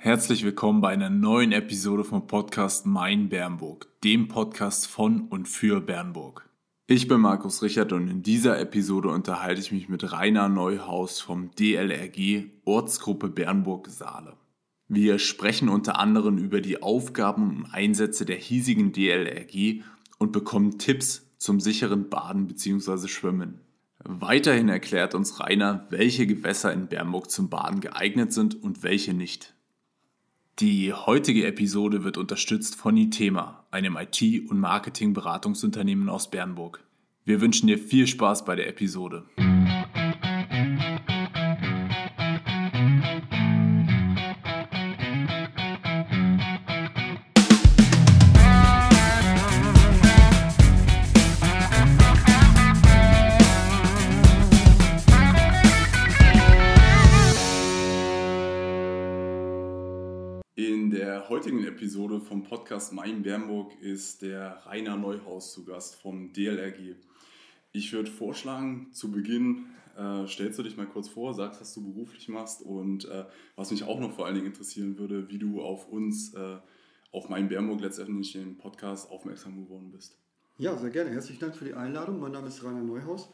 Herzlich 0.00 0.44
willkommen 0.44 0.80
bei 0.80 0.90
einer 0.90 1.10
neuen 1.10 1.50
Episode 1.50 2.04
vom 2.04 2.28
Podcast 2.28 2.86
Mein 2.86 3.28
Bernburg, 3.28 3.88
dem 4.04 4.28
Podcast 4.28 4.86
von 4.86 5.22
und 5.22 5.48
für 5.48 5.80
Bernburg. 5.80 6.48
Ich 6.86 7.08
bin 7.08 7.20
Markus 7.20 7.62
Richard 7.62 7.92
und 7.92 8.06
in 8.06 8.22
dieser 8.22 8.60
Episode 8.60 9.08
unterhalte 9.08 9.60
ich 9.60 9.72
mich 9.72 9.88
mit 9.88 10.12
Rainer 10.12 10.48
Neuhaus 10.48 11.20
vom 11.20 11.50
DLRG 11.50 12.44
Ortsgruppe 12.64 13.28
Bernburg-Saale. 13.28 14.34
Wir 14.86 15.18
sprechen 15.18 15.68
unter 15.68 15.98
anderem 15.98 16.38
über 16.38 16.60
die 16.60 16.80
Aufgaben 16.80 17.48
und 17.48 17.66
Einsätze 17.72 18.24
der 18.24 18.36
hiesigen 18.36 18.92
DLRG 18.92 19.82
und 20.18 20.30
bekommen 20.30 20.78
Tipps 20.78 21.26
zum 21.38 21.58
sicheren 21.58 22.08
Baden 22.08 22.46
bzw. 22.46 23.08
Schwimmen. 23.08 23.62
Weiterhin 24.04 24.68
erklärt 24.68 25.16
uns 25.16 25.40
Rainer, 25.40 25.88
welche 25.90 26.28
Gewässer 26.28 26.72
in 26.72 26.86
Bernburg 26.86 27.32
zum 27.32 27.50
Baden 27.50 27.80
geeignet 27.80 28.32
sind 28.32 28.62
und 28.62 28.84
welche 28.84 29.12
nicht. 29.12 29.57
Die 30.60 30.92
heutige 30.92 31.46
Episode 31.46 32.02
wird 32.02 32.18
unterstützt 32.18 32.74
von 32.74 32.96
Itema, 32.96 33.64
einem 33.70 33.96
IT- 33.96 34.50
und 34.50 34.58
Marketing-Beratungsunternehmen 34.58 36.08
aus 36.08 36.32
Bernburg. 36.32 36.82
Wir 37.24 37.40
wünschen 37.40 37.68
dir 37.68 37.78
viel 37.78 38.08
Spaß 38.08 38.44
bei 38.44 38.56
der 38.56 38.68
Episode. 38.68 39.24
Heutigen 61.38 61.64
Episode 61.64 62.18
vom 62.18 62.42
Podcast 62.42 62.92
Mein 62.92 63.22
Bernburg 63.22 63.70
ist 63.80 64.22
der 64.22 64.60
Rainer 64.66 64.96
Neuhaus 64.96 65.52
zu 65.52 65.64
Gast 65.64 65.94
vom 65.94 66.32
DLRG. 66.32 66.96
Ich 67.70 67.92
würde 67.92 68.10
vorschlagen, 68.10 68.88
zu 68.92 69.12
Beginn 69.12 69.66
äh, 69.96 70.26
stellst 70.26 70.58
du 70.58 70.64
dich 70.64 70.76
mal 70.76 70.88
kurz 70.88 71.08
vor, 71.08 71.34
sagst, 71.34 71.60
was 71.60 71.72
du 71.74 71.92
beruflich 71.92 72.28
machst 72.28 72.60
und 72.60 73.04
äh, 73.04 73.24
was 73.54 73.70
mich 73.70 73.84
auch 73.84 74.00
noch 74.00 74.16
vor 74.16 74.26
allen 74.26 74.34
Dingen 74.34 74.48
interessieren 74.48 74.98
würde, 74.98 75.30
wie 75.30 75.38
du 75.38 75.62
auf 75.62 75.88
uns, 75.88 76.34
äh, 76.34 76.56
auf 77.12 77.28
Mein 77.28 77.48
Bernburg 77.48 77.82
letztendlich 77.82 78.32
den 78.32 78.58
Podcast 78.58 79.08
aufmerksam 79.08 79.62
geworden 79.62 79.92
bist. 79.92 80.18
Ja, 80.56 80.76
sehr 80.76 80.90
gerne. 80.90 81.10
Herzlichen 81.10 81.38
Dank 81.38 81.54
für 81.54 81.66
die 81.66 81.74
Einladung. 81.74 82.18
Mein 82.18 82.32
Name 82.32 82.48
ist 82.48 82.64
Rainer 82.64 82.82
Neuhaus. 82.82 83.32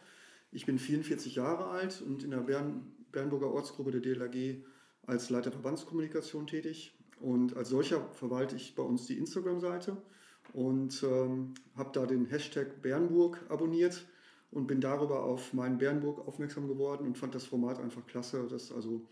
Ich 0.52 0.66
bin 0.66 0.78
44 0.78 1.36
Jahre 1.36 1.68
alt 1.70 2.02
und 2.06 2.22
in 2.22 2.32
der 2.32 2.40
Bern, 2.40 2.82
Bernburger 3.12 3.50
Ortsgruppe 3.50 3.92
der 3.92 4.02
DLRG 4.02 4.62
als 5.06 5.30
Leiter 5.30 5.52
Verbandskommunikation 5.52 6.46
tätig. 6.46 6.94
Und 7.20 7.56
als 7.56 7.70
solcher 7.70 8.00
verwalte 8.12 8.56
ich 8.56 8.74
bei 8.74 8.82
uns 8.82 9.06
die 9.06 9.18
Instagram-Seite 9.18 9.96
und 10.52 11.02
ähm, 11.02 11.54
habe 11.76 11.90
da 11.92 12.06
den 12.06 12.26
Hashtag 12.26 12.82
Bernburg 12.82 13.40
abonniert 13.48 14.06
und 14.50 14.66
bin 14.66 14.80
darüber 14.80 15.24
auf 15.24 15.52
meinen 15.52 15.78
Bernburg 15.78 16.26
aufmerksam 16.26 16.68
geworden 16.68 17.06
und 17.06 17.18
fand 17.18 17.34
das 17.34 17.44
Format 17.44 17.80
einfach 17.80 18.06
klasse, 18.06 18.46
dass 18.48 18.70
also 18.72 19.02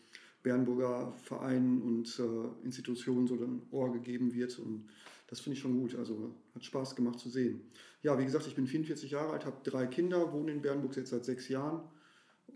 Bernburger 0.42 1.12
Vereinen 1.22 1.82
und 1.82 2.18
äh, 2.18 2.64
Institutionen 2.64 3.26
so 3.26 3.34
ein 3.34 3.62
Ohr 3.70 3.92
gegeben 3.92 4.34
wird. 4.34 4.58
Und 4.58 4.88
das 5.28 5.40
finde 5.40 5.56
ich 5.56 5.62
schon 5.62 5.78
gut. 5.78 5.94
Also 5.94 6.34
hat 6.54 6.64
Spaß 6.64 6.96
gemacht 6.96 7.18
zu 7.18 7.28
sehen. 7.28 7.62
Ja, 8.02 8.18
wie 8.18 8.24
gesagt, 8.24 8.46
ich 8.46 8.54
bin 8.54 8.66
44 8.66 9.10
Jahre 9.10 9.32
alt, 9.32 9.46
habe 9.46 9.56
drei 9.62 9.86
Kinder, 9.86 10.32
wohne 10.32 10.52
in 10.52 10.62
Bernburg 10.62 10.96
jetzt 10.96 11.10
seit 11.10 11.24
sechs 11.24 11.48
Jahren 11.48 11.82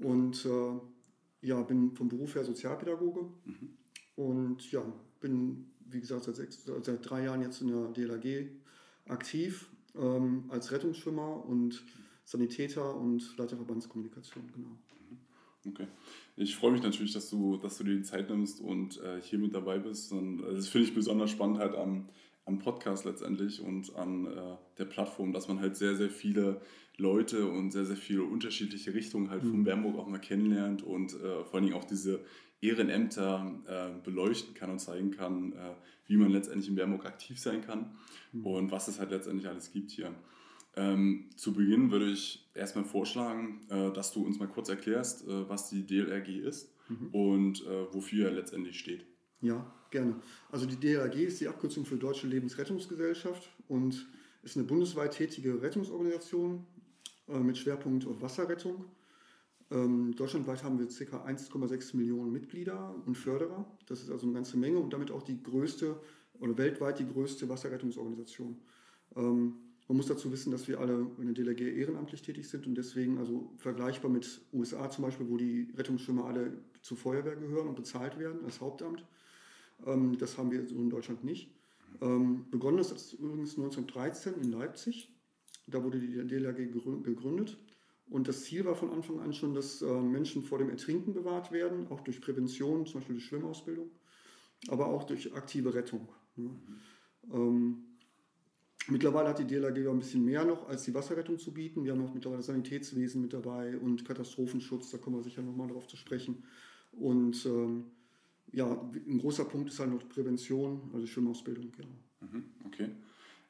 und 0.00 0.44
äh, 0.44 1.47
ja, 1.47 1.62
bin 1.62 1.94
vom 1.94 2.08
Beruf 2.08 2.34
her 2.34 2.44
Sozialpädagoge. 2.44 3.22
Mhm. 3.44 3.77
Und 4.17 4.72
ja, 4.72 4.83
bin, 5.29 5.67
wie 5.91 6.01
gesagt, 6.01 6.25
seit, 6.25 6.37
sechs, 6.37 6.65
seit 6.65 7.09
drei 7.09 7.25
Jahren 7.25 7.43
jetzt 7.43 7.61
in 7.61 7.69
der 7.69 7.89
DLAG 7.89 8.49
aktiv 9.09 9.69
ähm, 9.97 10.45
als 10.49 10.71
Rettungsschwimmer 10.73 11.45
und 11.47 11.83
Sanitäter 12.25 12.97
und 12.97 13.36
Leiter 13.36 13.57
Verbandskommunikation, 13.57 14.45
genau. 14.53 14.77
Okay. 15.69 15.86
Ich 16.36 16.55
freue 16.55 16.73
mich 16.73 16.83
natürlich, 16.83 17.13
dass 17.13 17.29
du, 17.29 17.57
dass 17.57 17.79
du 17.79 17.85
dir 17.85 17.97
die 17.97 18.03
Zeit 18.03 18.31
nimmst 18.31 18.61
und 18.61 19.01
äh, 19.03 19.20
hier 19.20 19.39
mit 19.39 19.55
dabei 19.55 19.79
bist. 19.79 20.13
Und 20.13 20.42
äh, 20.45 20.55
das 20.55 20.69
finde 20.69 20.86
ich 20.86 20.95
besonders 20.95 21.31
spannend 21.31 21.59
halt 21.59 21.75
am, 21.75 22.09
am 22.45 22.59
Podcast 22.61 23.05
letztendlich 23.05 23.61
und 23.61 23.95
an 23.97 24.27
äh, 24.27 24.57
der 24.79 24.85
Plattform, 24.85 25.33
dass 25.33 25.48
man 25.48 25.59
halt 25.59 25.77
sehr, 25.77 25.97
sehr 25.97 26.11
viele 26.11 26.61
Leute 26.98 27.47
und 27.47 27.73
sehr, 27.73 27.85
sehr 27.85 27.97
viele 27.97 28.23
unterschiedliche 28.23 28.95
Richtungen 28.95 29.31
halt 29.31 29.42
mhm. 29.42 29.51
von 29.51 29.65
Bernburg 29.65 29.98
auch 29.98 30.07
mal 30.07 30.20
kennenlernt 30.20 30.83
und 30.83 31.15
äh, 31.15 31.45
vor 31.45 31.55
allen 31.55 31.65
Dingen 31.65 31.77
auch 31.77 31.85
diese 31.85 32.25
Ehrenämter 32.61 33.61
äh, 33.67 34.05
beleuchten 34.05 34.55
kann 34.55 34.70
und 34.70 34.78
zeigen 34.78 35.11
kann, 35.11 35.52
äh, 35.52 35.74
wie 36.06 36.17
man 36.17 36.30
letztendlich 36.30 36.68
in 36.68 36.74
Bernburg 36.74 37.06
aktiv 37.06 37.39
sein 37.39 37.61
kann 37.61 37.96
mhm. 38.33 38.46
und 38.46 38.70
was 38.70 38.89
es 38.89 38.98
halt 38.98 39.11
letztendlich 39.11 39.48
alles 39.48 39.72
gibt 39.72 39.90
hier. 39.90 40.14
Ähm, 40.77 41.30
zu 41.36 41.55
Beginn 41.55 41.90
würde 41.90 42.11
ich 42.11 42.46
erstmal 42.55 42.84
vorschlagen, 42.84 43.61
äh, 43.70 43.92
dass 43.92 44.12
du 44.12 44.24
uns 44.24 44.39
mal 44.39 44.48
kurz 44.48 44.68
erklärst, 44.68 45.27
äh, 45.27 45.48
was 45.48 45.70
die 45.70 45.86
DLRG 45.86 46.40
ist 46.40 46.70
mhm. 46.89 47.08
und 47.12 47.67
äh, 47.67 47.92
wofür 47.92 48.27
er 48.28 48.33
letztendlich 48.33 48.78
steht. 48.78 49.06
Ja, 49.40 49.73
gerne. 49.90 50.17
Also 50.50 50.67
die 50.67 50.77
DLRG 50.77 51.17
ist 51.17 51.40
die 51.40 51.48
Abkürzung 51.48 51.84
für 51.84 51.96
Deutsche 51.96 52.27
Lebensrettungsgesellschaft 52.27 53.48
und 53.68 54.06
ist 54.42 54.56
eine 54.56 54.67
bundesweit 54.67 55.12
tätige 55.12 55.61
Rettungsorganisation 55.61 56.67
äh, 57.28 57.38
mit 57.38 57.56
Schwerpunkt 57.58 58.06
auf 58.06 58.20
Wasserrettung. 58.20 58.84
Ähm, 59.71 60.15
deutschlandweit 60.15 60.63
haben 60.63 60.79
wir 60.79 60.87
ca. 60.87 61.25
1,6 61.25 61.97
Millionen 61.97 62.33
Mitglieder 62.33 62.95
und 63.05 63.17
Förderer. 63.17 63.67
Das 63.87 64.01
ist 64.01 64.11
also 64.11 64.27
eine 64.27 64.35
ganze 64.35 64.57
Menge 64.57 64.79
und 64.79 64.93
damit 64.93 65.11
auch 65.11 65.23
die 65.23 65.43
größte 65.43 65.97
oder 66.39 66.57
weltweit 66.57 66.99
die 66.99 67.07
größte 67.07 67.49
Wasserrettungsorganisation. 67.49 68.57
Ähm, 69.17 69.55
man 69.89 69.97
muss 69.97 70.07
dazu 70.07 70.33
wissen, 70.33 70.51
dass 70.51 70.67
wir 70.67 70.81
alle 70.81 71.07
in 71.19 71.33
der 71.33 71.35
DLRG 71.35 71.61
ehrenamtlich 71.61 72.23
tätig 72.23 72.49
sind 72.49 72.67
und 72.67 72.75
deswegen 72.75 73.19
also 73.19 73.53
vergleichbar 73.57 74.11
mit 74.11 74.41
USA 74.53 74.91
zum 74.91 75.05
Beispiel, 75.05 75.29
wo 75.29 75.37
die 75.37 75.69
Rettungsschwimmer 75.77 76.25
alle 76.25 76.53
zur 76.83 76.97
Feuerwehr 76.97 77.37
gehören 77.37 77.69
und 77.69 77.77
bezahlt 77.77 78.19
werden 78.19 78.45
als 78.45 78.61
Hauptamt. 78.61 79.05
Ähm, 79.85 80.17
das 80.19 80.39
haben 80.39 80.51
wir 80.51 80.67
so 80.67 80.77
in 80.77 80.91
Deutschland 80.91 81.25
nicht. 81.25 81.51
Ähm, 82.01 82.47
begonnen 82.51 82.79
ist 82.79 82.93
das 82.93 83.13
übrigens 83.15 83.57
1913 83.57 84.35
in 84.43 84.53
Leipzig. 84.53 85.09
Da 85.67 85.83
wurde 85.83 85.98
die 85.98 86.27
DLRG 86.27 86.71
gegründet. 87.03 87.59
Und 88.08 88.28
das 88.28 88.44
Ziel 88.44 88.64
war 88.64 88.77
von 88.77 88.90
Anfang 88.90 89.20
an 89.20 89.33
schon, 89.33 89.55
dass 89.55 89.83
äh, 89.83 89.86
Menschen 89.86 90.42
vor 90.42 90.58
dem 90.58 90.70
Ertrinken 90.70 91.12
bewahrt 91.12 91.50
werden, 91.50 91.89
auch 91.90 92.00
durch 92.00 92.20
Prävention, 92.20 92.86
zum 92.86 93.00
Beispiel 93.00 93.17
durch 93.17 93.27
Schwimmausbildung, 93.27 93.90
aber 94.68 94.86
auch 94.86 95.05
durch 95.05 95.34
aktive 95.34 95.74
Rettung. 95.74 96.08
Ne? 96.36 96.50
Ähm, 97.33 97.78
mittlerweile 98.86 99.30
hat 99.30 99.40
die 99.40 99.44
DLRG 99.44 99.89
ein 99.89 99.98
bisschen 99.98 100.24
mehr 100.24 100.44
noch 100.44 100.68
als 100.68 100.84
die 100.84 100.94
Wasserrettung 100.94 101.39
zu 101.39 101.52
bieten. 101.52 101.84
Wir 101.84 101.92
haben 101.92 102.05
auch 102.05 102.14
mittlerweile 102.14 102.42
Sanitätswesen 102.42 103.22
mit 103.22 103.33
dabei 103.33 103.77
und 103.77 104.05
Katastrophenschutz, 104.05 104.90
da 104.90 104.98
kommen 104.98 105.17
wir 105.17 105.24
sicher 105.24 105.42
nochmal 105.42 105.67
darauf 105.67 105.88
zu 105.88 105.96
sprechen. 105.96 106.44
Und 106.92 107.44
ähm, 107.44 107.86
ja, 108.52 108.70
ein 108.94 109.18
großer 109.18 109.44
Punkt 109.44 109.70
ist 109.70 109.80
halt 109.80 109.90
noch 109.90 110.08
Prävention, 110.08 110.90
also 110.94 111.06
Schwimmausbildung. 111.06 111.73
Ja. 111.77 112.28
Mhm, 112.28 112.44
okay. 112.67 112.90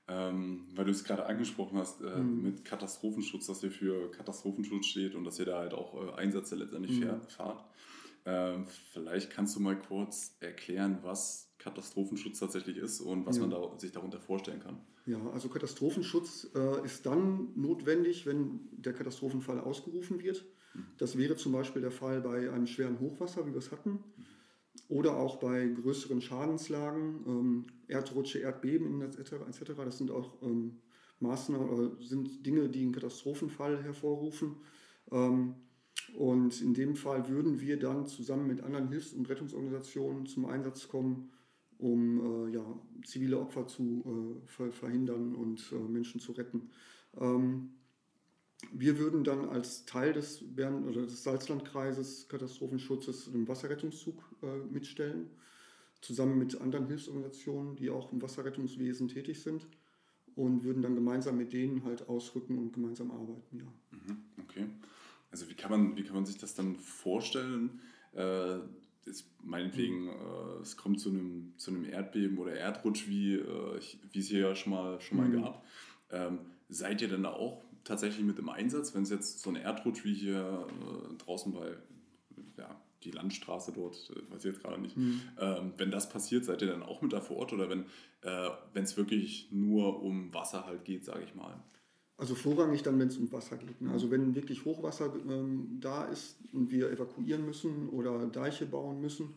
Ähm, 0.09 0.69
weil 0.75 0.85
du 0.85 0.93
es 0.93 1.03
gerade 1.03 1.27
angesprochen 1.27 1.79
hast, 1.79 2.01
äh, 2.01 2.19
mhm. 2.19 2.43
mit 2.43 2.65
Katastrophenschutz, 2.65 3.47
dass 3.47 3.63
ihr 3.65 3.73
für 3.73 4.11
Katastrophenschutz 4.13 4.87
steht 4.87 5.17
und 5.17 5.25
dass 5.25 5.39
ihr 5.41 5.47
da 5.47 5.59
halt 5.59 5.75
auch 5.75 5.95
äh, 5.95 6.21
Einsätze 6.21 6.55
letztendlich 6.55 7.01
mhm. 7.01 7.23
fahrt. 7.29 7.65
Ähm, 8.25 8.67
vielleicht 8.93 9.31
kannst 9.31 9.57
du 9.57 9.61
mal 9.61 9.77
kurz 9.77 10.37
erklären, 10.41 10.99
was 11.03 11.53
Katastrophenschutz 11.59 12.39
tatsächlich 12.39 12.77
ist 12.77 13.01
und 13.01 13.27
was 13.27 13.37
ja. 13.37 13.43
man 13.43 13.51
da, 13.51 13.79
sich 13.79 13.91
darunter 13.93 14.21
vorstellen 14.21 14.61
kann. 14.61 14.79
Ja, 15.07 15.19
also 15.33 15.49
Katastrophenschutz 15.49 16.51
äh, 16.55 16.85
ist 16.85 17.07
dann 17.07 17.49
notwendig, 17.55 18.27
wenn 18.27 18.61
der 18.73 18.93
Katastrophenfall 18.93 19.61
ausgerufen 19.61 20.21
wird. 20.21 20.45
Mhm. 20.75 20.87
Das 20.99 21.17
wäre 21.17 21.37
zum 21.37 21.53
Beispiel 21.53 21.83
der 21.83 21.93
Fall 21.93 22.21
bei 22.21 22.51
einem 22.51 22.67
schweren 22.67 23.01
Hochwasser, 23.01 23.47
wie 23.47 23.53
wir 23.53 23.59
es 23.59 23.71
hatten. 23.71 24.03
Oder 24.89 25.17
auch 25.17 25.37
bei 25.37 25.67
größeren 25.67 26.21
Schadenslagen, 26.21 27.25
ähm, 27.27 27.67
Erdrutsche, 27.89 28.39
Erdbeben 28.39 29.01
etc. 29.03 29.33
etc. 29.49 29.73
Das 29.77 29.99
sind 29.99 30.11
auch 30.11 30.43
ähm, 30.43 30.79
Maßnahmen 31.21 31.69
oder 31.69 32.03
sind 32.03 32.45
Dinge, 32.45 32.69
die 32.69 32.83
einen 32.83 32.93
Katastrophenfall 32.93 33.83
hervorrufen. 33.83 34.57
Ähm, 35.11 35.55
und 36.15 36.61
in 36.61 36.75
dem 36.75 36.95
Fall 36.95 37.29
würden 37.29 37.61
wir 37.61 37.79
dann 37.79 38.07
zusammen 38.07 38.47
mit 38.47 38.61
anderen 38.61 38.89
Hilfs- 38.89 39.13
und 39.13 39.29
Rettungsorganisationen 39.29 40.27
zum 40.27 40.47
Einsatz 40.47 40.89
kommen, 40.89 41.31
um 41.79 42.49
äh, 42.49 42.55
ja, 42.55 42.65
zivile 43.05 43.39
Opfer 43.39 43.67
zu 43.67 44.41
äh, 44.59 44.71
verhindern 44.71 45.35
und 45.35 45.73
äh, 45.73 45.77
Menschen 45.77 46.21
zu 46.21 46.33
retten. 46.33 46.71
Ähm, 47.19 47.71
wir 48.73 48.99
würden 48.99 49.25
dann 49.25 49.49
als 49.49 49.85
Teil 49.85 50.13
des, 50.13 50.43
Bern 50.55 50.89
oder 50.89 51.03
des 51.03 51.23
Salzlandkreises 51.23 52.29
Katastrophenschutzes 52.29 53.29
einen 53.29 53.47
Wasserrettungszug 53.49 54.23
äh, 54.43 54.73
mitstellen, 54.73 55.31
zusammen 56.01 56.39
mit 56.39 56.61
anderen 56.61 56.87
Hilfsorganisationen, 56.87 57.77
die 57.77 57.91
auch 57.91 58.13
im 58.13 58.23
Wasserrettungswesen 58.23 59.09
tätig 59.09 59.43
sind 59.43 59.67
und 60.35 60.65
würden 60.65 60.83
dann 60.83 60.95
gemeinsam 60.95 61.37
mit 61.37 61.53
denen 61.53 61.85
halt 61.85 62.09
ausrücken 62.09 62.59
und 62.59 62.73
gemeinsam 62.73 63.11
arbeiten. 63.11 63.59
Ja. 63.59 63.99
Mhm, 63.99 64.23
okay. 64.43 64.67
Also 65.31 65.49
wie 65.49 65.55
kann 65.55 65.71
man, 65.71 65.97
wie 65.97 66.05
kann 66.05 66.15
man 66.15 66.27
sich 66.27 66.39
das 66.39 66.55
dann 66.55 66.77
vorstellen? 66.77 67.81
Äh, 68.15 68.59
ist 69.05 69.27
meinetwegen, 69.43 70.09
äh, 70.09 70.63
es 70.63 70.77
kommt 70.77 71.01
zu 71.01 71.11
einem, 71.11 71.55
zu 71.57 71.71
einem 71.71 71.85
Erdbeben 71.85 72.39
oder 72.39 72.55
Erdrutsch, 72.55 73.09
wie, 73.09 73.35
äh, 73.35 73.81
wie 74.13 74.19
es 74.19 74.29
hier 74.29 74.41
ja 74.41 74.55
schon 74.55 74.73
mal, 74.73 75.01
schon 75.01 75.19
mal 75.19 75.29
mhm. 75.29 75.43
gab. 75.43 75.65
Ähm, 76.11 76.39
seid 76.69 77.01
ihr 77.03 77.09
denn 77.09 77.23
da 77.23 77.33
auch 77.33 77.65
tatsächlich 77.87 78.25
mit 78.25 78.39
im 78.39 78.49
Einsatz, 78.49 78.95
wenn 78.95 79.03
es 79.03 79.11
jetzt 79.11 79.41
so 79.41 79.51
ein 79.51 79.57
Erdrutsch 79.57 80.05
wie 80.05 80.15
hier 80.15 80.67
äh, 80.69 81.15
draußen 81.17 81.53
bei 81.53 81.77
ja, 82.59 82.81
die 83.05 83.11
Landstraße 83.13 83.73
dort, 83.73 84.11
äh, 84.11 84.33
weiß 84.33 84.45
ich 84.45 84.53
jetzt 84.53 84.63
gerade 84.63 84.81
nicht, 84.81 84.97
mhm. 84.97 85.23
ähm, 85.39 85.73
wenn 85.77 85.91
das 85.91 86.09
passiert, 86.09 86.45
seid 86.45 86.61
ihr 86.63 86.69
dann 86.69 86.83
auch 86.83 87.01
mit 87.01 87.13
da 87.13 87.21
vor 87.21 87.37
Ort 87.39 87.53
oder 87.53 87.71
wenn 87.71 87.87
äh, 88.23 88.51
es 88.75 88.97
wirklich 88.97 89.49
nur 89.53 90.03
um 90.03 90.35
Wasser 90.35 90.67
halt 90.67 90.85
geht, 90.85 91.05
sage 91.05 91.25
ich 91.25 91.35
mal? 91.35 91.55
Also 92.19 92.35
vorrangig 92.35 92.83
dann, 92.83 92.99
wenn 92.99 93.09
es 93.09 93.19
um 93.19 93.31
Wasser 93.31 93.57
geht. 93.59 93.81
Ne? 93.81 93.91
Also 93.91 94.11
wenn 94.11 94.35
wirklich 94.35 94.65
Hochwasser 94.65 95.13
ähm, 95.29 95.79
da 95.81 96.05
ist 96.05 96.39
und 96.53 96.71
wir 96.71 96.91
evakuieren 96.91 97.45
müssen 97.45 97.91
oder 97.91 98.27
Deiche 98.27 98.65
bauen 98.65 99.01
müssen, 99.03 99.35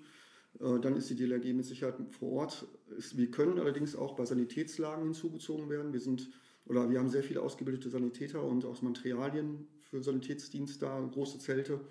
äh, 0.60 0.80
dann 0.80 0.96
ist 0.96 1.10
die 1.10 1.16
DLRG 1.16 1.54
mit 1.54 1.66
Sicherheit 1.66 1.96
vor 2.12 2.31
Ort. 2.31 2.68
Wir 3.13 3.30
können 3.31 3.60
allerdings 3.60 3.96
auch 3.98 4.16
bei 4.16 4.25
Sanitätslagen 4.25 5.04
hinzugezogen 5.04 5.69
werden. 5.69 5.92
Wir 5.92 6.00
sind 6.00 6.30
oder 6.69 6.89
wir 6.89 7.00
haben 7.00 7.10
sehr 7.10 7.24
viele 7.24 7.42
ausgebildete 7.42 7.89
Sanitäter 7.89 8.44
und 8.44 8.63
auch 8.63 8.81
Materialien 8.81 9.68
für 9.81 10.01
Sanitätsdienst 10.01 10.81
da, 10.81 11.00
große 11.00 11.39
Zelte, 11.39 11.81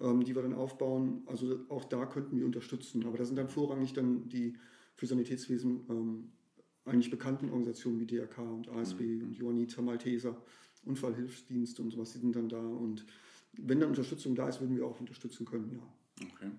ähm, 0.00 0.24
die 0.24 0.34
wir 0.34 0.42
dann 0.42 0.54
aufbauen. 0.54 1.22
Also 1.26 1.60
auch 1.68 1.84
da 1.84 2.06
könnten 2.06 2.38
wir 2.38 2.46
unterstützen. 2.46 3.04
Aber 3.04 3.18
da 3.18 3.24
sind 3.26 3.36
dann 3.36 3.50
vorrangig 3.50 3.92
dann 3.92 4.28
die 4.28 4.54
für 4.94 5.06
Sanitätswesen 5.06 5.84
ähm, 5.90 6.32
eigentlich 6.86 7.10
bekannten 7.10 7.50
Organisationen 7.50 8.00
wie 8.00 8.06
DRK 8.06 8.38
und 8.38 8.68
ASB 8.70 9.00
mhm. 9.02 9.24
und 9.24 9.32
Johanniter, 9.36 9.82
Malteser, 9.82 10.36
Unfallhilfsdienst 10.84 11.78
und 11.80 11.90
sowas, 11.90 12.12
die 12.12 12.18
sind 12.18 12.34
dann 12.34 12.48
da. 12.48 12.60
Und 12.60 13.04
wenn 13.52 13.80
dann 13.80 13.90
Unterstützung 13.90 14.34
da 14.34 14.48
ist, 14.48 14.60
würden 14.60 14.76
wir 14.76 14.86
auch 14.86 15.00
unterstützen 15.00 15.44
können, 15.44 15.70
ja. 15.72 16.26
Okay. 16.32 16.50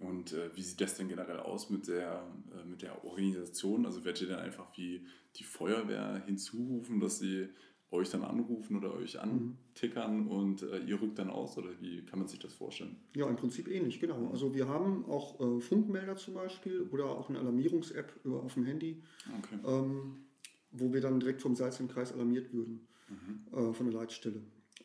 Und 0.00 0.32
äh, 0.32 0.50
wie 0.56 0.62
sieht 0.62 0.80
das 0.80 0.96
denn 0.96 1.08
generell 1.08 1.38
aus 1.38 1.70
mit 1.70 1.86
der, 1.86 2.26
äh, 2.52 2.64
mit 2.66 2.82
der 2.82 3.04
Organisation? 3.04 3.84
Also 3.84 4.04
werdet 4.04 4.22
ihr 4.22 4.28
dann 4.28 4.40
einfach 4.40 4.66
wie 4.76 5.06
die 5.36 5.44
Feuerwehr 5.44 6.22
hinzurufen, 6.26 7.00
dass 7.00 7.18
sie 7.18 7.48
euch 7.90 8.08
dann 8.10 8.22
anrufen 8.22 8.76
oder 8.76 8.94
euch 8.94 9.14
mhm. 9.14 9.56
antickern 9.68 10.26
und 10.28 10.62
äh, 10.62 10.78
ihr 10.78 11.00
rückt 11.00 11.18
dann 11.18 11.28
aus? 11.28 11.58
Oder 11.58 11.68
wie 11.80 12.04
kann 12.04 12.18
man 12.18 12.28
sich 12.28 12.38
das 12.38 12.54
vorstellen? 12.54 12.96
Ja, 13.14 13.28
im 13.28 13.36
Prinzip 13.36 13.68
ähnlich, 13.68 14.00
genau. 14.00 14.30
Also 14.30 14.54
wir 14.54 14.68
haben 14.68 15.04
auch 15.04 15.40
äh, 15.40 15.60
Funkmelder 15.60 16.16
zum 16.16 16.34
Beispiel 16.34 16.82
oder 16.90 17.06
auch 17.06 17.28
eine 17.28 17.38
Alarmierungs-App 17.38 18.24
auf 18.26 18.54
dem 18.54 18.64
Handy, 18.64 19.02
okay. 19.38 19.58
ähm, 19.66 20.24
wo 20.70 20.92
wir 20.92 21.00
dann 21.00 21.20
direkt 21.20 21.42
vom 21.42 21.56
Salzkreis 21.56 22.12
alarmiert 22.12 22.52
würden 22.52 22.86
mhm. 23.08 23.46
Äh, 23.52 23.72
von 23.74 23.90
der 23.90 24.00
Leitstelle. 24.00 24.40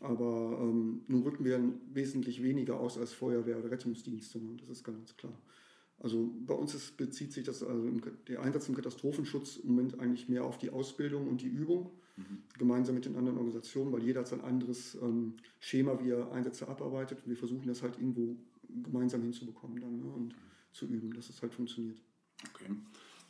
Aber 0.06 0.60
ähm, 0.62 1.02
nun 1.08 1.24
rücken 1.24 1.44
wir 1.46 1.60
wesentlich 1.92 2.44
weniger 2.44 2.80
aus 2.80 2.98
als 2.98 3.12
Feuerwehr 3.12 3.58
oder 3.58 3.72
Rettungsdienste, 3.72 4.40
ne? 4.40 4.58
das 4.60 4.70
ist 4.70 4.84
ganz 4.84 5.18
klar. 5.18 5.34
Also 6.00 6.30
bei 6.46 6.54
uns 6.54 6.76
ist, 6.76 6.98
bezieht 6.98 7.34
sich 7.34 7.44
das, 7.44 7.64
also 7.64 7.90
der 8.28 8.42
Einsatz 8.42 8.70
im 8.70 8.76
Katastrophenschutz 8.76 9.58
im 9.58 9.70
Moment 9.70 10.00
eigentlich 10.00 10.30
mehr 10.30 10.44
auf 10.44 10.58
die 10.58 10.70
Ausbildung 10.70 11.28
und 11.28 11.42
die 11.42 11.48
Übung, 11.48 11.90
mhm. 12.18 12.44
gemeinsam 12.60 12.96
mit 12.96 13.06
den 13.06 13.16
anderen 13.16 13.38
Organisationen, 13.38 13.92
weil 13.92 14.04
jeder 14.04 14.20
hat 14.20 14.28
sein 14.28 14.42
anderes 14.42 14.96
ähm, 15.02 15.36
Schema, 15.60 16.00
wie 16.04 16.12
er 16.12 16.32
Einsätze 16.32 16.68
abarbeitet. 16.68 17.20
Und 17.24 17.30
wir 17.30 17.38
versuchen 17.38 17.68
das 17.68 17.82
halt 17.82 17.98
irgendwo 17.98 18.36
gemeinsam 18.84 19.22
hinzubekommen 19.22 19.80
dann 19.80 19.98
ne? 19.98 20.06
und 20.06 20.28
mhm. 20.28 20.34
zu 20.74 20.86
üben, 20.86 21.14
dass 21.14 21.30
es 21.30 21.42
halt 21.42 21.54
funktioniert. 21.54 21.98
Okay. 22.54 22.72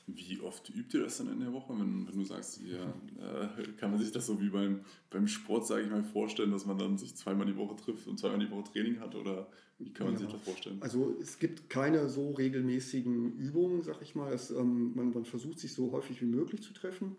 Wie 0.07 0.39
oft 0.41 0.69
übt 0.69 0.95
ihr 0.95 1.03
das 1.03 1.17
dann 1.17 1.31
in 1.31 1.39
der 1.39 1.51
Woche, 1.51 1.73
wenn, 1.73 2.07
wenn 2.07 2.19
du 2.19 2.23
sagst, 2.23 2.59
hier, 2.61 2.93
äh, 3.17 3.63
kann 3.77 3.89
man 3.89 3.99
sich 3.99 4.11
das 4.11 4.27
so 4.27 4.39
wie 4.39 4.49
beim, 4.49 4.81
beim 5.09 5.27
Sport, 5.27 5.65
sage 5.65 5.83
ich 5.83 5.89
mal, 5.89 6.03
vorstellen, 6.03 6.51
dass 6.51 6.65
man 6.65 6.77
dann 6.77 6.97
sich 6.97 7.15
zweimal 7.15 7.47
die 7.47 7.57
Woche 7.57 7.75
trifft 7.75 8.07
und 8.07 8.19
zweimal 8.19 8.39
die 8.39 8.51
Woche 8.51 8.71
Training 8.71 8.99
hat 8.99 9.15
oder 9.15 9.47
wie 9.79 9.91
kann 9.91 10.07
man 10.07 10.13
ja. 10.15 10.21
sich 10.21 10.29
das 10.29 10.41
vorstellen? 10.41 10.77
Also 10.81 11.15
es 11.19 11.39
gibt 11.39 11.69
keine 11.69 12.07
so 12.07 12.31
regelmäßigen 12.31 13.37
Übungen, 13.37 13.81
sag 13.81 14.01
ich 14.01 14.15
mal. 14.15 14.31
Es, 14.31 14.51
ähm, 14.51 14.93
man, 14.95 15.11
man, 15.11 15.25
versucht 15.25 15.59
sich 15.59 15.73
so 15.73 15.91
häufig 15.91 16.21
wie 16.21 16.27
möglich 16.27 16.61
zu 16.61 16.73
treffen, 16.73 17.17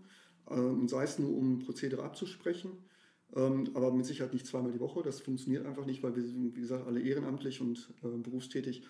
ähm, 0.48 0.88
sei 0.88 1.04
es 1.04 1.18
nur 1.18 1.36
um 1.36 1.58
Prozedere 1.58 2.02
abzusprechen, 2.02 2.70
ähm, 3.34 3.70
aber 3.74 3.92
mit 3.92 4.06
Sicherheit 4.06 4.32
nicht 4.32 4.46
zweimal 4.46 4.72
die 4.72 4.80
Woche. 4.80 5.02
Das 5.02 5.20
funktioniert 5.20 5.66
einfach 5.66 5.86
nicht, 5.86 6.02
weil 6.02 6.14
wir 6.14 6.22
sind, 6.22 6.54
wie 6.56 6.60
gesagt, 6.60 6.86
alle 6.86 7.00
ehrenamtlich 7.00 7.60
und 7.60 7.92
äh, 8.02 8.16
berufstätig. 8.18 8.82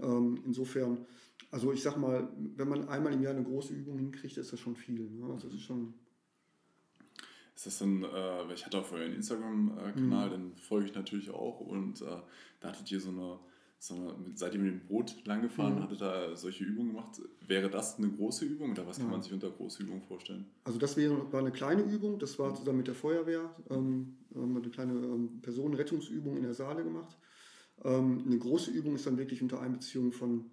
Ähm, 0.00 0.42
insofern 0.46 1.06
also 1.52 1.70
ich 1.70 1.82
sag 1.82 1.98
mal, 1.98 2.28
wenn 2.56 2.68
man 2.68 2.88
einmal 2.88 3.12
im 3.12 3.22
Jahr 3.22 3.34
eine 3.34 3.44
große 3.44 3.74
Übung 3.74 3.98
hinkriegt, 3.98 4.38
ist 4.38 4.52
das 4.52 4.58
schon 4.58 4.74
viel. 4.74 5.10
Ne? 5.10 5.30
Also 5.30 5.48
das 5.48 5.56
ist 5.56 5.64
schon. 5.64 5.94
Ist 7.54 7.66
das 7.66 7.78
dann, 7.78 8.02
äh, 8.02 8.54
ich 8.54 8.64
hatte 8.64 8.78
auch 8.78 8.86
vorher 8.86 9.06
einen 9.06 9.16
Instagram-Kanal, 9.16 10.28
mhm. 10.28 10.32
den 10.32 10.56
folge 10.56 10.86
ich 10.86 10.94
natürlich 10.94 11.30
auch 11.30 11.60
und 11.60 12.00
äh, 12.00 12.06
da 12.60 12.68
hattet 12.68 12.90
ihr 12.90 12.98
so 12.98 13.10
eine, 13.10 13.38
so 13.82 13.96
eine, 13.96 14.14
seid 14.36 14.54
ihr 14.54 14.60
mit 14.60 14.70
dem 14.70 14.86
Boot 14.86 15.16
langgefahren, 15.24 15.74
mhm. 15.74 15.82
hattet 15.82 16.00
da 16.00 16.36
solche 16.36 16.62
Übungen 16.62 16.90
gemacht. 16.90 17.20
Wäre 17.44 17.68
das 17.68 17.98
eine 17.98 18.08
große 18.08 18.44
Übung 18.44 18.70
oder 18.70 18.86
was 18.86 18.98
kann 18.98 19.06
ja. 19.06 19.12
man 19.12 19.22
sich 19.24 19.32
unter 19.32 19.50
große 19.50 19.82
Übung 19.82 20.00
vorstellen? 20.02 20.46
Also 20.62 20.78
das 20.78 20.96
wäre, 20.96 21.32
war 21.32 21.40
eine 21.40 21.50
kleine 21.50 21.82
Übung, 21.82 22.20
das 22.20 22.38
war 22.38 22.54
zusammen 22.54 22.78
mit 22.78 22.86
der 22.86 22.94
Feuerwehr, 22.94 23.52
ähm, 23.70 24.18
haben 24.36 24.54
wir 24.54 24.62
eine 24.62 24.70
kleine 24.70 24.92
ähm, 24.92 25.40
Personenrettungsübung 25.42 26.36
in 26.36 26.44
der 26.44 26.54
Saale 26.54 26.84
gemacht. 26.84 27.18
Ähm, 27.82 28.22
eine 28.24 28.38
große 28.38 28.70
Übung 28.70 28.94
ist 28.94 29.04
dann 29.04 29.18
wirklich 29.18 29.42
unter 29.42 29.60
Einbeziehung 29.60 30.12
von 30.12 30.48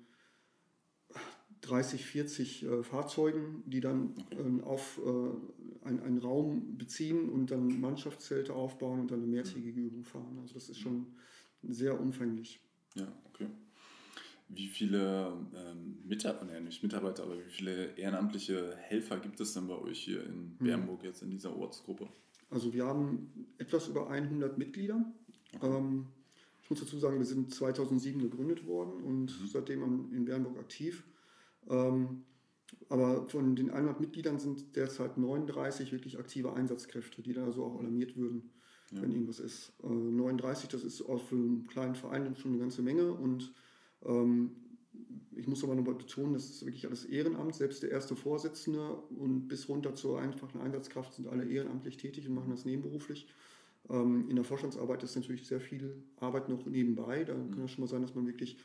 30, 1.61 2.03
40 2.07 2.63
äh, 2.63 2.83
Fahrzeugen, 2.83 3.61
die 3.67 3.79
dann 3.79 4.15
äh, 4.31 4.63
auf 4.63 4.99
äh, 5.05 5.87
ein, 5.87 5.99
einen 5.99 6.17
Raum 6.17 6.79
beziehen 6.79 7.29
und 7.29 7.51
dann 7.51 7.79
Mannschaftszelte 7.79 8.55
aufbauen 8.55 9.01
und 9.01 9.11
dann 9.11 9.19
eine 9.19 9.27
mehrtägige 9.27 9.81
Übung 9.81 10.03
fahren. 10.03 10.39
Also 10.41 10.55
das 10.55 10.67
ist 10.67 10.79
schon 10.79 11.13
sehr 11.61 12.01
umfänglich. 12.01 12.59
Ja, 12.95 13.07
okay. 13.25 13.47
Wie 14.49 14.67
viele 14.67 15.33
ähm, 15.55 15.99
Mitarbeiter, 16.05 16.45
nee, 16.45 16.59
nicht 16.59 16.81
Mitarbeiter, 16.81 17.23
aber 17.23 17.37
wie 17.37 17.49
viele 17.49 17.95
ehrenamtliche 17.97 18.75
Helfer 18.77 19.17
gibt 19.17 19.39
es 19.39 19.53
denn 19.53 19.67
bei 19.67 19.77
euch 19.77 19.99
hier 19.99 20.23
in 20.23 20.55
hm. 20.57 20.65
Bernburg 20.65 21.03
jetzt 21.03 21.21
in 21.21 21.29
dieser 21.29 21.55
Ortsgruppe? 21.55 22.07
Also 22.49 22.73
wir 22.73 22.85
haben 22.85 23.47
etwas 23.57 23.87
über 23.87 24.09
100 24.09 24.57
Mitglieder. 24.57 25.05
Okay. 25.53 25.67
Ähm, 25.67 26.07
ich 26.63 26.69
muss 26.69 26.79
dazu 26.81 26.99
sagen, 26.99 27.17
wir 27.17 27.25
sind 27.25 27.53
2007 27.53 28.21
gegründet 28.21 28.67
worden 28.67 29.03
und 29.03 29.41
mhm. 29.41 29.47
seitdem 29.47 30.11
in 30.13 30.25
Bernburg 30.25 30.59
aktiv. 30.59 31.03
Ähm, 31.67 32.25
aber 32.89 33.27
von 33.27 33.55
den 33.55 33.71
100 33.71 33.99
Mitgliedern 33.99 34.39
sind 34.39 34.75
derzeit 34.75 35.17
39 35.17 35.91
wirklich 35.91 36.19
aktive 36.19 36.53
Einsatzkräfte, 36.53 37.21
die 37.21 37.33
da 37.33 37.51
so 37.51 37.65
auch 37.65 37.79
alarmiert 37.79 38.15
würden, 38.15 38.51
ja. 38.91 39.01
wenn 39.01 39.11
irgendwas 39.11 39.39
ist. 39.39 39.73
Äh, 39.83 39.87
39, 39.87 40.69
das 40.69 40.83
ist 40.83 41.01
auch 41.01 41.21
für 41.21 41.35
einen 41.35 41.67
kleinen 41.67 41.95
Verein 41.95 42.35
schon 42.35 42.51
eine 42.51 42.59
ganze 42.59 42.81
Menge. 42.81 43.11
Und 43.11 43.53
ähm, 44.05 44.51
ich 45.35 45.47
muss 45.47 45.63
aber 45.63 45.75
nochmal 45.75 45.95
betonen, 45.95 46.33
das 46.33 46.49
ist 46.49 46.65
wirklich 46.65 46.85
alles 46.87 47.05
Ehrenamt. 47.05 47.55
Selbst 47.55 47.83
der 47.83 47.91
erste 47.91 48.15
Vorsitzende 48.15 48.95
und 49.17 49.47
bis 49.47 49.69
runter 49.69 49.95
zur 49.95 50.19
einfachen 50.19 50.61
Einsatzkraft 50.61 51.13
sind 51.13 51.27
alle 51.27 51.45
ehrenamtlich 51.45 51.97
tätig 51.97 52.27
und 52.27 52.35
machen 52.35 52.51
das 52.51 52.65
nebenberuflich. 52.65 53.27
Ähm, 53.89 54.29
in 54.29 54.35
der 54.35 54.45
Vorstandsarbeit 54.45 55.03
ist 55.03 55.15
natürlich 55.15 55.47
sehr 55.47 55.61
viel 55.61 56.03
Arbeit 56.17 56.49
noch 56.49 56.65
nebenbei. 56.65 57.23
Da 57.23 57.35
mhm. 57.35 57.51
kann 57.51 57.63
es 57.63 57.71
schon 57.71 57.83
mal 57.83 57.87
sein, 57.87 58.01
dass 58.01 58.15
man 58.15 58.27
wirklich 58.27 58.57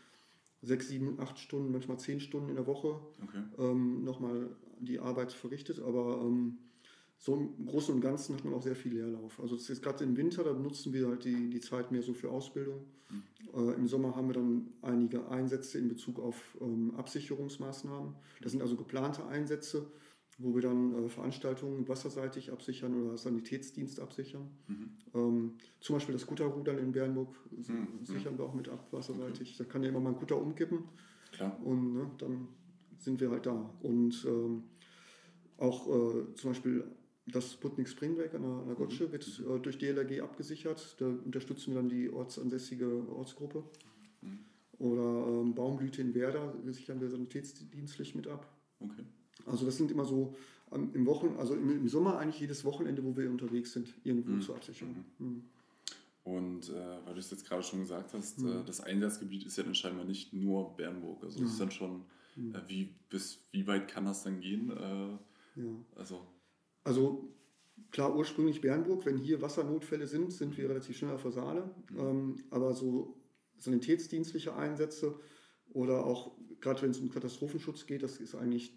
sechs, 0.62 0.88
sieben, 0.88 1.20
acht 1.20 1.38
Stunden, 1.38 1.72
manchmal 1.72 1.98
zehn 1.98 2.20
Stunden 2.20 2.48
in 2.48 2.56
der 2.56 2.66
Woche 2.66 3.00
okay. 3.22 3.42
ähm, 3.58 4.02
nochmal 4.02 4.48
die 4.80 4.98
Arbeit 4.98 5.32
verrichtet. 5.32 5.80
Aber 5.80 6.22
ähm, 6.22 6.58
so 7.18 7.34
im 7.34 7.66
Großen 7.66 7.94
und 7.94 8.00
Ganzen 8.00 8.36
hat 8.36 8.44
man 8.44 8.54
auch 8.54 8.62
sehr 8.62 8.76
viel 8.76 8.94
Leerlauf. 8.94 9.40
Also 9.40 9.56
das 9.56 9.70
ist 9.70 9.82
gerade 9.82 10.04
im 10.04 10.16
Winter, 10.16 10.44
da 10.44 10.52
nutzen 10.52 10.92
wir 10.92 11.08
halt 11.08 11.24
die, 11.24 11.48
die 11.48 11.60
Zeit 11.60 11.90
mehr 11.90 12.02
so 12.02 12.12
für 12.12 12.30
Ausbildung. 12.30 12.84
Mhm. 13.10 13.22
Äh, 13.54 13.74
Im 13.74 13.88
Sommer 13.88 14.14
haben 14.14 14.28
wir 14.28 14.34
dann 14.34 14.68
einige 14.82 15.28
Einsätze 15.28 15.78
in 15.78 15.88
Bezug 15.88 16.20
auf 16.20 16.56
ähm, 16.60 16.94
Absicherungsmaßnahmen. 16.96 18.14
Das 18.42 18.52
sind 18.52 18.60
also 18.60 18.76
geplante 18.76 19.26
Einsätze 19.26 19.86
wo 20.38 20.54
wir 20.54 20.62
dann 20.62 20.94
äh, 20.94 21.08
Veranstaltungen 21.08 21.86
wasserseitig 21.88 22.50
absichern 22.50 23.00
oder 23.00 23.16
Sanitätsdienst 23.16 24.00
absichern. 24.00 24.48
Mhm. 24.66 24.90
Ähm, 25.14 25.52
zum 25.80 25.96
Beispiel 25.96 26.14
das 26.14 26.26
Kutterrudern 26.26 26.78
in 26.78 26.92
Bernburg 26.92 27.34
mhm. 27.50 28.04
sichern 28.04 28.36
wir 28.38 28.44
auch 28.44 28.54
mit 28.54 28.68
ab, 28.68 28.88
wasserseitig. 28.90 29.56
Da 29.56 29.64
kann 29.64 29.82
ja 29.82 29.90
immer 29.90 30.00
mal 30.00 30.10
ein 30.10 30.16
Kutter 30.16 30.40
umkippen 30.40 30.84
Klar. 31.32 31.58
und 31.64 31.94
ne, 31.94 32.10
dann 32.18 32.48
sind 32.98 33.20
wir 33.20 33.30
halt 33.30 33.46
da. 33.46 33.70
Und 33.82 34.24
ähm, 34.26 34.64
auch 35.58 35.86
äh, 35.88 36.34
zum 36.34 36.50
Beispiel 36.50 36.84
das 37.26 37.52
Sputnik 37.52 37.88
Springberg 37.88 38.34
an 38.34 38.42
der, 38.42 38.50
an 38.50 38.66
der 38.66 38.76
Gottsche 38.76 39.06
mhm. 39.06 39.12
wird 39.12 39.42
äh, 39.48 39.58
durch 39.60 39.78
DLRG 39.78 40.20
abgesichert. 40.20 40.96
Da 40.98 41.06
unterstützen 41.06 41.72
wir 41.72 41.76
dann 41.76 41.88
die 41.88 42.10
ortsansässige 42.10 43.08
Ortsgruppe. 43.08 43.64
Mhm. 44.20 44.38
Oder 44.78 45.26
ähm, 45.28 45.54
Baumblüte 45.54 46.02
in 46.02 46.14
Werder 46.14 46.54
sichern 46.66 47.00
wir 47.00 47.08
sanitätsdienstlich 47.08 48.14
mit 48.14 48.26
ab. 48.26 48.46
Okay. 48.80 49.04
Also 49.46 49.64
das 49.64 49.76
sind 49.76 49.90
immer 49.90 50.04
so 50.04 50.34
ähm, 50.72 50.90
im 50.94 51.06
Wochen, 51.06 51.34
also 51.38 51.54
im, 51.54 51.70
im, 51.70 51.88
Sommer 51.88 52.18
eigentlich 52.18 52.40
jedes 52.40 52.64
Wochenende, 52.64 53.04
wo 53.04 53.16
wir 53.16 53.30
unterwegs 53.30 53.72
sind, 53.72 53.94
irgendwo 54.04 54.32
mhm. 54.32 54.42
zur 54.42 54.56
Absicherung. 54.56 55.04
Mhm. 55.18 55.26
mhm. 55.26 55.44
Und 56.24 56.70
äh, 56.70 57.04
weil 57.04 57.12
du 57.12 57.20
es 57.20 57.30
jetzt 57.30 57.46
gerade 57.46 57.62
schon 57.62 57.80
gesagt 57.80 58.14
hast, 58.14 58.40
mhm. 58.40 58.48
äh, 58.48 58.64
das 58.64 58.80
Einsatzgebiet 58.80 59.44
ist 59.44 59.58
ja 59.58 59.62
dann 59.62 59.74
scheinbar 59.74 60.06
nicht 60.06 60.32
nur 60.32 60.74
Bernburg. 60.74 61.22
Also 61.22 61.44
es 61.44 61.52
ist 61.52 61.60
dann 61.60 61.70
schon, 61.70 62.02
äh, 62.36 62.60
wie, 62.66 62.94
bis 63.10 63.40
wie 63.52 63.66
weit 63.66 63.88
kann 63.88 64.06
das 64.06 64.22
dann 64.22 64.40
gehen? 64.40 64.70
Äh, 64.70 65.60
ja. 65.60 65.70
Also. 65.96 66.26
Also 66.84 67.34
klar, 67.90 68.14
ursprünglich 68.14 68.60
Bernburg, 68.60 69.04
wenn 69.06 69.18
hier 69.18 69.42
Wassernotfälle 69.42 70.06
sind, 70.06 70.32
sind 70.32 70.56
wir 70.56 70.68
relativ 70.68 70.96
schnell 70.96 71.12
auf 71.12 71.22
der 71.22 71.32
Saale. 71.32 71.70
Mhm. 71.90 71.98
Ähm, 71.98 72.36
aber 72.50 72.74
so 72.74 73.16
sanitätsdienstliche 73.58 74.54
Einsätze 74.54 75.18
Oder 75.72 76.04
auch, 76.04 76.32
gerade 76.60 76.82
wenn 76.82 76.90
es 76.90 76.98
um 76.98 77.10
Katastrophenschutz 77.10 77.86
geht, 77.86 78.02
das 78.02 78.18
ist 78.18 78.34
eigentlich 78.34 78.72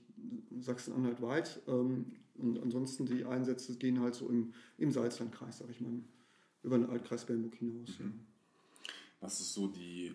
Sachsen-Anhalt 0.59 1.21
weit. 1.21 1.61
Ähm, 1.67 2.13
und 2.35 2.59
ansonsten 2.61 3.05
die 3.05 3.25
Einsätze 3.25 3.75
gehen 3.77 3.99
halt 3.99 4.15
so 4.15 4.29
im, 4.29 4.53
im 4.77 4.91
Salzlandkreis, 4.91 5.59
sage 5.59 5.71
ich 5.71 5.81
mal, 5.81 6.01
über 6.63 6.77
den 6.77 6.89
Altkreis 6.89 7.25
Bernburg 7.25 7.55
hinaus. 7.55 7.99
Mhm. 7.99 8.25
Was 9.19 9.39
ist 9.39 9.53
so 9.53 9.67
die, 9.67 10.13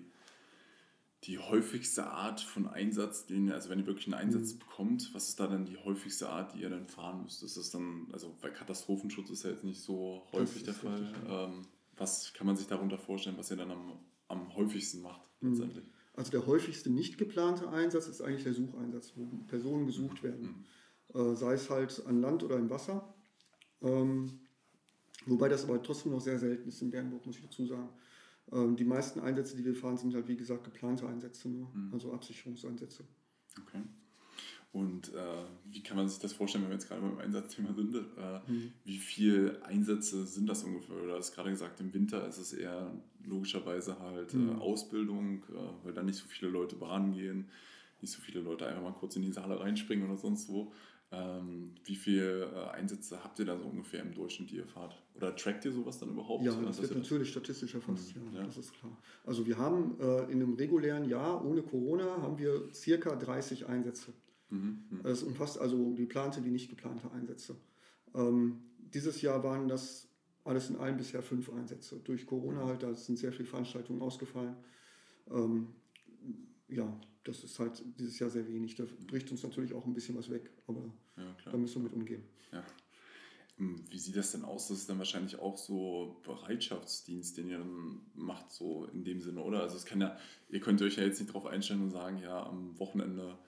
die 1.24 1.38
häufigste 1.38 2.08
Art 2.08 2.40
von 2.40 2.66
Einsatz, 2.66 3.26
den 3.26 3.46
ihr, 3.46 3.54
also 3.54 3.68
wenn 3.70 3.78
ihr 3.78 3.86
wirklich 3.86 4.06
einen 4.06 4.14
Einsatz 4.14 4.54
mhm. 4.54 4.58
bekommt, 4.58 5.14
was 5.14 5.28
ist 5.28 5.38
da 5.38 5.46
dann 5.46 5.64
die 5.64 5.76
häufigste 5.76 6.28
Art, 6.28 6.54
die 6.54 6.62
ihr 6.62 6.70
dann 6.70 6.86
fahren 6.86 7.22
müsst? 7.22 7.42
Ist 7.42 7.56
das 7.56 7.70
dann, 7.70 8.08
also 8.12 8.36
weil 8.40 8.52
Katastrophenschutz 8.52 9.30
ist 9.30 9.44
ja 9.44 9.50
jetzt 9.50 9.64
nicht 9.64 9.80
so 9.80 10.26
häufig 10.32 10.64
der 10.64 10.74
Fall. 10.74 11.00
Richtig, 11.00 11.28
ja. 11.28 11.44
ähm, 11.46 11.66
was 11.96 12.32
kann 12.32 12.46
man 12.46 12.56
sich 12.56 12.66
darunter 12.66 12.98
vorstellen, 12.98 13.36
was 13.38 13.50
ihr 13.50 13.56
dann 13.56 13.70
am, 13.70 13.92
am 14.28 14.54
häufigsten 14.56 15.00
macht 15.00 15.28
mhm. 15.40 15.50
letztendlich? 15.50 15.84
Also 16.14 16.30
der 16.32 16.46
häufigste 16.46 16.90
nicht 16.90 17.18
geplante 17.18 17.68
Einsatz 17.68 18.08
ist 18.08 18.20
eigentlich 18.20 18.42
der 18.42 18.54
Sucheinsatz, 18.54 19.12
wo 19.14 19.24
Personen 19.46 19.86
gesucht 19.86 20.22
werden. 20.22 20.64
Mhm. 21.14 21.20
Äh, 21.20 21.36
sei 21.36 21.54
es 21.54 21.70
halt 21.70 22.04
an 22.06 22.20
Land 22.20 22.42
oder 22.42 22.56
im 22.56 22.68
Wasser. 22.68 23.14
Ähm, 23.80 24.40
wobei 25.26 25.48
das 25.48 25.64
aber 25.64 25.80
trotzdem 25.82 26.12
noch 26.12 26.20
sehr 26.20 26.38
selten 26.38 26.68
ist 26.68 26.82
in 26.82 26.90
Bernburg, 26.90 27.24
muss 27.24 27.36
ich 27.36 27.42
dazu 27.42 27.64
sagen. 27.64 27.88
Ähm, 28.50 28.76
die 28.76 28.84
meisten 28.84 29.20
Einsätze, 29.20 29.56
die 29.56 29.64
wir 29.64 29.74
fahren, 29.74 29.96
sind 29.96 30.14
halt 30.14 30.28
wie 30.28 30.36
gesagt 30.36 30.64
geplante 30.64 31.06
Einsätze 31.06 31.48
nur, 31.48 31.70
mhm. 31.74 31.90
also 31.92 32.12
Absicherungseinsätze. 32.12 33.04
Okay. 33.60 33.82
Und 34.72 35.12
äh, 35.12 35.44
wie 35.70 35.82
kann 35.82 35.98
man 35.98 36.08
sich 36.08 36.18
das 36.18 36.32
vorstellen, 36.32 36.64
wenn 36.64 36.70
wir 36.70 36.76
jetzt 36.76 36.88
gerade 36.88 37.02
beim 37.02 37.18
Einsatzthema 37.18 37.74
sind? 37.74 37.94
Äh, 37.94 38.50
mhm. 38.50 38.72
Wie 38.84 38.96
viele 38.96 39.62
Einsätze 39.66 40.24
sind 40.24 40.48
das 40.48 40.64
ungefähr? 40.64 40.96
Du 40.96 41.12
hast 41.12 41.34
gerade 41.34 41.50
gesagt, 41.50 41.78
im 41.80 41.92
Winter 41.92 42.26
ist 42.26 42.38
es 42.38 42.54
eher 42.54 42.90
logischerweise 43.22 43.98
halt 43.98 44.32
äh, 44.32 44.38
mhm. 44.38 44.48
äh, 44.48 44.54
Ausbildung, 44.54 45.44
weil 45.84 45.92
da 45.92 46.02
nicht 46.02 46.16
so 46.16 46.26
viele 46.26 46.50
Leute 46.50 46.76
bahnen 46.76 47.12
gehen, 47.12 47.50
nicht 48.00 48.12
so 48.12 48.22
viele 48.22 48.40
Leute 48.40 48.66
einfach 48.66 48.82
mal 48.82 48.94
kurz 48.94 49.14
in 49.16 49.22
die 49.22 49.32
Saale 49.32 49.60
reinspringen 49.60 50.08
oder 50.08 50.16
sonst 50.16 50.48
wo. 50.48 50.72
Ähm, 51.14 51.74
wie 51.84 51.94
viele 51.94 52.44
äh, 52.44 52.70
Einsätze 52.70 53.22
habt 53.22 53.38
ihr 53.38 53.44
da 53.44 53.58
so 53.58 53.64
ungefähr 53.64 54.00
im 54.00 54.14
Durchschnitt, 54.14 54.50
die 54.50 54.56
ihr 54.56 54.66
fahrt? 54.66 54.96
Oder 55.14 55.36
trackt 55.36 55.62
ihr 55.66 55.72
sowas 55.72 55.98
dann 55.98 56.08
überhaupt? 56.08 56.42
Ja, 56.42 56.52
das 56.62 56.80
wird 56.80 56.96
natürlich 56.96 57.28
statistisch 57.28 57.74
erfasst, 57.74 58.16
mhm. 58.16 58.34
ja, 58.34 58.42
das 58.42 58.56
ist 58.56 58.72
klar. 58.72 58.96
Also 59.24 59.46
wir 59.46 59.58
haben 59.58 60.00
äh, 60.00 60.24
in 60.32 60.42
einem 60.42 60.54
regulären 60.54 61.04
Jahr 61.04 61.44
ohne 61.44 61.60
Corona 61.60 62.22
haben 62.22 62.38
wir 62.38 62.72
circa 62.72 63.14
30 63.14 63.66
Einsätze. 63.66 64.14
Mhm. 64.48 64.84
mhm. 64.88 65.02
Das 65.02 65.22
umfasst 65.22 65.60
also 65.60 65.92
die 65.92 66.02
geplante 66.02 66.42
wie 66.46 66.50
nicht 66.50 66.70
geplante 66.70 67.10
Einsätze. 67.12 67.56
Ähm, 68.14 68.62
dieses 68.78 69.20
Jahr 69.20 69.44
waren 69.44 69.68
das 69.68 70.08
alles 70.44 70.70
in 70.70 70.76
allem 70.76 70.96
bisher 70.96 71.22
fünf 71.22 71.52
Einsätze. 71.52 72.00
Durch 72.04 72.24
Corona 72.24 72.64
halt, 72.64 72.82
da 72.82 72.94
sind 72.94 73.18
sehr 73.18 73.32
viele 73.32 73.46
Veranstaltungen 73.46 74.00
ausgefallen. 74.00 74.56
Ähm, 75.30 75.68
ja, 76.72 77.00
das 77.24 77.44
ist 77.44 77.58
halt 77.58 77.82
dieses 77.98 78.18
Jahr 78.18 78.30
sehr 78.30 78.48
wenig. 78.48 78.74
Da 78.74 78.84
bricht 79.06 79.30
uns 79.30 79.42
natürlich 79.42 79.72
auch 79.72 79.86
ein 79.86 79.94
bisschen 79.94 80.16
was 80.16 80.30
weg, 80.30 80.50
aber 80.66 80.92
ja, 81.16 81.36
da 81.44 81.56
müssen 81.56 81.76
wir 81.76 81.84
mit 81.84 81.92
umgehen. 81.92 82.22
Ja. 82.52 82.64
Hm, 83.58 83.84
wie 83.90 83.98
sieht 83.98 84.16
das 84.16 84.32
denn 84.32 84.44
aus? 84.44 84.68
Das 84.68 84.78
ist 84.78 84.88
dann 84.88 84.98
wahrscheinlich 84.98 85.38
auch 85.38 85.58
so 85.58 86.20
Bereitschaftsdienst, 86.24 87.36
den 87.36 87.48
ihr 87.48 87.58
dann 87.58 88.00
macht, 88.14 88.50
so 88.50 88.86
in 88.86 89.04
dem 89.04 89.20
Sinne, 89.20 89.42
oder? 89.42 89.60
Also 89.60 89.76
es 89.76 89.84
kann 89.84 90.00
ja, 90.00 90.16
ihr 90.48 90.60
könnt 90.60 90.80
euch 90.82 90.96
ja 90.96 91.04
jetzt 91.04 91.20
nicht 91.20 91.28
darauf 91.28 91.46
einstellen 91.46 91.82
und 91.82 91.90
sagen, 91.90 92.18
ja, 92.18 92.44
am 92.46 92.78
Wochenende 92.78 93.38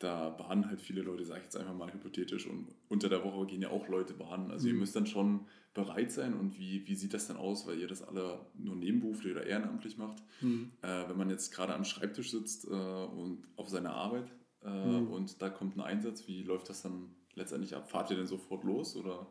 da 0.00 0.30
bahnen 0.30 0.66
halt 0.66 0.80
viele 0.80 1.02
Leute, 1.02 1.24
sage 1.24 1.40
ich 1.40 1.44
jetzt 1.44 1.56
einfach 1.56 1.74
mal 1.74 1.92
hypothetisch, 1.92 2.46
und 2.46 2.68
unter 2.88 3.08
der 3.08 3.22
Woche 3.22 3.46
gehen 3.46 3.62
ja 3.62 3.70
auch 3.70 3.86
Leute 3.86 4.14
bahnen. 4.14 4.50
Also 4.50 4.66
mhm. 4.66 4.74
ihr 4.74 4.80
müsst 4.80 4.96
dann 4.96 5.06
schon 5.06 5.46
bereit 5.74 6.10
sein 6.10 6.34
und 6.34 6.58
wie, 6.58 6.86
wie 6.88 6.94
sieht 6.96 7.14
das 7.14 7.28
denn 7.28 7.36
aus, 7.36 7.66
weil 7.66 7.78
ihr 7.78 7.86
das 7.86 8.02
alle 8.02 8.40
nur 8.54 8.74
nebenberuflich 8.74 9.32
oder 9.32 9.46
ehrenamtlich 9.46 9.98
macht? 9.98 10.22
Mhm. 10.40 10.72
Äh, 10.82 11.08
wenn 11.08 11.18
man 11.18 11.30
jetzt 11.30 11.52
gerade 11.52 11.74
am 11.74 11.84
Schreibtisch 11.84 12.30
sitzt 12.30 12.64
äh, 12.64 12.70
und 12.70 13.44
auf 13.56 13.68
seiner 13.68 13.92
Arbeit 13.92 14.32
äh, 14.64 14.70
mhm. 14.70 15.08
und 15.08 15.40
da 15.42 15.50
kommt 15.50 15.76
ein 15.76 15.82
Einsatz, 15.82 16.26
wie 16.26 16.42
läuft 16.42 16.70
das 16.70 16.82
dann 16.82 17.14
letztendlich 17.34 17.76
ab? 17.76 17.90
Fahrt 17.90 18.10
ihr 18.10 18.16
denn 18.16 18.26
sofort 18.26 18.64
los 18.64 18.96
oder? 18.96 19.26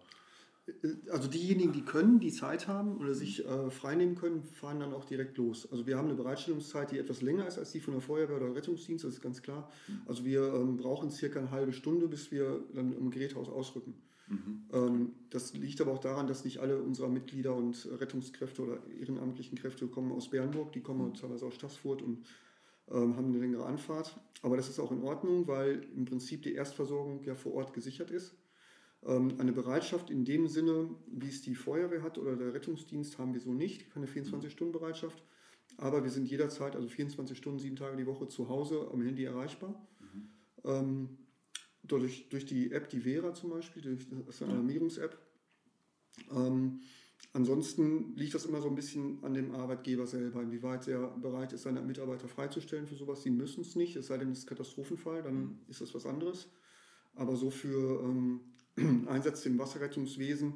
Also 1.09 1.27
diejenigen, 1.27 1.73
die 1.73 1.81
können, 1.81 2.19
die 2.19 2.31
Zeit 2.31 2.67
haben 2.67 2.97
oder 2.97 3.13
sich 3.13 3.45
äh, 3.45 3.69
freinehmen 3.69 4.15
können, 4.15 4.43
fahren 4.43 4.79
dann 4.79 4.93
auch 4.93 5.05
direkt 5.05 5.37
los. 5.37 5.67
Also 5.71 5.85
wir 5.85 5.97
haben 5.97 6.07
eine 6.07 6.15
Bereitstellungszeit, 6.15 6.91
die 6.91 6.97
etwas 6.97 7.21
länger 7.21 7.47
ist 7.47 7.57
als 7.57 7.71
die 7.71 7.79
von 7.79 7.93
der 7.93 8.01
Feuerwehr 8.01 8.37
oder 8.37 8.55
Rettungsdienst, 8.55 9.03
das 9.05 9.13
ist 9.15 9.21
ganz 9.21 9.41
klar. 9.41 9.71
Mhm. 9.87 10.01
Also 10.05 10.25
wir 10.25 10.53
ähm, 10.53 10.77
brauchen 10.77 11.09
circa 11.11 11.39
eine 11.39 11.51
halbe 11.51 11.73
Stunde, 11.73 12.07
bis 12.07 12.31
wir 12.31 12.63
dann 12.73 12.93
im 12.93 13.11
Geräthaus 13.11 13.49
ausrücken. 13.49 13.93
Mhm. 14.27 14.61
Ähm, 14.73 15.11
das 15.29 15.53
liegt 15.53 15.81
aber 15.81 15.91
auch 15.93 15.99
daran, 15.99 16.27
dass 16.27 16.45
nicht 16.45 16.59
alle 16.59 16.81
unserer 16.81 17.09
Mitglieder 17.09 17.55
und 17.55 17.87
Rettungskräfte 17.99 18.61
oder 18.61 18.77
ehrenamtlichen 18.99 19.57
Kräfte 19.57 19.87
kommen 19.87 20.11
aus 20.11 20.29
Bernburg, 20.29 20.71
die 20.73 20.81
kommen 20.81 21.09
mhm. 21.09 21.13
teilweise 21.15 21.45
aus 21.45 21.55
Stassfurt 21.55 22.01
und 22.01 22.25
ähm, 22.91 23.15
haben 23.15 23.27
eine 23.27 23.39
längere 23.39 23.65
Anfahrt. 23.65 24.19
Aber 24.41 24.57
das 24.57 24.69
ist 24.69 24.79
auch 24.79 24.91
in 24.91 25.03
Ordnung, 25.03 25.47
weil 25.47 25.85
im 25.95 26.05
Prinzip 26.05 26.43
die 26.43 26.53
Erstversorgung 26.53 27.23
ja 27.23 27.35
vor 27.35 27.53
Ort 27.53 27.73
gesichert 27.73 28.11
ist. 28.11 28.35
Ähm, 29.05 29.35
eine 29.39 29.53
Bereitschaft 29.53 30.09
in 30.09 30.25
dem 30.25 30.47
Sinne, 30.47 30.89
wie 31.07 31.29
es 31.29 31.41
die 31.41 31.55
Feuerwehr 31.55 32.03
hat 32.03 32.17
oder 32.17 32.35
der 32.35 32.53
Rettungsdienst, 32.53 33.17
haben 33.17 33.33
wir 33.33 33.39
so 33.39 33.53
nicht, 33.53 33.91
keine 33.93 34.07
24-Stunden-Bereitschaft. 34.07 35.23
Aber 35.77 36.03
wir 36.03 36.11
sind 36.11 36.29
jederzeit, 36.29 36.75
also 36.75 36.89
24 36.89 37.37
Stunden, 37.37 37.59
sieben 37.59 37.77
Tage 37.77 37.95
die 37.95 38.05
Woche 38.05 38.27
zu 38.27 38.49
Hause 38.49 38.89
am 38.91 39.01
Handy 39.01 39.23
erreichbar. 39.23 39.87
Mhm. 39.99 40.29
Ähm, 40.65 41.17
durch, 41.83 42.27
durch 42.29 42.45
die 42.45 42.71
App, 42.71 42.89
die 42.89 42.99
Vera 42.99 43.33
zum 43.33 43.51
Beispiel, 43.51 43.81
durch, 43.81 44.09
das 44.09 44.35
ist 44.35 44.43
eine 44.43 44.53
Alarmierungs-App. 44.53 45.17
Ähm, 46.35 46.81
ansonsten 47.31 48.15
liegt 48.17 48.33
das 48.33 48.45
immer 48.45 48.61
so 48.61 48.67
ein 48.67 48.75
bisschen 48.75 49.23
an 49.23 49.33
dem 49.33 49.55
Arbeitgeber 49.55 50.05
selber, 50.05 50.41
inwieweit 50.41 50.89
er 50.89 51.07
bereit 51.17 51.53
ist, 51.53 51.63
seine 51.63 51.81
Mitarbeiter 51.81 52.27
freizustellen 52.27 52.85
für 52.85 52.95
sowas. 52.95 53.23
Sie 53.23 53.31
müssen 53.31 53.61
es 53.61 53.77
nicht, 53.77 53.95
es 53.95 54.07
sei 54.07 54.17
denn, 54.17 54.31
es 54.31 54.39
ist 54.39 54.47
Katastrophenfall, 54.47 55.23
dann 55.23 55.35
mhm. 55.35 55.59
ist 55.69 55.79
das 55.79 55.93
was 55.93 56.05
anderes. 56.05 56.49
Aber 57.15 57.37
so 57.37 57.49
für 57.49 58.03
ähm, 58.03 58.41
Einsätze 59.07 59.49
im 59.49 59.57
Wasserrettungswesen 59.59 60.53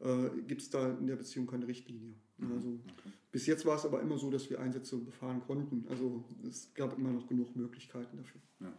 äh, 0.00 0.28
gibt 0.46 0.62
es 0.62 0.70
da 0.70 0.90
in 0.90 1.06
der 1.06 1.16
Beziehung 1.16 1.46
keine 1.46 1.66
Richtlinie. 1.66 2.14
Mhm. 2.38 2.52
Also, 2.52 2.68
okay. 2.68 3.10
Bis 3.30 3.46
jetzt 3.46 3.64
war 3.64 3.76
es 3.76 3.86
aber 3.86 4.02
immer 4.02 4.18
so, 4.18 4.30
dass 4.30 4.50
wir 4.50 4.60
Einsätze 4.60 4.98
befahren 4.98 5.40
konnten. 5.40 5.86
Also 5.88 6.22
es 6.46 6.72
gab 6.74 6.98
immer 6.98 7.10
noch 7.10 7.26
genug 7.26 7.56
Möglichkeiten 7.56 8.18
dafür. 8.18 8.40
Ja. 8.60 8.72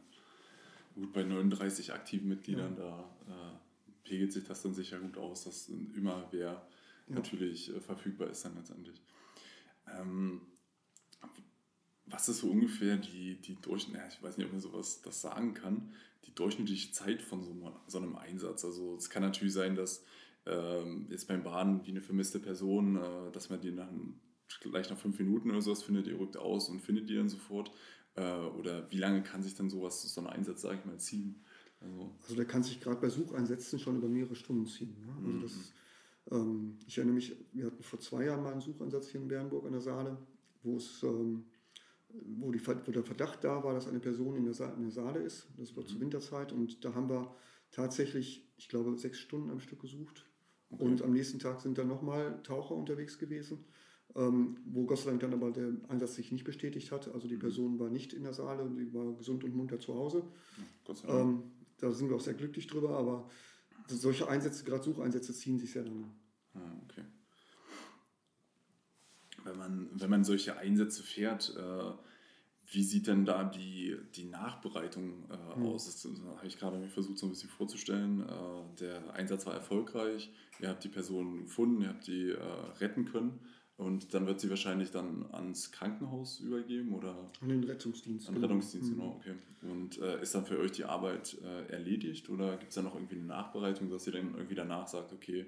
Gut, 0.94 1.12
bei 1.12 1.24
39 1.24 1.92
aktiven 1.92 2.30
Mitgliedern, 2.30 2.78
ja. 2.78 2.84
da 3.28 3.54
äh, 3.56 4.08
pegelt 4.08 4.32
sich 4.32 4.44
das 4.44 4.62
dann 4.62 4.76
sicher 4.76 5.00
gut 5.00 5.18
aus, 5.18 5.46
dass 5.46 5.70
immer 5.70 6.28
wer 6.30 6.68
ja. 7.08 7.16
natürlich 7.16 7.76
äh, 7.76 7.80
verfügbar 7.80 8.30
ist 8.30 8.46
dann 8.46 8.56
letztendlich. 8.56 9.02
Ähm, 9.88 10.42
was 12.06 12.30
ist 12.30 12.40
so 12.40 12.52
ungefähr 12.52 12.98
die, 12.98 13.42
die 13.42 13.56
Durchschnitt, 13.56 14.02
ich 14.10 14.22
weiß 14.22 14.38
nicht, 14.38 14.46
ob 14.46 14.52
man 14.52 14.62
sowas 14.62 15.02
das 15.02 15.20
sagen 15.20 15.56
kann, 15.56 15.94
die 16.26 16.34
durchschnittliche 16.34 16.92
Zeit 16.92 17.22
von 17.22 17.44
so, 17.44 17.56
so 17.88 17.98
einem 17.98 18.16
Einsatz? 18.16 18.66
Also 18.66 18.96
es 18.96 19.10
kann 19.10 19.24
natürlich 19.24 19.54
sein, 19.54 19.76
dass 19.76 20.04
ähm, 20.46 21.08
jetzt 21.10 21.28
beim 21.28 21.44
Baden 21.44 21.86
wie 21.86 21.92
eine 21.92 22.02
vermisste 22.02 22.40
Person, 22.40 22.98
äh, 22.98 23.32
dass 23.32 23.50
man 23.50 23.62
die 23.62 23.72
nach, 23.72 23.90
gleich 24.62 24.90
nach 24.90 24.98
fünf 24.98 25.18
Minuten 25.20 25.52
oder 25.52 25.62
sowas 25.62 25.84
findet, 25.84 26.08
ihr 26.08 26.20
rückt 26.20 26.38
aus 26.38 26.70
und 26.70 26.82
findet 26.82 27.10
die 27.10 27.16
dann 27.16 27.30
sofort. 27.30 27.72
Äh, 28.16 28.22
oder 28.22 28.90
wie 28.92 28.98
lange 28.98 29.24
kann 29.24 29.42
sich 29.42 29.56
dann 29.56 29.70
sowas, 29.70 30.02
so 30.02 30.22
ein 30.22 30.28
Einsatz, 30.28 30.62
sage 30.62 30.80
ich 30.80 30.86
mal, 30.86 31.00
ziehen? 31.00 31.44
Also, 31.82 32.12
also 32.22 32.36
der 32.36 32.46
kann 32.46 32.64
sich 32.64 32.80
gerade 32.80 33.00
bei 33.00 33.10
Sucheinsätzen 33.10 33.80
schon 33.80 33.98
über 33.98 34.08
mehrere 34.08 34.36
Stunden 34.36 34.66
ziehen. 34.66 34.96
Ne? 35.06 35.14
Also 35.16 35.28
mhm. 35.28 35.42
das, 35.42 35.74
ähm, 36.32 36.78
ich 36.88 36.98
erinnere 36.98 37.16
mich, 37.16 37.36
wir 37.52 37.66
hatten 37.66 37.84
vor 37.84 38.00
zwei 38.00 38.26
Jahren 38.26 38.44
mal 38.44 38.52
einen 38.52 38.62
Sucheinsatz 38.62 39.10
hier 39.10 39.22
in 39.22 39.28
Bernburg 39.28 39.66
an 39.66 39.74
der 39.74 39.82
Saale, 39.82 40.18
wo 40.62 40.78
es 40.78 41.04
ähm, 41.04 41.46
wo, 42.14 42.52
die, 42.52 42.66
wo, 42.66 42.92
der 42.92 43.04
Verdacht 43.04 43.44
da 43.44 43.64
war, 43.64 43.74
dass 43.74 43.88
eine 43.88 44.00
Person 44.00 44.36
in 44.36 44.46
der, 44.46 44.54
Sa 44.54 44.72
in 44.74 44.84
der 44.84 44.92
Saale 44.92 45.20
ist. 45.20 45.48
Das 45.58 45.76
war 45.76 45.84
mhm. 45.84 45.88
zur 45.88 46.00
Winterzeit 46.00 46.52
und 46.52 46.84
da 46.86 46.94
haben 46.94 47.10
wir 47.10 47.36
tatsächlich, 47.72 48.48
ich 48.58 48.70
glaube, 48.70 48.96
sechs 48.98 49.20
Stunden 49.20 49.50
am 49.50 49.60
Stück 49.60 49.82
gesucht. 49.82 50.26
Okay. 50.70 50.84
Und 50.84 51.02
am 51.02 51.14
nächsten 51.14 51.40
Tag 51.40 51.62
sind 51.62 51.78
dann 51.78 51.88
nochmal 51.88 52.42
Taucher 52.44 52.76
unterwegs 52.76 53.20
gewesen, 53.20 53.66
ähm, 54.16 54.58
wo 54.66 54.86
Gott 54.86 55.00
sei 55.00 55.10
Dank 55.10 55.22
dann 55.22 55.34
aber 55.34 55.52
der 55.52 55.72
Einsatz 55.90 56.16
sich 56.16 56.32
nicht 56.32 56.44
bestätigt 56.44 56.92
hat. 56.92 57.14
Also 57.14 57.28
die 57.28 57.36
mhm. 57.36 57.40
Person 57.40 57.80
war 57.80 57.90
nicht 57.90 58.14
in 58.14 58.24
der 58.24 58.34
Saale, 58.34 58.70
sie 58.76 58.94
war 58.94 59.14
gesund 59.16 59.44
und 59.44 59.56
munter 59.56 59.80
zu 59.80 59.96
Hause. 59.96 60.24
Gott 60.86 60.98
sei 60.98 61.08
Dank. 61.08 61.20
Ähm, 61.20 61.44
da 61.78 61.92
sind 61.92 62.10
wir 62.10 62.16
auch 62.16 62.22
sehr 62.22 62.36
glücklich 62.36 62.68
drüber, 62.68 62.98
aber 62.98 63.28
solche 63.88 64.28
Einsätze, 64.30 64.64
gerade 64.64 64.84
Sucheinsätze, 64.84 65.34
ziehen 65.34 65.60
sich 65.60 65.72
sehr 65.72 65.84
lange. 65.84 66.10
Ah, 66.54 66.80
okay 66.84 67.04
wenn 69.44 69.58
man, 69.58 69.90
wenn 69.94 70.10
man 70.10 70.24
solche 70.24 70.58
Einsätze 70.58 71.04
fährt, 71.04 71.56
äh, 71.58 71.92
wie 72.72 72.84
sieht 72.84 73.08
denn 73.08 73.26
da 73.26 73.44
die, 73.44 73.98
die 74.16 74.26
Nachbereitung 74.26 75.30
äh, 75.30 75.60
mhm. 75.60 75.66
aus? 75.68 75.86
Das, 75.86 76.02
das 76.02 76.22
habe 76.38 76.48
ich 76.48 76.58
gerade 76.58 76.88
versucht, 76.88 77.18
so 77.18 77.28
ein 77.28 77.30
bisschen 77.30 77.50
vorzustellen. 77.50 78.22
Äh, 78.22 78.80
der 78.80 79.14
Einsatz 79.14 79.46
war 79.46 79.54
erfolgreich, 79.54 80.32
ihr 80.60 80.70
habt 80.70 80.84
die 80.84 80.90
Person 80.90 81.44
gefunden, 81.44 81.82
ihr 81.82 81.90
habt 81.90 82.08
die 82.08 82.30
äh, 82.30 82.40
retten 82.80 83.06
können. 83.06 83.40
Und 83.76 84.14
dann 84.14 84.28
wird 84.28 84.40
sie 84.40 84.50
wahrscheinlich 84.50 84.92
dann 84.92 85.26
ans 85.32 85.72
Krankenhaus 85.72 86.40
übergeben 86.40 86.94
oder? 86.94 87.16
An 87.42 87.50
den 87.50 87.64
Rettungsdienst. 87.64 88.28
An 88.28 88.36
den 88.36 88.42
genau. 88.42 88.54
Rettungsdienst, 88.54 88.92
mhm. 88.92 88.96
genau, 88.96 89.20
okay. 89.20 89.34
Und 89.62 90.00
äh, 90.00 90.22
ist 90.22 90.36
dann 90.36 90.46
für 90.46 90.60
euch 90.60 90.72
die 90.72 90.86
Arbeit 90.86 91.38
äh, 91.44 91.72
erledigt 91.72 92.30
oder 92.30 92.58
gibt 92.58 92.70
es 92.70 92.76
da 92.76 92.84
noch 92.84 92.96
irgendwie 92.96 93.16
eine 93.16 93.26
Nachbereitung, 93.26 93.90
dass 93.90 94.06
ihr 94.06 94.14
dann 94.14 94.36
irgendwie 94.36 94.56
danach 94.56 94.88
sagt, 94.88 95.12
okay, 95.12 95.48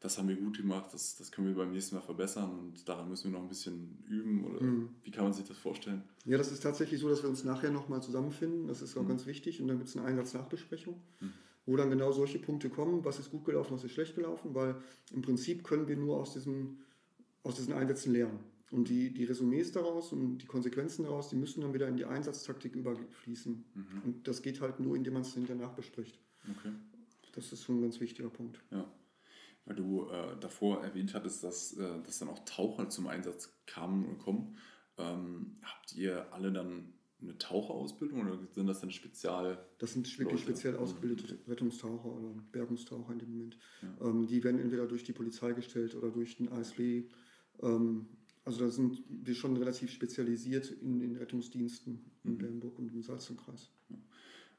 das 0.00 0.18
haben 0.18 0.28
wir 0.28 0.36
gut 0.36 0.58
gemacht, 0.58 0.92
das, 0.92 1.16
das 1.16 1.32
können 1.32 1.48
wir 1.48 1.54
beim 1.54 1.72
nächsten 1.72 1.96
Mal 1.96 2.02
verbessern 2.02 2.50
und 2.58 2.88
daran 2.88 3.08
müssen 3.08 3.30
wir 3.30 3.38
noch 3.38 3.44
ein 3.44 3.48
bisschen 3.48 4.04
üben? 4.06 4.44
Oder 4.44 4.62
mhm. 4.62 4.90
wie 5.02 5.10
kann 5.10 5.24
man 5.24 5.32
sich 5.32 5.46
das 5.46 5.56
vorstellen? 5.56 6.02
Ja, 6.26 6.36
das 6.36 6.52
ist 6.52 6.62
tatsächlich 6.62 7.00
so, 7.00 7.08
dass 7.08 7.22
wir 7.22 7.30
uns 7.30 7.44
nachher 7.44 7.70
nochmal 7.70 8.02
zusammenfinden. 8.02 8.66
Das 8.66 8.82
ist 8.82 8.96
auch 8.96 9.02
mhm. 9.02 9.08
ganz 9.08 9.26
wichtig. 9.26 9.60
Und 9.60 9.68
dann 9.68 9.78
gibt 9.78 9.88
es 9.88 9.96
eine 9.96 10.06
Einsatznachbesprechung, 10.06 11.00
mhm. 11.20 11.32
wo 11.64 11.76
dann 11.76 11.88
genau 11.88 12.12
solche 12.12 12.38
Punkte 12.38 12.68
kommen, 12.68 13.04
was 13.04 13.18
ist 13.18 13.30
gut 13.30 13.46
gelaufen, 13.46 13.74
was 13.74 13.84
ist 13.84 13.92
schlecht 13.92 14.14
gelaufen, 14.14 14.54
weil 14.54 14.76
im 15.12 15.22
Prinzip 15.22 15.64
können 15.64 15.88
wir 15.88 15.96
nur 15.96 16.18
aus 16.18 16.34
diesen, 16.34 16.80
aus 17.42 17.54
diesen 17.54 17.72
Einsätzen 17.72 18.12
lernen. 18.12 18.38
Und 18.72 18.88
die, 18.88 19.14
die 19.14 19.24
Resümees 19.24 19.72
daraus 19.72 20.12
und 20.12 20.38
die 20.38 20.46
Konsequenzen 20.46 21.04
daraus, 21.04 21.30
die 21.30 21.36
müssen 21.36 21.60
dann 21.62 21.72
wieder 21.72 21.88
in 21.88 21.96
die 21.96 22.04
Einsatztaktik 22.04 22.74
überfließen. 22.74 23.64
Mhm. 23.74 24.02
Und 24.04 24.28
das 24.28 24.42
geht 24.42 24.60
halt 24.60 24.80
nur, 24.80 24.94
indem 24.94 25.14
man 25.14 25.22
es 25.22 25.32
hinterher 25.32 25.62
nachbespricht. 25.62 26.18
Okay. 26.58 26.72
Das 27.32 27.52
ist 27.52 27.64
schon 27.64 27.78
ein 27.78 27.82
ganz 27.82 28.00
wichtiger 28.00 28.28
Punkt. 28.28 28.60
Ja. 28.70 28.84
Weil 29.66 29.76
du 29.76 30.08
äh, 30.08 30.36
davor 30.40 30.82
erwähnt 30.82 31.12
hattest, 31.12 31.44
dass, 31.44 31.76
äh, 31.76 32.02
dass 32.04 32.18
dann 32.20 32.28
auch 32.28 32.38
Taucher 32.44 32.88
zum 32.88 33.08
Einsatz 33.08 33.52
kamen 33.66 34.06
und 34.06 34.18
kommen. 34.18 34.56
Ähm, 34.96 35.56
habt 35.62 35.94
ihr 35.94 36.32
alle 36.32 36.52
dann 36.52 36.94
eine 37.20 37.36
Taucherausbildung 37.38 38.20
oder 38.20 38.38
sind 38.52 38.66
das 38.66 38.80
dann 38.80 38.90
spezial? 38.90 39.58
Das 39.78 39.92
sind 39.92 40.06
wirklich 40.18 40.40
Leute? 40.42 40.52
speziell 40.52 40.76
ausgebildete 40.76 41.34
mhm. 41.34 41.40
Rettungstaucher 41.48 42.06
oder 42.06 42.34
Bergungstaucher 42.52 43.12
in 43.12 43.18
dem 43.18 43.30
Moment. 43.30 43.58
Ja. 43.82 44.08
Ähm, 44.08 44.26
die 44.26 44.42
werden 44.44 44.60
entweder 44.60 44.86
durch 44.86 45.04
die 45.04 45.12
Polizei 45.12 45.52
gestellt 45.52 45.94
oder 45.94 46.10
durch 46.10 46.36
den 46.36 46.50
ASW. 46.50 47.04
Ähm, 47.62 48.06
also 48.44 48.60
da 48.60 48.70
sind 48.70 49.02
wir 49.08 49.34
schon 49.34 49.56
relativ 49.56 49.90
spezialisiert 49.90 50.70
in 50.70 51.00
den 51.00 51.16
Rettungsdiensten 51.16 52.04
in 52.22 52.32
mhm. 52.32 52.38
Bernburg 52.38 52.78
und 52.78 52.92
im 52.92 53.02
Salzkreis. 53.02 53.70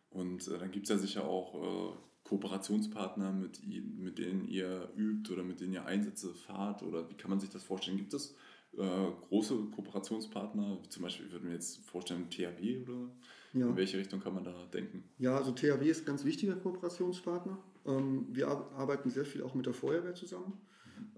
Und 0.10 0.48
äh, 0.48 0.58
dann 0.58 0.72
gibt 0.72 0.86
es 0.86 0.90
ja 0.90 0.98
sicher 0.98 1.26
auch 1.26 1.94
äh, 1.94 1.98
Kooperationspartner, 2.28 3.32
mit, 3.32 3.62
mit 3.66 4.18
denen 4.18 4.48
ihr 4.48 4.92
übt 4.96 5.32
oder 5.32 5.44
mit 5.44 5.62
denen 5.62 5.74
ihr 5.74 5.86
Einsätze 5.86 6.34
fahrt? 6.34 6.84
Oder 6.84 7.10
wie 7.10 7.16
kann 7.16 7.30
man 7.30 7.40
sich 7.40 7.50
das 7.50 7.64
vorstellen? 7.64 7.98
Gibt 7.98 8.14
es 8.14 8.36
äh, 8.78 9.12
große 9.30 9.56
Kooperationspartner, 9.76 10.80
zum 10.90 11.04
Beispiel, 11.04 11.28
ich 11.28 11.32
würde 11.32 11.46
mir 11.46 11.54
jetzt 11.54 11.80
vorstellen, 11.86 12.30
THW 12.30 12.82
oder 12.82 13.10
ja. 13.54 13.68
in 13.68 13.76
welche 13.76 13.98
Richtung 13.98 14.20
kann 14.20 14.34
man 14.34 14.44
da 14.44 14.54
denken? 14.74 15.04
Ja, 15.18 15.38
also 15.38 15.52
THW 15.52 15.90
ist 15.90 16.02
ein 16.02 16.06
ganz 16.06 16.26
wichtiger 16.26 16.56
Kooperationspartner. 16.56 17.58
Ähm, 17.86 18.28
wir 18.30 18.48
arbeiten 18.48 19.10
sehr 19.10 19.26
viel 19.26 19.42
auch 19.44 19.56
mit 19.56 19.66
der 19.66 19.74
Feuerwehr 19.74 20.14
zusammen. 20.14 20.60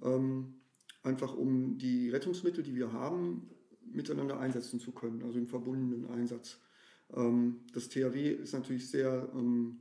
Mhm. 0.01 0.07
Ähm, 0.07 0.53
einfach 1.03 1.35
um 1.35 1.77
die 1.77 2.09
Rettungsmittel, 2.09 2.63
die 2.63 2.75
wir 2.75 2.93
haben, 2.93 3.49
miteinander 3.91 4.39
einsetzen 4.39 4.79
zu 4.79 4.91
können, 4.91 5.23
also 5.23 5.39
im 5.39 5.47
verbundenen 5.47 6.09
Einsatz. 6.11 6.59
Ähm, 7.15 7.61
das 7.73 7.89
THW 7.89 8.29
ist 8.29 8.53
natürlich 8.53 8.89
sehr 8.89 9.27
ähm, 9.33 9.79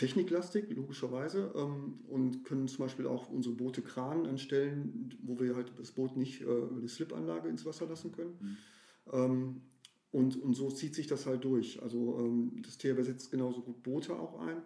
techniklastig, 0.00 0.70
logischerweise, 0.74 1.52
ähm, 1.54 2.00
und 2.08 2.44
können 2.44 2.68
zum 2.68 2.84
Beispiel 2.84 3.06
auch 3.06 3.28
unsere 3.28 3.54
Boote 3.54 3.82
kranen 3.82 4.26
anstellen, 4.26 5.14
wo 5.22 5.38
wir 5.38 5.54
halt 5.54 5.72
das 5.78 5.92
Boot 5.92 6.16
nicht 6.16 6.40
äh, 6.40 6.44
über 6.44 6.80
die 6.80 6.88
Slipanlage 6.88 7.48
ins 7.48 7.64
Wasser 7.64 7.86
lassen 7.86 8.12
können. 8.12 8.38
Mhm. 8.40 9.60
Und, 10.12 10.36
und 10.42 10.54
so 10.54 10.70
zieht 10.70 10.94
sich 10.94 11.06
das 11.06 11.26
halt 11.26 11.44
durch. 11.44 11.82
Also 11.82 12.30
das 12.62 12.78
THW 12.78 13.02
setzt 13.02 13.30
genauso 13.30 13.62
gut 13.62 13.82
Boote 13.82 14.12
auch 14.18 14.40
ein 14.40 14.62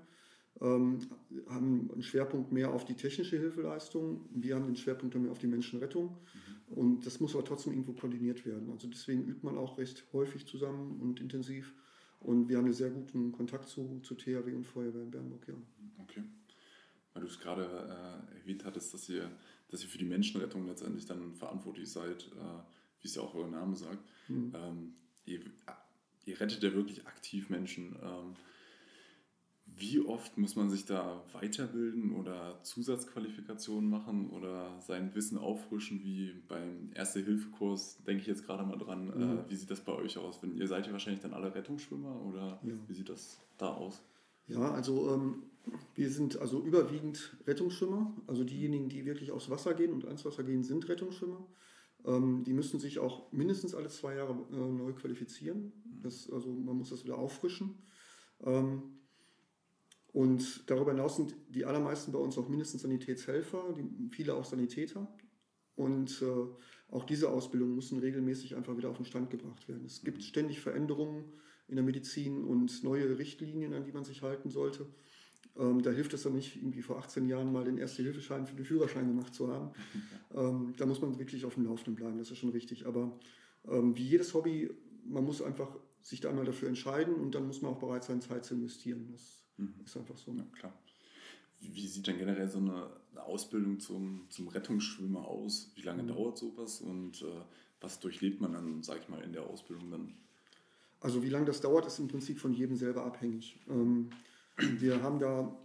ähm, 0.60 1.00
haben 1.48 1.90
einen 1.92 2.02
Schwerpunkt 2.02 2.52
mehr 2.52 2.72
auf 2.72 2.84
die 2.84 2.94
technische 2.94 3.38
Hilfeleistung. 3.38 4.28
Wir 4.32 4.54
haben 4.54 4.66
den 4.66 4.76
Schwerpunkt 4.76 5.14
mehr 5.16 5.32
auf 5.32 5.38
die 5.38 5.46
Menschenrettung. 5.46 6.10
Mhm. 6.68 6.74
Und 6.76 7.06
das 7.06 7.20
muss 7.20 7.34
aber 7.34 7.44
trotzdem 7.44 7.72
irgendwo 7.72 7.92
koordiniert 7.92 8.46
werden. 8.46 8.70
Also 8.70 8.88
deswegen 8.88 9.24
übt 9.24 9.44
man 9.44 9.58
auch 9.58 9.78
recht 9.78 10.04
häufig 10.12 10.46
zusammen 10.46 11.00
und 11.00 11.20
intensiv. 11.20 11.74
Und 12.24 12.48
wir 12.48 12.56
haben 12.56 12.64
einen 12.64 12.74
sehr 12.74 12.90
guten 12.90 13.32
Kontakt 13.32 13.68
zu, 13.68 14.00
zu 14.02 14.14
THW 14.14 14.54
und 14.54 14.64
Feuerwehr 14.64 15.02
in 15.02 15.10
Bernburg, 15.10 15.46
ja. 15.46 15.54
Okay. 15.98 16.22
Weil 17.12 17.22
du 17.22 17.28
es 17.28 17.38
gerade 17.38 17.64
äh, 17.64 18.38
erwähnt 18.38 18.64
hattest, 18.64 18.94
dass 18.94 19.08
ihr, 19.10 19.30
dass 19.68 19.82
ihr 19.82 19.90
für 19.90 19.98
die 19.98 20.06
Menschenrettung 20.06 20.66
letztendlich 20.66 21.04
dann 21.04 21.34
verantwortlich 21.34 21.90
seid, 21.90 22.24
äh, 22.32 22.62
wie 23.02 23.08
es 23.08 23.14
ja 23.14 23.22
auch 23.22 23.34
euer 23.34 23.48
Name 23.48 23.76
sagt. 23.76 24.02
Mhm. 24.28 24.52
Ähm, 24.54 24.94
ihr, 25.26 25.40
ihr, 26.24 26.40
rettet 26.40 26.62
ja 26.62 26.72
wirklich 26.72 27.06
aktiv 27.06 27.50
Menschen. 27.50 27.94
Ähm, 28.02 28.34
wie 29.76 30.00
oft 30.00 30.38
muss 30.38 30.56
man 30.56 30.70
sich 30.70 30.84
da 30.84 31.22
weiterbilden 31.32 32.14
oder 32.14 32.60
Zusatzqualifikationen 32.62 33.88
machen 33.88 34.30
oder 34.30 34.80
sein 34.80 35.14
Wissen 35.14 35.36
auffrischen, 35.36 36.02
wie 36.02 36.32
beim 36.48 36.90
Erste-Hilfe-Kurs, 36.94 38.04
denke 38.04 38.22
ich 38.22 38.26
jetzt 38.28 38.46
gerade 38.46 38.64
mal 38.64 38.78
dran. 38.78 39.10
Äh, 39.10 39.16
mhm. 39.16 39.38
Äh, 39.38 39.50
wie 39.50 39.56
sieht 39.56 39.70
das 39.70 39.80
bei 39.80 39.92
euch 39.92 40.16
aus? 40.18 40.42
Wenn, 40.42 40.56
ihr 40.56 40.68
seid 40.68 40.86
ja 40.86 40.92
wahrscheinlich 40.92 41.22
dann 41.22 41.34
alle 41.34 41.54
Rettungsschwimmer 41.54 42.22
oder 42.22 42.60
ja. 42.62 42.74
wie 42.86 42.94
sieht 42.94 43.08
das 43.08 43.40
da 43.58 43.68
aus? 43.68 44.02
Ja, 44.46 44.72
also 44.72 45.12
ähm, 45.12 45.42
wir 45.94 46.10
sind 46.10 46.38
also 46.38 46.62
überwiegend 46.62 47.36
Rettungsschwimmer. 47.46 48.14
Also 48.26 48.44
diejenigen, 48.44 48.88
die 48.88 49.04
wirklich 49.06 49.32
aufs 49.32 49.50
Wasser 49.50 49.74
gehen 49.74 49.92
und 49.92 50.04
ans 50.04 50.24
Wasser 50.24 50.44
gehen, 50.44 50.62
sind 50.62 50.88
Rettungsschwimmer. 50.88 51.46
Ähm, 52.04 52.44
die 52.44 52.52
müssen 52.52 52.78
sich 52.78 52.98
auch 52.98 53.32
mindestens 53.32 53.74
alle 53.74 53.88
zwei 53.88 54.14
Jahre 54.16 54.36
äh, 54.52 54.56
neu 54.56 54.92
qualifizieren. 54.92 55.72
Das, 56.02 56.30
also 56.30 56.50
man 56.50 56.76
muss 56.76 56.90
das 56.90 57.04
wieder 57.04 57.18
auffrischen. 57.18 57.78
Ähm, 58.42 58.82
und 60.14 60.70
darüber 60.70 60.92
hinaus 60.92 61.16
sind 61.16 61.34
die 61.48 61.64
allermeisten 61.64 62.12
bei 62.12 62.20
uns 62.20 62.38
auch 62.38 62.48
mindestens 62.48 62.82
Sanitätshelfer, 62.82 63.74
die, 63.76 64.08
viele 64.10 64.36
auch 64.36 64.44
Sanitäter. 64.44 65.08
Und 65.74 66.22
äh, 66.22 66.94
auch 66.94 67.02
diese 67.02 67.30
Ausbildungen 67.30 67.74
müssen 67.74 67.98
regelmäßig 67.98 68.54
einfach 68.54 68.76
wieder 68.76 68.90
auf 68.90 68.96
den 68.96 69.06
Stand 69.06 69.28
gebracht 69.30 69.68
werden. 69.68 69.84
Es 69.84 70.04
gibt 70.04 70.22
ständig 70.22 70.60
Veränderungen 70.60 71.24
in 71.66 71.74
der 71.74 71.84
Medizin 71.84 72.44
und 72.44 72.84
neue 72.84 73.18
Richtlinien, 73.18 73.74
an 73.74 73.82
die 73.82 73.90
man 73.90 74.04
sich 74.04 74.22
halten 74.22 74.50
sollte. 74.50 74.86
Ähm, 75.58 75.82
da 75.82 75.90
hilft 75.90 76.14
es 76.14 76.22
dann 76.22 76.34
nicht, 76.34 76.54
irgendwie 76.54 76.82
vor 76.82 76.98
18 76.98 77.26
Jahren 77.26 77.52
mal 77.52 77.64
den 77.64 77.78
Erste-Hilfeschein 77.78 78.46
für 78.46 78.54
den 78.54 78.64
Führerschein 78.64 79.08
gemacht 79.08 79.34
zu 79.34 79.52
haben. 79.52 79.70
Ähm, 80.36 80.74
da 80.78 80.84
muss 80.84 81.00
man 81.00 81.16
wirklich 81.20 81.44
auf 81.44 81.54
dem 81.54 81.64
Laufenden 81.64 81.94
bleiben, 81.94 82.18
das 82.18 82.28
ist 82.28 82.38
schon 82.38 82.50
richtig. 82.50 82.86
Aber 82.86 83.16
ähm, 83.68 83.96
wie 83.96 84.02
jedes 84.02 84.34
Hobby, 84.34 84.68
man 85.04 85.24
muss 85.24 85.40
einfach 85.40 85.78
sich 86.02 86.20
da 86.20 86.28
einmal 86.28 86.44
dafür 86.44 86.68
entscheiden 86.68 87.14
und 87.14 87.36
dann 87.36 87.46
muss 87.46 87.62
man 87.62 87.70
auch 87.70 87.78
bereit 87.78 88.02
sein, 88.02 88.20
Zeit 88.20 88.44
zu 88.44 88.54
investieren. 88.54 89.06
Das 89.12 89.43
Mhm. 89.56 89.74
Ist 89.84 89.96
einfach 89.96 90.16
so. 90.16 90.32
Ja, 90.32 90.44
klar. 90.52 90.72
Wie, 91.60 91.86
sieht 91.86 92.06
denn 92.06 92.18
generell 92.18 92.48
so 92.48 92.58
eine 92.58 92.90
Ausbildung 93.16 93.80
zum, 93.80 94.26
zum 94.28 94.48
Rettungsschwimmer 94.48 95.26
aus? 95.26 95.72
Wie 95.76 95.82
lange 95.82 96.02
mhm. 96.02 96.08
dauert 96.08 96.38
sowas 96.38 96.80
und 96.80 97.22
äh, 97.22 97.40
was 97.80 98.00
durchlebt 98.00 98.40
man 98.40 98.52
dann, 98.52 98.82
sag 98.82 99.00
ich 99.00 99.08
mal, 99.08 99.22
in 99.22 99.32
der 99.32 99.44
Ausbildung 99.44 99.90
dann? 99.90 100.14
Also 101.00 101.22
wie 101.22 101.28
lange 101.28 101.46
das 101.46 101.60
dauert, 101.60 101.86
ist 101.86 101.98
im 101.98 102.08
Prinzip 102.08 102.38
von 102.38 102.52
jedem 102.52 102.76
selber 102.76 103.04
abhängig. 103.04 103.58
Ähm, 103.68 104.10
wir 104.56 105.02
haben 105.02 105.18
da 105.18 105.56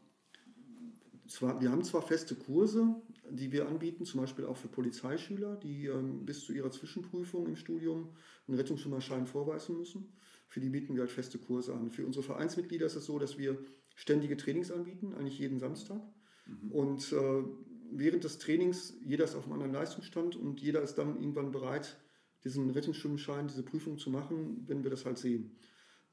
zwar, 1.27 1.61
wir 1.61 1.71
haben 1.71 1.83
zwar 1.83 2.01
feste 2.01 2.35
Kurse, 2.35 2.95
die 3.29 3.51
wir 3.51 3.67
anbieten, 3.67 4.05
zum 4.05 4.21
Beispiel 4.21 4.45
auch 4.45 4.57
für 4.57 4.67
Polizeischüler, 4.67 5.55
die 5.57 5.85
ähm, 5.85 6.25
bis 6.25 6.43
zu 6.43 6.53
ihrer 6.53 6.71
Zwischenprüfung 6.71 7.45
im 7.45 7.55
Studium 7.55 8.09
einen 8.47 8.57
Rettungsschwimmerschein 8.57 9.27
vorweisen 9.27 9.77
müssen. 9.77 10.11
Für 10.47 10.59
die 10.59 10.69
bieten 10.69 10.95
wir 10.95 11.01
halt 11.01 11.11
feste 11.11 11.37
Kurse 11.37 11.75
an. 11.75 11.91
Für 11.91 12.05
unsere 12.05 12.23
Vereinsmitglieder 12.23 12.87
ist 12.87 12.95
es 12.95 13.05
so, 13.05 13.19
dass 13.19 13.37
wir 13.37 13.59
ständige 13.99 14.37
Trainings 14.37 14.71
anbieten, 14.71 15.13
eigentlich 15.13 15.39
jeden 15.39 15.59
Samstag. 15.59 16.01
Mhm. 16.45 16.71
Und 16.71 17.11
äh, 17.11 17.43
während 17.91 18.23
des 18.23 18.37
Trainings, 18.37 18.93
jeder 19.03 19.25
ist 19.25 19.35
auf 19.35 19.43
einem 19.43 19.53
anderen 19.53 19.73
Leistungsstand 19.73 20.35
und 20.35 20.61
jeder 20.61 20.81
ist 20.81 20.95
dann 20.95 21.19
irgendwann 21.19 21.51
bereit, 21.51 21.97
diesen 22.43 22.69
Rettungsschwimmschein, 22.69 23.47
diese 23.47 23.63
Prüfung 23.63 23.97
zu 23.97 24.09
machen, 24.09 24.63
wenn 24.67 24.83
wir 24.83 24.89
das 24.89 25.05
halt 25.05 25.17
sehen. 25.17 25.57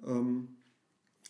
Ähm, 0.05 0.57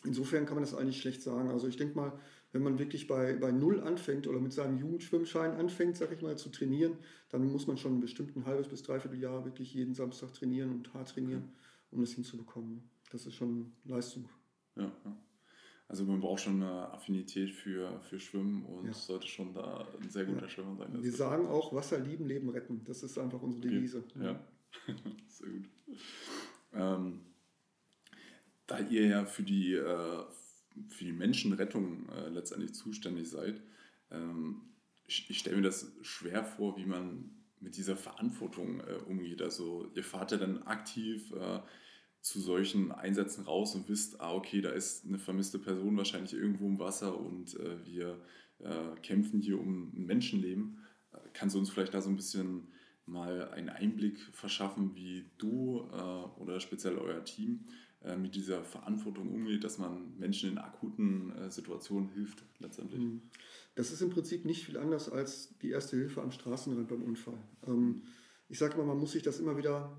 insofern 0.04 0.46
kann 0.46 0.54
man 0.54 0.64
das 0.64 0.74
eigentlich 0.74 1.00
schlecht 1.00 1.22
sagen. 1.22 1.50
Also 1.50 1.68
ich 1.68 1.76
denke 1.76 1.96
mal, 1.96 2.18
wenn 2.52 2.62
man 2.62 2.78
wirklich 2.78 3.06
bei, 3.06 3.34
bei 3.34 3.52
Null 3.52 3.80
anfängt 3.80 4.26
oder 4.26 4.40
mit 4.40 4.54
seinem 4.54 4.78
Jugendschwimmschein 4.78 5.52
anfängt, 5.52 5.98
sag 5.98 6.12
ich 6.12 6.22
mal, 6.22 6.38
zu 6.38 6.48
trainieren, 6.48 6.96
dann 7.28 7.52
muss 7.52 7.66
man 7.66 7.76
schon 7.76 8.00
bestimmt 8.00 8.34
ein 8.34 8.46
halbes 8.46 8.68
bis 8.68 8.82
dreiviertel 8.82 9.20
Jahr 9.20 9.44
wirklich 9.44 9.74
jeden 9.74 9.94
Samstag 9.94 10.32
trainieren 10.32 10.70
und 10.70 10.94
hart 10.94 11.10
trainieren, 11.10 11.52
um 11.90 12.00
das 12.00 12.12
hinzubekommen 12.12 12.88
das 13.10 13.26
ist 13.26 13.34
schon 13.34 13.72
Leistung. 13.84 14.28
Ja, 14.76 14.92
ja. 15.04 15.16
Also 15.88 16.04
man 16.04 16.20
braucht 16.20 16.42
schon 16.42 16.62
eine 16.62 16.90
Affinität 16.92 17.50
für, 17.52 18.00
für 18.00 18.18
Schwimmen 18.18 18.64
und 18.64 18.86
ja. 18.86 18.92
sollte 18.92 19.28
schon 19.28 19.54
da 19.54 19.86
ein 20.00 20.10
sehr 20.10 20.24
guter 20.24 20.42
ja. 20.42 20.48
Schwimmer 20.48 20.76
sein. 20.76 21.02
Wir 21.02 21.12
sagen 21.12 21.46
auch, 21.46 21.72
Wasser 21.72 22.00
lieben, 22.00 22.26
Leben 22.26 22.48
retten. 22.48 22.82
Das 22.84 23.02
ist 23.04 23.18
einfach 23.18 23.40
unsere 23.40 23.66
okay. 23.66 23.76
Devise. 23.76 24.04
Ja, 24.20 24.40
sehr 25.28 25.48
gut. 25.48 25.68
Ähm, 26.72 27.20
da 28.66 28.80
ihr 28.80 29.06
ja 29.06 29.24
für 29.24 29.44
die, 29.44 29.74
äh, 29.74 30.24
für 30.88 31.04
die 31.04 31.12
Menschenrettung 31.12 32.08
äh, 32.08 32.30
letztendlich 32.30 32.74
zuständig 32.74 33.30
seid, 33.30 33.62
ähm, 34.10 34.62
ich, 35.06 35.30
ich 35.30 35.38
stelle 35.38 35.56
mir 35.56 35.62
das 35.62 35.92
schwer 36.02 36.44
vor, 36.44 36.76
wie 36.76 36.86
man 36.86 37.30
mit 37.60 37.76
dieser 37.76 37.96
Verantwortung 37.96 38.80
äh, 38.80 38.94
umgeht. 39.06 39.40
Also 39.40 39.88
ihr 39.94 40.04
fahrt 40.04 40.32
ja 40.32 40.38
dann 40.38 40.64
aktiv 40.64 41.32
äh, 41.32 41.60
zu 42.26 42.40
solchen 42.40 42.90
Einsätzen 42.90 43.44
raus 43.44 43.76
und 43.76 43.88
wisst, 43.88 44.20
ah, 44.20 44.34
okay, 44.34 44.60
da 44.60 44.70
ist 44.70 45.06
eine 45.06 45.18
vermisste 45.18 45.60
Person 45.60 45.96
wahrscheinlich 45.96 46.32
irgendwo 46.34 46.66
im 46.66 46.80
Wasser 46.80 47.16
und 47.20 47.54
äh, 47.54 47.86
wir 47.86 48.20
äh, 48.58 48.98
kämpfen 49.00 49.40
hier 49.40 49.60
um 49.60 49.92
ein 49.94 50.06
Menschenleben. 50.06 50.78
Äh, 51.12 51.18
kannst 51.34 51.54
du 51.54 51.60
uns 51.60 51.70
vielleicht 51.70 51.94
da 51.94 52.02
so 52.02 52.10
ein 52.10 52.16
bisschen 52.16 52.66
mal 53.04 53.48
einen 53.50 53.68
Einblick 53.68 54.18
verschaffen, 54.32 54.96
wie 54.96 55.30
du 55.38 55.88
äh, 55.92 56.40
oder 56.40 56.58
speziell 56.58 56.98
euer 56.98 57.24
Team 57.24 57.66
äh, 58.02 58.16
mit 58.16 58.34
dieser 58.34 58.64
Verantwortung 58.64 59.32
umgeht, 59.32 59.62
dass 59.62 59.78
man 59.78 60.18
Menschen 60.18 60.50
in 60.50 60.58
akuten 60.58 61.30
äh, 61.30 61.48
Situationen 61.48 62.08
hilft 62.08 62.42
letztendlich. 62.58 63.02
Mhm. 63.02 63.22
Das 63.76 63.92
ist 63.92 64.00
im 64.00 64.10
Prinzip 64.10 64.44
nicht 64.44 64.64
viel 64.64 64.78
anders 64.78 65.08
als 65.08 65.56
die 65.58 65.70
erste 65.70 65.96
Hilfe 65.96 66.22
am 66.22 66.32
Straßenrand 66.32 66.88
beim 66.88 67.04
Unfall. 67.04 67.38
Ähm, 67.68 68.02
ich 68.48 68.58
sage 68.58 68.76
mal, 68.76 68.86
man 68.86 68.98
muss 68.98 69.12
sich 69.12 69.22
das 69.22 69.38
immer 69.38 69.56
wieder 69.56 69.96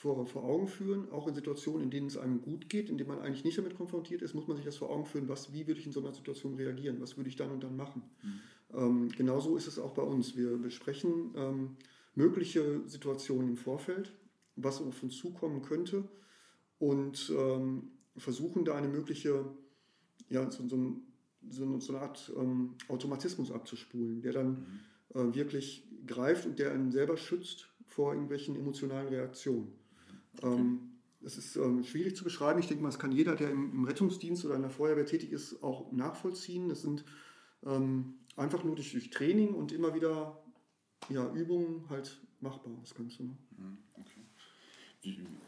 vor, 0.00 0.26
vor 0.26 0.44
Augen 0.44 0.66
führen, 0.66 1.10
auch 1.10 1.26
in 1.28 1.34
Situationen, 1.34 1.84
in 1.84 1.90
denen 1.90 2.06
es 2.08 2.16
einem 2.16 2.42
gut 2.42 2.68
geht, 2.68 2.90
in 2.90 2.98
denen 2.98 3.08
man 3.08 3.20
eigentlich 3.20 3.44
nicht 3.44 3.56
damit 3.56 3.76
konfrontiert 3.76 4.22
ist, 4.22 4.34
muss 4.34 4.46
man 4.46 4.56
sich 4.56 4.66
das 4.66 4.76
vor 4.76 4.90
Augen 4.90 5.06
führen, 5.06 5.28
was, 5.28 5.52
wie 5.52 5.66
würde 5.66 5.80
ich 5.80 5.86
in 5.86 5.92
so 5.92 6.00
einer 6.00 6.12
Situation 6.12 6.54
reagieren, 6.54 7.00
was 7.00 7.16
würde 7.16 7.28
ich 7.28 7.36
dann 7.36 7.50
und 7.50 7.62
dann 7.62 7.76
machen. 7.76 8.02
Mhm. 8.22 8.40
Ähm, 8.76 9.08
genauso 9.16 9.56
ist 9.56 9.66
es 9.66 9.78
auch 9.78 9.92
bei 9.92 10.02
uns. 10.02 10.36
Wir 10.36 10.56
besprechen 10.58 11.32
ähm, 11.36 11.76
mögliche 12.14 12.82
Situationen 12.86 13.50
im 13.50 13.56
Vorfeld, 13.56 14.12
was 14.56 14.80
auf 14.80 15.02
uns 15.02 15.16
zukommen 15.16 15.62
könnte 15.62 16.04
und 16.78 17.32
ähm, 17.36 17.90
versuchen 18.16 18.64
da 18.64 18.74
eine 18.74 18.88
mögliche, 18.88 19.44
ja, 20.28 20.50
so, 20.50 20.68
so, 20.68 21.00
so, 21.48 21.80
so 21.80 21.92
eine 21.92 22.02
Art 22.02 22.32
ähm, 22.36 22.74
Automatismus 22.88 23.50
abzuspulen, 23.50 24.22
der 24.22 24.32
dann 24.32 24.80
mhm. 25.14 25.20
äh, 25.20 25.34
wirklich 25.34 25.88
greift 26.06 26.46
und 26.46 26.58
der 26.58 26.72
einen 26.72 26.92
selber 26.92 27.16
schützt 27.16 27.68
vor 27.86 28.12
irgendwelchen 28.12 28.56
emotionalen 28.56 29.08
Reaktionen. 29.08 29.83
Okay. 30.42 30.60
Ähm, 30.60 30.94
das 31.24 31.38
ist 31.38 31.56
ähm, 31.56 31.82
schwierig 31.84 32.16
zu 32.16 32.22
beschreiben. 32.22 32.60
Ich 32.60 32.68
denke 32.68 32.82
mal, 32.82 32.90
das 32.90 32.98
kann 32.98 33.10
jeder, 33.10 33.34
der 33.34 33.50
im, 33.50 33.84
Rettungsdienst 33.84 34.44
oder 34.44 34.56
in 34.56 34.62
der 34.62 34.70
Feuerwehr 34.70 35.06
tätig 35.06 35.32
ist, 35.32 35.62
auch 35.62 35.90
nachvollziehen. 35.90 36.68
Das 36.68 36.82
sind 36.82 37.04
ähm, 37.64 38.18
einfach 38.36 38.62
nur 38.62 38.76
durch, 38.76 38.92
durch, 38.92 39.08
Training 39.10 39.54
und 39.54 39.72
immer 39.72 39.94
wieder 39.94 40.38
ja, 41.08 41.32
Übungen 41.32 41.88
halt 41.88 42.20
machbar, 42.40 42.76
das 42.80 42.94
Ganze. 42.94 43.24
Ne? 43.24 43.36
Mhm, 43.56 43.78
okay. 43.94 44.20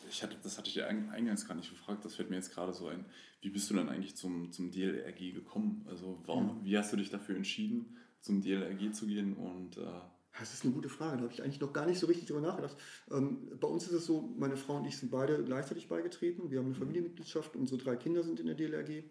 Ich 0.09 0.23
hatte, 0.23 0.37
das 0.43 0.59
hatte 0.59 0.69
ich 0.69 0.75
dir 0.75 0.87
eingangs 0.87 1.47
gar 1.47 1.55
nicht 1.55 1.71
gefragt, 1.71 2.05
das 2.05 2.15
fällt 2.15 2.29
mir 2.31 2.37
jetzt 2.37 2.53
gerade 2.53 2.75
so 2.75 2.89
ein. 2.89 3.07
Wie 3.41 3.51
bist 3.51 3.71
du 3.71 3.75
denn 3.75 3.89
eigentlich 3.89 4.15
zum, 4.15 4.53
zum 4.53 4.71
DLRG 4.71 5.33
gekommen? 5.35 5.85
Also 5.89 6.23
warum, 6.27 6.49
ja. 6.49 6.65
wie 6.65 6.79
hast 6.79 6.93
du 6.93 6.97
dich 6.97 7.11
dafür 7.11 7.37
entschieden, 7.37 7.97
zum 8.21 8.43
DLRG 8.43 8.93
zu 8.93 9.07
gehen 9.07 9.35
und 9.35 9.79
äh, 9.79 10.01
das 10.39 10.53
ist 10.53 10.65
eine 10.65 10.73
gute 10.73 10.89
Frage, 10.89 11.17
da 11.17 11.23
habe 11.23 11.33
ich 11.33 11.43
eigentlich 11.43 11.61
noch 11.61 11.73
gar 11.73 11.87
nicht 11.87 11.99
so 11.99 12.07
richtig 12.07 12.27
drüber 12.27 12.41
nachgedacht. 12.41 12.77
Ähm, 13.11 13.39
bei 13.61 13.69
uns 13.69 13.87
ist 13.87 13.93
es 13.93 14.07
so, 14.07 14.33
meine 14.39 14.57
Frau 14.57 14.77
und 14.77 14.87
ich 14.87 14.97
sind 14.97 15.11
beide 15.11 15.43
gleichzeitig 15.45 15.89
beigetreten. 15.89 16.51
Wir 16.51 16.59
haben 16.59 16.67
eine 16.67 16.75
Familienmitgliedschaft, 16.75 17.57
unsere 17.57 17.81
drei 17.83 17.97
Kinder 17.97 18.23
sind 18.23 18.41
in 18.41 18.47
der 18.47 18.55
DLRG. 18.55 18.89
Mhm. 18.91 19.03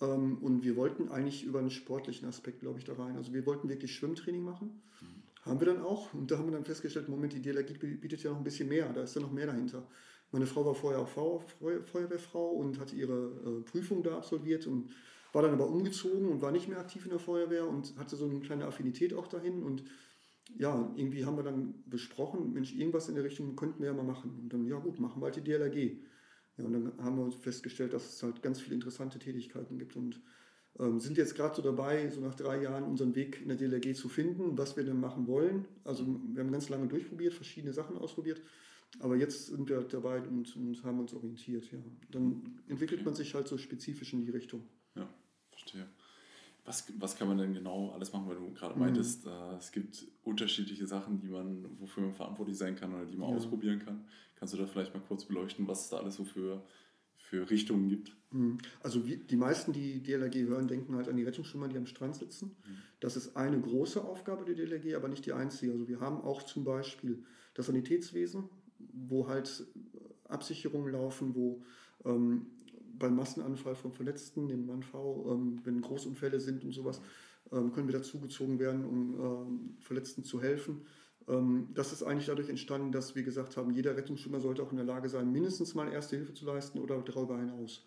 Ähm, 0.00 0.38
und 0.38 0.64
wir 0.64 0.76
wollten 0.76 1.08
eigentlich 1.08 1.44
über 1.44 1.58
einen 1.58 1.70
sportlichen 1.70 2.28
Aspekt, 2.28 2.60
glaube 2.60 2.78
ich, 2.78 2.84
da 2.84 2.94
rein. 2.94 3.16
Also 3.16 3.32
wir 3.32 3.46
wollten 3.46 3.68
wirklich 3.68 3.94
Schwimmtraining 3.94 4.42
machen. 4.42 4.82
Mhm. 5.00 5.50
Haben 5.50 5.60
wir 5.60 5.66
dann 5.66 5.82
auch. 5.82 6.12
Und 6.14 6.30
da 6.30 6.38
haben 6.38 6.46
wir 6.46 6.52
dann 6.52 6.64
festgestellt, 6.64 7.08
Moment, 7.08 7.32
die 7.32 7.42
DLRG 7.42 7.78
bietet 7.78 8.22
ja 8.22 8.30
noch 8.30 8.38
ein 8.38 8.44
bisschen 8.44 8.68
mehr, 8.68 8.92
da 8.92 9.02
ist 9.02 9.14
ja 9.14 9.20
noch 9.20 9.32
mehr 9.32 9.46
dahinter. 9.46 9.86
Meine 10.32 10.46
Frau 10.46 10.66
war 10.66 10.74
vorher 10.74 11.00
auch 11.00 11.08
Feuerwehrfrau 11.08 12.50
und 12.50 12.80
hat 12.80 12.92
ihre 12.92 13.14
äh, 13.14 13.70
Prüfung 13.70 14.02
da 14.02 14.16
absolviert 14.16 14.66
und 14.66 14.90
war 15.32 15.42
dann 15.42 15.52
aber 15.52 15.68
umgezogen 15.68 16.28
und 16.28 16.42
war 16.42 16.50
nicht 16.50 16.68
mehr 16.68 16.78
aktiv 16.78 17.04
in 17.04 17.10
der 17.10 17.18
Feuerwehr 17.18 17.68
und 17.68 17.94
hatte 17.98 18.16
so 18.16 18.24
eine 18.24 18.40
kleine 18.40 18.64
Affinität 18.64 19.14
auch 19.14 19.28
dahin 19.28 19.62
und 19.62 19.84
ja, 20.54 20.92
irgendwie 20.96 21.24
haben 21.24 21.36
wir 21.36 21.42
dann 21.42 21.74
besprochen, 21.86 22.52
Mensch, 22.52 22.74
irgendwas 22.74 23.08
in 23.08 23.14
der 23.14 23.24
Richtung 23.24 23.56
könnten 23.56 23.80
wir 23.80 23.88
ja 23.88 23.94
mal 23.94 24.04
machen. 24.04 24.38
Und 24.42 24.52
dann, 24.52 24.66
ja 24.66 24.78
gut, 24.78 25.00
machen 25.00 25.20
wir 25.20 25.26
halt 25.26 25.36
die 25.36 25.42
DLRG. 25.42 25.98
Ja, 26.58 26.64
und 26.64 26.72
dann 26.72 26.92
haben 26.98 27.18
wir 27.18 27.30
festgestellt, 27.32 27.92
dass 27.92 28.14
es 28.14 28.22
halt 28.22 28.42
ganz 28.42 28.60
viele 28.60 28.76
interessante 28.76 29.18
Tätigkeiten 29.18 29.78
gibt 29.78 29.96
und 29.96 30.20
ähm, 30.78 31.00
sind 31.00 31.18
jetzt 31.18 31.34
gerade 31.34 31.54
so 31.54 31.62
dabei, 31.62 32.08
so 32.10 32.20
nach 32.20 32.34
drei 32.34 32.62
Jahren 32.62 32.84
unseren 32.84 33.14
Weg 33.14 33.42
in 33.42 33.48
der 33.48 33.56
DLRG 33.56 33.94
zu 33.94 34.08
finden, 34.08 34.56
was 34.56 34.76
wir 34.76 34.84
denn 34.84 35.00
machen 35.00 35.26
wollen. 35.26 35.66
Also 35.84 36.06
wir 36.06 36.42
haben 36.42 36.52
ganz 36.52 36.68
lange 36.68 36.86
durchprobiert, 36.86 37.34
verschiedene 37.34 37.72
Sachen 37.72 37.98
ausprobiert, 37.98 38.40
aber 39.00 39.16
jetzt 39.16 39.46
sind 39.46 39.68
wir 39.68 39.82
dabei 39.82 40.20
und, 40.20 40.54
und 40.56 40.82
haben 40.84 41.00
uns 41.00 41.12
orientiert. 41.12 41.70
Ja. 41.72 41.78
Dann 42.10 42.60
entwickelt 42.68 43.00
okay. 43.00 43.06
man 43.06 43.14
sich 43.14 43.34
halt 43.34 43.48
so 43.48 43.58
spezifisch 43.58 44.12
in 44.12 44.22
die 44.22 44.30
Richtung. 44.30 44.62
Ja, 44.94 45.08
verstehe. 45.50 45.86
Was, 46.66 46.92
was 46.98 47.16
kann 47.16 47.28
man 47.28 47.38
denn 47.38 47.54
genau 47.54 47.90
alles 47.90 48.12
machen, 48.12 48.26
weil 48.28 48.36
du 48.36 48.52
gerade 48.52 48.74
mhm. 48.74 48.80
meintest, 48.80 49.26
äh, 49.26 49.56
es 49.56 49.70
gibt 49.70 50.04
unterschiedliche 50.24 50.86
Sachen, 50.86 51.20
die 51.20 51.28
man, 51.28 51.64
wofür 51.78 52.02
man 52.02 52.12
verantwortlich 52.12 52.58
sein 52.58 52.74
kann 52.74 52.92
oder 52.92 53.06
die 53.06 53.16
man 53.16 53.30
ja. 53.30 53.36
ausprobieren 53.36 53.78
kann. 53.78 54.04
Kannst 54.34 54.52
du 54.52 54.58
da 54.58 54.66
vielleicht 54.66 54.92
mal 54.92 55.00
kurz 55.00 55.24
beleuchten, 55.24 55.68
was 55.68 55.84
es 55.84 55.90
da 55.90 55.98
alles 55.98 56.16
so 56.16 56.24
für, 56.24 56.62
für 57.16 57.48
Richtungen 57.48 57.88
gibt? 57.88 58.16
Mhm. 58.32 58.58
Also 58.82 59.06
wie, 59.06 59.16
die 59.16 59.36
meisten, 59.36 59.72
die 59.72 60.02
DLRG 60.02 60.48
hören, 60.48 60.66
denken 60.66 60.96
halt 60.96 61.08
an 61.08 61.16
die 61.16 61.22
Rettungsschwimmer, 61.22 61.68
die 61.68 61.76
am 61.76 61.86
Strand 61.86 62.16
sitzen. 62.16 62.48
Mhm. 62.48 62.76
Das 62.98 63.16
ist 63.16 63.36
eine 63.36 63.60
große 63.60 64.02
Aufgabe 64.02 64.44
der 64.44 64.56
DLRG, 64.56 64.96
aber 64.96 65.08
nicht 65.08 65.24
die 65.24 65.32
einzige. 65.32 65.72
Also 65.72 65.86
wir 65.86 66.00
haben 66.00 66.20
auch 66.20 66.42
zum 66.42 66.64
Beispiel 66.64 67.22
das 67.54 67.66
Sanitätswesen, 67.66 68.48
wo 68.78 69.28
halt 69.28 69.66
Absicherungen 70.28 70.92
laufen, 70.92 71.34
wo 71.34 71.62
ähm, 72.04 72.46
beim 72.98 73.16
Massenanfall 73.16 73.74
von 73.74 73.92
Verletzten, 73.92 74.48
dem 74.48 74.66
MANV, 74.66 74.94
ähm, 74.94 75.60
wenn 75.64 75.80
Großunfälle 75.80 76.40
sind 76.40 76.64
und 76.64 76.72
sowas, 76.72 77.00
ähm, 77.52 77.72
können 77.72 77.88
wir 77.88 77.94
dazugezogen 77.94 78.58
werden, 78.58 78.84
um 78.84 79.20
ähm, 79.20 79.76
Verletzten 79.80 80.24
zu 80.24 80.42
helfen. 80.42 80.82
Ähm, 81.28 81.68
das 81.74 81.92
ist 81.92 82.02
eigentlich 82.02 82.26
dadurch 82.26 82.48
entstanden, 82.48 82.92
dass 82.92 83.14
wir 83.14 83.22
gesagt 83.22 83.56
haben, 83.56 83.70
jeder 83.70 83.96
Rettungsschwimmer 83.96 84.40
sollte 84.40 84.62
auch 84.62 84.70
in 84.70 84.76
der 84.76 84.86
Lage 84.86 85.08
sein, 85.08 85.30
mindestens 85.30 85.74
mal 85.74 85.92
Erste 85.92 86.16
Hilfe 86.16 86.34
zu 86.34 86.44
leisten 86.44 86.78
oder 86.78 87.00
darüber 87.02 87.38
hinaus. 87.38 87.86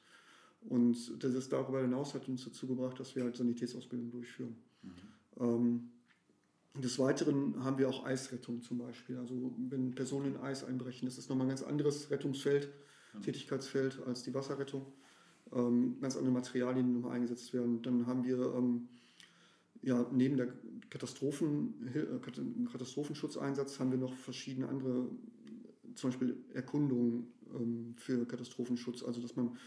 Und 0.61 1.23
das 1.23 1.33
ist 1.33 1.53
darüber 1.53 1.81
hinaus 1.81 2.13
hat 2.13 2.27
uns 2.27 2.43
dazu 2.43 2.67
gebracht, 2.67 2.99
dass 2.99 3.15
wir 3.15 3.23
halt 3.23 3.37
Sanitätsausbildung 3.37 4.11
durchführen. 4.11 4.55
Mhm. 4.81 4.91
Ähm, 5.39 5.89
des 6.81 6.99
Weiteren 6.99 7.63
haben 7.63 7.77
wir 7.77 7.89
auch 7.89 8.05
Eisrettung 8.05 8.61
zum 8.61 8.77
Beispiel. 8.77 9.17
Also 9.17 9.53
wenn 9.69 9.95
Personen 9.95 10.35
in 10.35 10.37
Eis 10.37 10.63
einbrechen, 10.63 11.07
das 11.07 11.17
ist 11.17 11.29
nochmal 11.29 11.47
ein 11.47 11.49
ganz 11.49 11.63
anderes 11.63 12.11
Rettungsfeld 12.11 12.69
Tätigkeitsfeld 13.21 14.01
als 14.05 14.23
die 14.23 14.33
Wasserrettung. 14.33 14.85
Ähm, 15.51 15.97
ganz 15.99 16.15
andere 16.15 16.33
Materialien, 16.33 16.87
die 16.87 16.93
nochmal 16.93 17.15
eingesetzt 17.15 17.53
werden. 17.53 17.81
Dann 17.81 18.05
haben 18.05 18.23
wir 18.23 18.37
ähm, 18.55 18.87
ja, 19.81 20.05
neben 20.11 20.37
der 20.37 20.53
Katastrophen, 20.89 21.87
äh, 21.93 22.65
Katastrophenschutzeinsatz 22.71 23.79
haben 23.79 23.91
wir 23.91 23.97
noch 23.97 24.13
verschiedene 24.13 24.67
andere, 24.67 25.09
zum 25.95 26.09
Beispiel 26.09 26.37
Erkundungen 26.53 27.31
ähm, 27.53 27.95
für 27.95 28.27
Katastrophenschutz. 28.27 29.03
Also 29.03 29.21
dass 29.21 29.35
man 29.35 29.57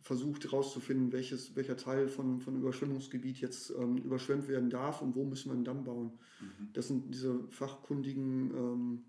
versucht 0.00 0.44
herauszufinden, 0.44 1.12
welches, 1.12 1.54
welcher 1.54 1.76
Teil 1.76 2.08
von, 2.08 2.40
von 2.40 2.56
Überschwemmungsgebiet 2.56 3.40
jetzt 3.40 3.70
ähm, 3.70 3.98
überschwemmt 3.98 4.48
werden 4.48 4.68
darf 4.68 5.00
und 5.00 5.14
wo 5.14 5.24
müssen 5.24 5.50
wir 5.50 5.54
einen 5.54 5.64
Damm 5.64 5.84
bauen. 5.84 6.18
Mhm. 6.40 6.72
Das 6.72 6.88
sind 6.88 7.14
diese 7.14 7.44
fachkundigen 7.48 8.50
ähm, 8.54 9.04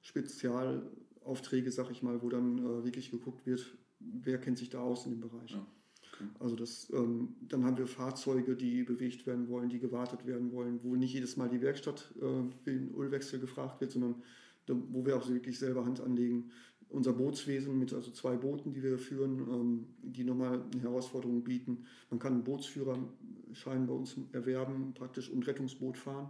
Spezial- 0.00 0.90
Aufträge, 1.24 1.70
sag 1.70 1.90
ich 1.90 2.02
mal, 2.02 2.22
wo 2.22 2.28
dann 2.28 2.58
äh, 2.58 2.84
wirklich 2.84 3.10
geguckt 3.10 3.46
wird, 3.46 3.76
wer 4.00 4.38
kennt 4.38 4.58
sich 4.58 4.70
da 4.70 4.80
aus 4.80 5.06
in 5.06 5.12
dem 5.12 5.20
Bereich. 5.20 5.50
Ja, 5.50 5.66
okay. 6.12 6.24
Also 6.40 6.56
das, 6.56 6.90
ähm, 6.92 7.36
dann 7.42 7.64
haben 7.64 7.78
wir 7.78 7.86
Fahrzeuge, 7.86 8.56
die 8.56 8.82
bewegt 8.82 9.26
werden 9.26 9.48
wollen, 9.48 9.68
die 9.68 9.78
gewartet 9.78 10.26
werden 10.26 10.52
wollen, 10.52 10.80
wo 10.82 10.96
nicht 10.96 11.14
jedes 11.14 11.36
Mal 11.36 11.48
die 11.48 11.60
Werkstatt 11.60 12.12
äh, 12.16 12.20
für 12.64 12.70
den 12.70 12.94
Ölwechsel 12.94 13.40
gefragt 13.40 13.80
wird, 13.80 13.92
sondern 13.92 14.22
wo 14.66 15.04
wir 15.04 15.16
auch 15.16 15.28
wirklich 15.28 15.58
selber 15.58 15.84
Hand 15.84 16.00
anlegen. 16.00 16.50
Unser 16.88 17.14
Bootswesen 17.14 17.78
mit 17.78 17.92
also 17.94 18.10
zwei 18.10 18.36
Booten, 18.36 18.72
die 18.74 18.82
wir 18.82 18.98
führen, 18.98 19.38
ähm, 19.48 19.86
die 20.02 20.24
nochmal 20.24 20.62
eine 20.72 20.82
Herausforderung 20.82 21.42
bieten. 21.42 21.86
Man 22.10 22.18
kann 22.18 22.34
einen 22.34 22.44
Bootsführerschein 22.44 23.86
bei 23.86 23.94
uns 23.94 24.16
erwerben, 24.32 24.92
praktisch 24.94 25.30
und 25.30 25.46
Rettungsboot 25.46 25.96
fahren. 25.96 26.28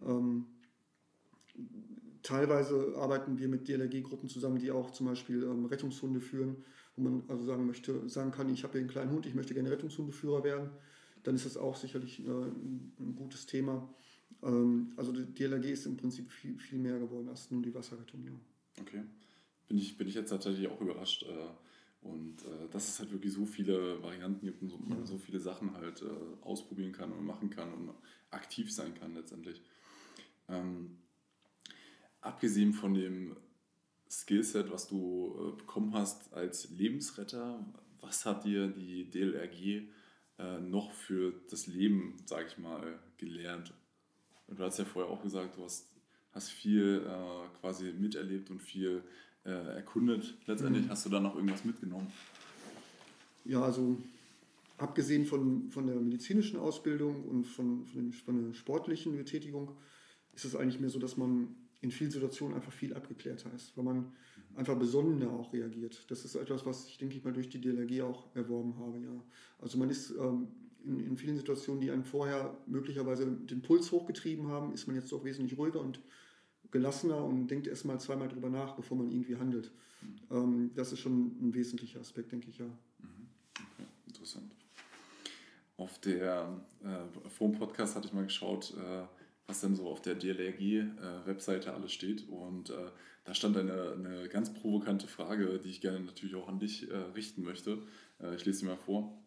Mhm. 0.00 0.10
Ähm, 0.10 0.46
Teilweise 2.22 2.94
arbeiten 2.96 3.38
wir 3.38 3.48
mit 3.48 3.68
DLRG-Gruppen 3.68 4.28
zusammen, 4.28 4.58
die 4.58 4.70
auch 4.70 4.92
zum 4.92 5.06
Beispiel 5.06 5.42
ähm, 5.42 5.66
Rettungshunde 5.66 6.20
führen, 6.20 6.64
wo 6.96 7.02
man 7.02 7.24
also 7.28 7.44
sagen 7.44 7.66
möchte, 7.66 8.08
sagen 8.08 8.30
kann, 8.30 8.48
ich 8.48 8.62
habe 8.62 8.74
hier 8.74 8.80
einen 8.82 8.90
kleinen 8.90 9.10
Hund, 9.10 9.26
ich 9.26 9.34
möchte 9.34 9.54
gerne 9.54 9.70
Rettungshundeführer 9.70 10.44
werden. 10.44 10.70
Dann 11.24 11.34
ist 11.34 11.46
das 11.46 11.56
auch 11.56 11.76
sicherlich 11.76 12.20
äh, 12.20 12.30
ein 12.30 13.14
gutes 13.16 13.46
Thema. 13.46 13.88
Ähm, 14.42 14.92
also 14.96 15.12
die 15.12 15.24
DLRG 15.24 15.66
ist 15.66 15.86
im 15.86 15.96
Prinzip 15.96 16.30
viel, 16.30 16.58
viel 16.58 16.78
mehr 16.78 16.98
geworden 16.98 17.28
als 17.28 17.50
nur 17.50 17.62
die 17.62 17.74
Wasserrettung. 17.74 18.24
Ja. 18.24 18.32
Okay. 18.80 19.02
Bin 19.68 19.78
ich, 19.78 19.96
bin 19.96 20.06
ich 20.06 20.14
jetzt 20.14 20.30
tatsächlich 20.30 20.68
auch 20.68 20.80
überrascht. 20.80 21.24
Äh, 21.24 22.06
und 22.06 22.42
äh, 22.42 22.68
dass 22.70 22.88
es 22.88 22.98
halt 22.98 23.12
wirklich 23.12 23.32
so 23.32 23.46
viele 23.46 24.02
Varianten 24.02 24.44
gibt 24.44 24.60
und 24.60 24.70
so, 24.70 24.78
ja. 24.90 25.06
so 25.06 25.18
viele 25.18 25.38
Sachen 25.38 25.72
halt 25.74 26.02
äh, 26.02 26.44
ausprobieren 26.44 26.92
kann 26.92 27.12
und 27.12 27.24
machen 27.24 27.48
kann 27.50 27.72
und 27.72 27.90
aktiv 28.30 28.72
sein 28.72 28.94
kann 28.94 29.14
letztendlich. 29.14 29.62
Ähm, 30.48 30.98
abgesehen 32.22 32.72
von 32.72 32.94
dem 32.94 33.36
Skillset, 34.08 34.70
was 34.70 34.88
du 34.88 35.34
äh, 35.36 35.58
bekommen 35.58 35.92
hast 35.92 36.32
als 36.32 36.70
Lebensretter, 36.70 37.64
was 38.00 38.24
hat 38.24 38.44
dir 38.44 38.68
die 38.68 39.10
DLRG 39.10 39.88
äh, 40.38 40.60
noch 40.60 40.92
für 40.92 41.34
das 41.50 41.66
Leben, 41.66 42.16
sag 42.26 42.46
ich 42.46 42.58
mal, 42.58 42.98
gelernt? 43.18 43.74
Du 44.48 44.62
hast 44.62 44.78
ja 44.78 44.84
vorher 44.84 45.10
auch 45.10 45.22
gesagt, 45.22 45.56
du 45.56 45.64
hast, 45.64 45.88
hast 46.32 46.50
viel 46.50 47.04
äh, 47.06 47.58
quasi 47.60 47.92
miterlebt 47.92 48.50
und 48.50 48.60
viel 48.60 49.02
äh, 49.44 49.50
erkundet. 49.50 50.34
Letztendlich 50.46 50.84
mhm. 50.86 50.90
hast 50.90 51.06
du 51.06 51.10
da 51.10 51.20
noch 51.20 51.34
irgendwas 51.34 51.64
mitgenommen? 51.64 52.12
Ja, 53.44 53.62
also 53.62 53.96
abgesehen 54.76 55.24
von, 55.24 55.70
von 55.70 55.86
der 55.86 55.96
medizinischen 55.96 56.58
Ausbildung 56.58 57.24
und 57.24 57.46
von, 57.46 57.86
von, 57.86 58.02
den, 58.02 58.12
von 58.12 58.46
der 58.46 58.54
sportlichen 58.54 59.16
Betätigung 59.16 59.76
ist 60.34 60.44
es 60.44 60.54
eigentlich 60.54 60.80
mehr 60.80 60.90
so, 60.90 60.98
dass 60.98 61.16
man 61.16 61.54
in 61.82 61.90
vielen 61.90 62.10
Situationen 62.10 62.56
einfach 62.56 62.72
viel 62.72 62.94
abgeklärter 62.94 63.52
ist, 63.54 63.76
weil 63.76 63.84
man 63.84 64.12
einfach 64.54 64.78
besonnener 64.78 65.30
auch 65.30 65.52
reagiert. 65.52 66.04
Das 66.08 66.24
ist 66.24 66.34
etwas, 66.36 66.64
was 66.64 66.86
ich, 66.86 66.96
denke 66.96 67.16
ich 67.16 67.24
mal, 67.24 67.32
durch 67.32 67.48
die 67.48 67.60
DLRG 67.60 68.02
auch 68.02 68.34
erworben 68.34 68.78
habe, 68.78 68.98
ja. 68.98 69.22
Also 69.60 69.78
man 69.78 69.90
ist 69.90 70.10
ähm, 70.10 70.48
in, 70.84 71.00
in 71.00 71.16
vielen 71.16 71.36
Situationen, 71.36 71.80
die 71.80 71.90
einem 71.90 72.04
vorher 72.04 72.56
möglicherweise 72.66 73.26
den 73.26 73.62
Puls 73.62 73.90
hochgetrieben 73.90 74.48
haben, 74.48 74.72
ist 74.72 74.86
man 74.86 74.96
jetzt 74.96 75.10
doch 75.12 75.24
wesentlich 75.24 75.58
ruhiger 75.58 75.80
und 75.80 76.00
gelassener 76.70 77.22
und 77.22 77.48
denkt 77.48 77.66
erstmal 77.66 77.98
zweimal 78.00 78.28
drüber 78.28 78.48
nach, 78.48 78.74
bevor 78.76 78.96
man 78.96 79.10
irgendwie 79.10 79.36
handelt. 79.36 79.72
Mhm. 80.00 80.36
Ähm, 80.36 80.70
das 80.74 80.92
ist 80.92 81.00
schon 81.00 81.36
ein 81.40 81.54
wesentlicher 81.54 82.00
Aspekt, 82.00 82.30
denke 82.30 82.48
ich, 82.48 82.58
ja. 82.58 82.66
Mhm. 82.66 83.28
Okay, 83.54 83.88
interessant. 84.06 84.52
Auf 85.76 85.98
der, 85.98 86.60
äh, 86.84 87.28
vor 87.28 87.48
dem 87.48 87.58
Podcast 87.58 87.96
hatte 87.96 88.06
ich 88.06 88.12
mal 88.12 88.24
geschaut, 88.24 88.72
äh, 88.78 89.02
was 89.46 89.60
denn 89.60 89.74
so 89.74 89.88
auf 89.88 90.00
der 90.00 90.14
DLRG-Webseite 90.14 91.68
äh, 91.68 91.72
alles 91.72 91.92
steht. 91.92 92.28
Und 92.28 92.70
äh, 92.70 92.90
da 93.24 93.34
stand 93.34 93.56
eine, 93.56 93.92
eine 93.92 94.28
ganz 94.28 94.52
provokante 94.52 95.06
Frage, 95.06 95.58
die 95.58 95.70
ich 95.70 95.80
gerne 95.80 96.00
natürlich 96.00 96.34
auch 96.34 96.48
an 96.48 96.58
dich 96.58 96.90
äh, 96.90 96.96
richten 96.96 97.42
möchte. 97.42 97.82
Äh, 98.20 98.34
ich 98.34 98.44
lese 98.44 98.60
sie 98.60 98.66
mal 98.66 98.76
vor. 98.76 99.18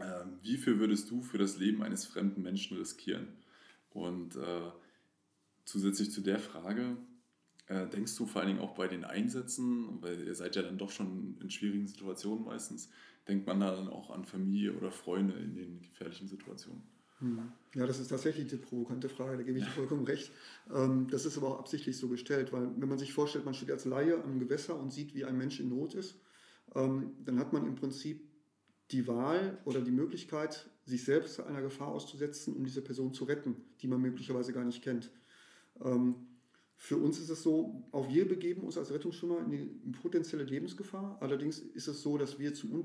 Ähm, 0.00 0.38
wie 0.42 0.56
viel 0.56 0.78
würdest 0.78 1.10
du 1.10 1.22
für 1.22 1.38
das 1.38 1.58
Leben 1.58 1.82
eines 1.82 2.04
fremden 2.04 2.42
Menschen 2.42 2.76
riskieren? 2.76 3.28
Und 3.90 4.36
äh, 4.36 4.70
zusätzlich 5.64 6.12
zu 6.12 6.20
der 6.20 6.38
Frage, 6.38 6.96
äh, 7.66 7.86
denkst 7.88 8.16
du 8.16 8.26
vor 8.26 8.40
allen 8.40 8.48
Dingen 8.48 8.60
auch 8.60 8.74
bei 8.74 8.88
den 8.88 9.04
Einsätzen, 9.04 10.02
weil 10.02 10.24
ihr 10.24 10.34
seid 10.34 10.54
ja 10.56 10.62
dann 10.62 10.78
doch 10.78 10.90
schon 10.90 11.38
in 11.40 11.50
schwierigen 11.50 11.86
Situationen 11.86 12.44
meistens, 12.44 12.90
denkt 13.26 13.46
man 13.46 13.60
da 13.60 13.74
dann 13.74 13.88
auch 13.88 14.10
an 14.10 14.24
Familie 14.24 14.74
oder 14.74 14.92
Freunde 14.92 15.34
in 15.34 15.54
den 15.54 15.80
gefährlichen 15.80 16.28
Situationen? 16.28 16.82
Hm. 17.20 17.52
Ja, 17.74 17.86
das 17.86 17.98
ist 17.98 18.08
tatsächlich 18.08 18.52
eine 18.52 18.60
provokante 18.60 19.08
Frage, 19.08 19.38
da 19.38 19.42
gebe 19.42 19.58
ich 19.58 19.64
dir 19.64 19.70
vollkommen 19.70 20.04
recht. 20.04 20.30
Ähm, 20.74 21.08
das 21.10 21.24
ist 21.24 21.36
aber 21.38 21.48
auch 21.48 21.58
absichtlich 21.58 21.96
so 21.96 22.08
gestellt, 22.08 22.52
weil 22.52 22.68
wenn 22.76 22.88
man 22.88 22.98
sich 22.98 23.12
vorstellt, 23.12 23.44
man 23.44 23.54
steht 23.54 23.70
als 23.70 23.84
Laie 23.84 24.22
am 24.22 24.38
Gewässer 24.38 24.78
und 24.78 24.92
sieht, 24.92 25.14
wie 25.14 25.24
ein 25.24 25.36
Mensch 25.36 25.60
in 25.60 25.68
Not 25.68 25.94
ist, 25.94 26.16
ähm, 26.74 27.14
dann 27.24 27.38
hat 27.38 27.52
man 27.52 27.66
im 27.66 27.74
Prinzip 27.74 28.20
die 28.90 29.06
Wahl 29.06 29.58
oder 29.64 29.80
die 29.80 29.90
Möglichkeit, 29.90 30.68
sich 30.84 31.04
selbst 31.04 31.40
einer 31.40 31.62
Gefahr 31.62 31.88
auszusetzen, 31.88 32.54
um 32.54 32.64
diese 32.64 32.82
Person 32.82 33.12
zu 33.12 33.24
retten, 33.24 33.56
die 33.80 33.88
man 33.88 34.00
möglicherweise 34.00 34.52
gar 34.52 34.64
nicht 34.64 34.82
kennt. 34.82 35.10
Ähm, 35.82 36.14
für 36.76 36.98
uns 36.98 37.18
ist 37.18 37.30
es 37.30 37.42
so, 37.42 37.88
auch 37.90 38.08
wir 38.08 38.28
begeben 38.28 38.62
uns 38.62 38.76
als 38.76 38.92
Rettungsschwimmer 38.92 39.40
in 39.40 39.50
die 39.50 39.66
potenzielle 40.02 40.44
Lebensgefahr. 40.44 41.16
Allerdings 41.20 41.58
ist 41.58 41.88
es 41.88 42.02
so, 42.02 42.18
dass 42.18 42.38
wir 42.38 42.54
zum, 42.54 42.84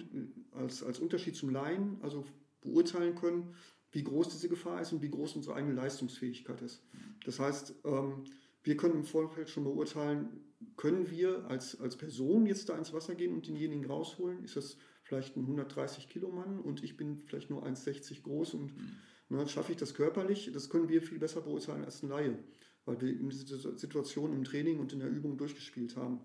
als, 0.53 0.81
als 0.81 0.99
Unterschied 0.99 1.35
zum 1.35 1.49
Laien 1.49 1.97
also 2.01 2.25
beurteilen 2.61 3.15
können, 3.15 3.53
wie 3.91 4.03
groß 4.03 4.29
diese 4.29 4.49
Gefahr 4.49 4.81
ist 4.81 4.93
und 4.93 5.01
wie 5.01 5.09
groß 5.09 5.35
unsere 5.35 5.55
eigene 5.55 5.73
Leistungsfähigkeit 5.73 6.61
ist. 6.61 6.81
Das 7.25 7.39
heißt, 7.39 7.75
ähm, 7.85 8.23
wir 8.63 8.77
können 8.77 8.95
im 8.95 9.03
Vorfeld 9.03 9.49
schon 9.49 9.63
beurteilen, 9.63 10.29
können 10.77 11.09
wir 11.09 11.45
als, 11.47 11.79
als 11.79 11.97
Person 11.97 12.45
jetzt 12.45 12.69
da 12.69 12.77
ins 12.77 12.93
Wasser 12.93 13.15
gehen 13.15 13.33
und 13.33 13.47
denjenigen 13.47 13.85
rausholen? 13.85 14.43
Ist 14.43 14.55
das 14.55 14.77
vielleicht 15.03 15.35
ein 15.35 15.41
130 15.41 16.07
Kilo 16.09 16.29
Mann 16.29 16.59
und 16.59 16.83
ich 16.83 16.95
bin 16.95 17.17
vielleicht 17.17 17.49
nur 17.49 17.65
1,60 17.65 18.21
groß 18.21 18.53
und 18.53 18.77
mhm. 18.77 19.37
ne, 19.37 19.47
schaffe 19.47 19.71
ich 19.71 19.77
das 19.77 19.93
körperlich? 19.93 20.51
Das 20.53 20.69
können 20.69 20.89
wir 20.89 21.01
viel 21.01 21.19
besser 21.19 21.41
beurteilen 21.41 21.83
als 21.83 22.03
ein 22.03 22.09
Laie, 22.09 22.37
weil 22.85 23.01
wir 23.01 23.09
in 23.09 23.29
diese 23.29 23.57
Situation 23.77 24.33
im 24.33 24.43
Training 24.43 24.79
und 24.79 24.93
in 24.93 24.99
der 24.99 25.09
Übung 25.09 25.37
durchgespielt 25.37 25.97
haben. 25.97 26.21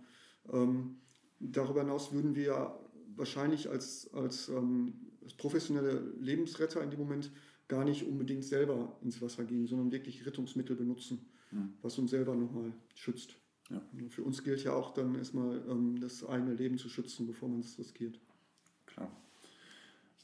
Ähm, 0.52 1.00
darüber 1.40 1.80
hinaus 1.80 2.12
würden 2.12 2.36
wir 2.36 2.78
wahrscheinlich 3.16 3.70
als, 3.70 4.12
als, 4.12 4.48
ähm, 4.50 4.92
als 5.22 5.34
professionelle 5.34 6.12
Lebensretter 6.20 6.82
in 6.82 6.90
dem 6.90 7.00
Moment 7.00 7.32
gar 7.68 7.84
nicht 7.84 8.04
unbedingt 8.04 8.44
selber 8.44 8.96
ins 9.02 9.20
Wasser 9.20 9.44
gehen, 9.44 9.66
sondern 9.66 9.92
wirklich 9.92 10.24
Rettungsmittel 10.24 10.76
benutzen, 10.76 11.26
mhm. 11.50 11.74
was 11.82 11.98
uns 11.98 12.10
selber 12.10 12.34
nochmal 12.34 12.72
schützt. 12.94 13.36
Ja. 13.70 13.82
Für 14.10 14.22
uns 14.22 14.44
gilt 14.44 14.62
ja 14.62 14.72
auch 14.72 14.94
dann 14.94 15.16
erstmal 15.16 15.62
ähm, 15.68 16.00
das 16.00 16.24
eigene 16.24 16.54
Leben 16.54 16.78
zu 16.78 16.88
schützen, 16.88 17.26
bevor 17.26 17.48
man 17.48 17.60
es 17.60 17.78
riskiert. 17.78 18.20
Klar. 18.86 19.10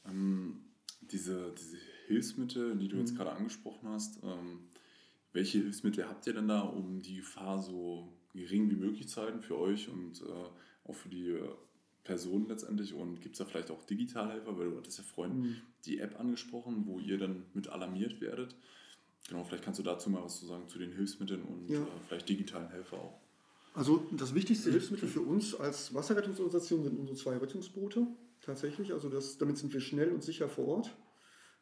Ähm, 0.05 0.61
diese, 1.01 1.53
diese 1.57 1.77
Hilfsmittel, 2.07 2.77
die 2.77 2.87
du 2.87 2.95
mhm. 2.95 3.01
jetzt 3.01 3.15
gerade 3.17 3.33
angesprochen 3.33 3.89
hast, 3.89 4.21
ähm, 4.23 4.69
welche 5.33 5.57
Hilfsmittel 5.59 6.07
habt 6.07 6.25
ihr 6.27 6.33
denn 6.33 6.47
da, 6.47 6.61
um 6.61 7.01
die 7.01 7.17
Gefahr 7.17 7.61
so 7.61 8.13
gering 8.33 8.69
wie 8.69 8.75
möglich 8.75 9.09
zu 9.09 9.21
halten 9.21 9.41
für 9.41 9.57
euch 9.57 9.89
und 9.89 10.21
äh, 10.21 10.89
auch 10.89 10.95
für 10.95 11.09
die 11.09 11.29
äh, 11.29 11.49
Personen 12.03 12.47
letztendlich? 12.47 12.93
Und 12.93 13.21
gibt 13.21 13.35
es 13.35 13.39
da 13.39 13.45
vielleicht 13.45 13.71
auch 13.71 13.83
Digitalhelfer? 13.85 14.57
Weil 14.57 14.71
du 14.71 14.77
hattest 14.77 14.97
ja 14.97 15.03
vorhin 15.03 15.39
mhm. 15.39 15.55
die 15.85 15.99
App 15.99 16.19
angesprochen, 16.19 16.83
wo 16.85 16.99
ihr 16.99 17.17
dann 17.17 17.43
mit 17.53 17.69
alarmiert 17.69 18.21
werdet. 18.21 18.55
Genau, 19.29 19.43
vielleicht 19.43 19.63
kannst 19.63 19.79
du 19.79 19.83
dazu 19.83 20.09
mal 20.09 20.23
was 20.23 20.39
zu 20.39 20.45
sagen 20.45 20.67
zu 20.67 20.77
den 20.77 20.91
Hilfsmitteln 20.91 21.43
und 21.43 21.69
ja. 21.69 21.81
äh, 21.81 21.87
vielleicht 22.07 22.27
digitalen 22.27 22.69
Helfer 22.69 22.97
auch. 22.97 23.19
Also 23.73 24.05
das 24.11 24.35
wichtigste 24.35 24.69
Hilfsmittel 24.69 25.07
für 25.07 25.21
uns 25.21 25.55
als 25.55 25.93
Wasserrettungsorganisation 25.93 26.83
sind 26.83 26.99
unsere 26.99 27.17
zwei 27.17 27.37
Rettungsboote 27.37 28.05
tatsächlich. 28.41 28.93
Also 28.93 29.09
das, 29.09 29.37
damit 29.37 29.57
sind 29.57 29.73
wir 29.73 29.81
schnell 29.81 30.11
und 30.11 30.23
sicher 30.23 30.47
vor 30.47 30.67
Ort, 30.67 30.95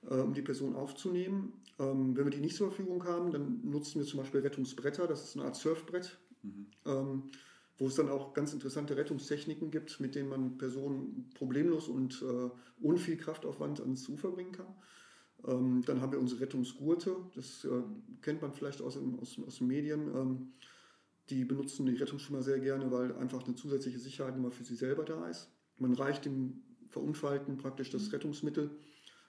äh, 0.10 0.16
um 0.16 0.34
die 0.34 0.42
Person 0.42 0.76
aufzunehmen. 0.76 1.54
Ähm, 1.80 2.18
wenn 2.18 2.26
wir 2.26 2.32
die 2.32 2.42
nicht 2.42 2.56
zur 2.56 2.68
Verfügung 2.68 3.06
haben, 3.06 3.32
dann 3.32 3.62
nutzen 3.64 4.00
wir 4.00 4.06
zum 4.06 4.20
Beispiel 4.20 4.42
Rettungsbretter. 4.42 5.08
Das 5.08 5.24
ist 5.24 5.38
eine 5.38 5.46
Art 5.46 5.56
Surfbrett. 5.56 6.18
Mhm. 6.42 6.68
Ähm, 6.86 7.32
wo 7.78 7.88
es 7.88 7.96
dann 7.96 8.10
auch 8.10 8.34
ganz 8.34 8.54
interessante 8.54 8.96
Rettungstechniken 8.96 9.72
gibt, 9.72 10.00
mit 10.00 10.16
denen 10.16 10.30
man 10.30 10.58
Personen 10.58 11.30
problemlos 11.34 11.88
und 11.88 12.22
äh, 12.22 12.50
ohne 12.82 12.98
viel 12.98 13.18
Kraftaufwand 13.18 13.82
ans 13.82 14.08
Ufer 14.08 14.32
bringen 14.32 14.52
kann. 14.52 14.74
Ähm, 15.48 15.84
dann 15.86 16.02
haben 16.02 16.12
wir 16.12 16.20
unsere 16.20 16.42
Rettungsgurte, 16.42 17.16
das 17.36 17.66
äh, 17.66 17.82
kennt 18.22 18.42
man 18.42 18.54
vielleicht 18.54 18.82
aus, 18.82 18.98
aus, 18.98 19.40
aus 19.46 19.58
den 19.58 19.68
Medien. 19.68 20.16
Ähm, 20.16 20.52
die 21.30 21.46
benutzen 21.46 21.86
die 21.86 21.96
Rettungsschwimmer 21.96 22.44
sehr 22.44 22.60
gerne, 22.60 22.92
weil 22.92 23.16
einfach 23.16 23.46
eine 23.46 23.56
zusätzliche 23.56 24.00
Sicherheit 24.00 24.36
immer 24.36 24.52
für 24.52 24.64
sie 24.64 24.76
selber 24.76 25.04
da 25.04 25.28
ist. 25.28 25.50
Man 25.78 25.94
reicht 25.94 26.26
dem 26.26 26.62
Verunfallten 26.90 27.58
praktisch 27.58 27.90
das 27.90 28.12
Rettungsmittel, 28.12 28.70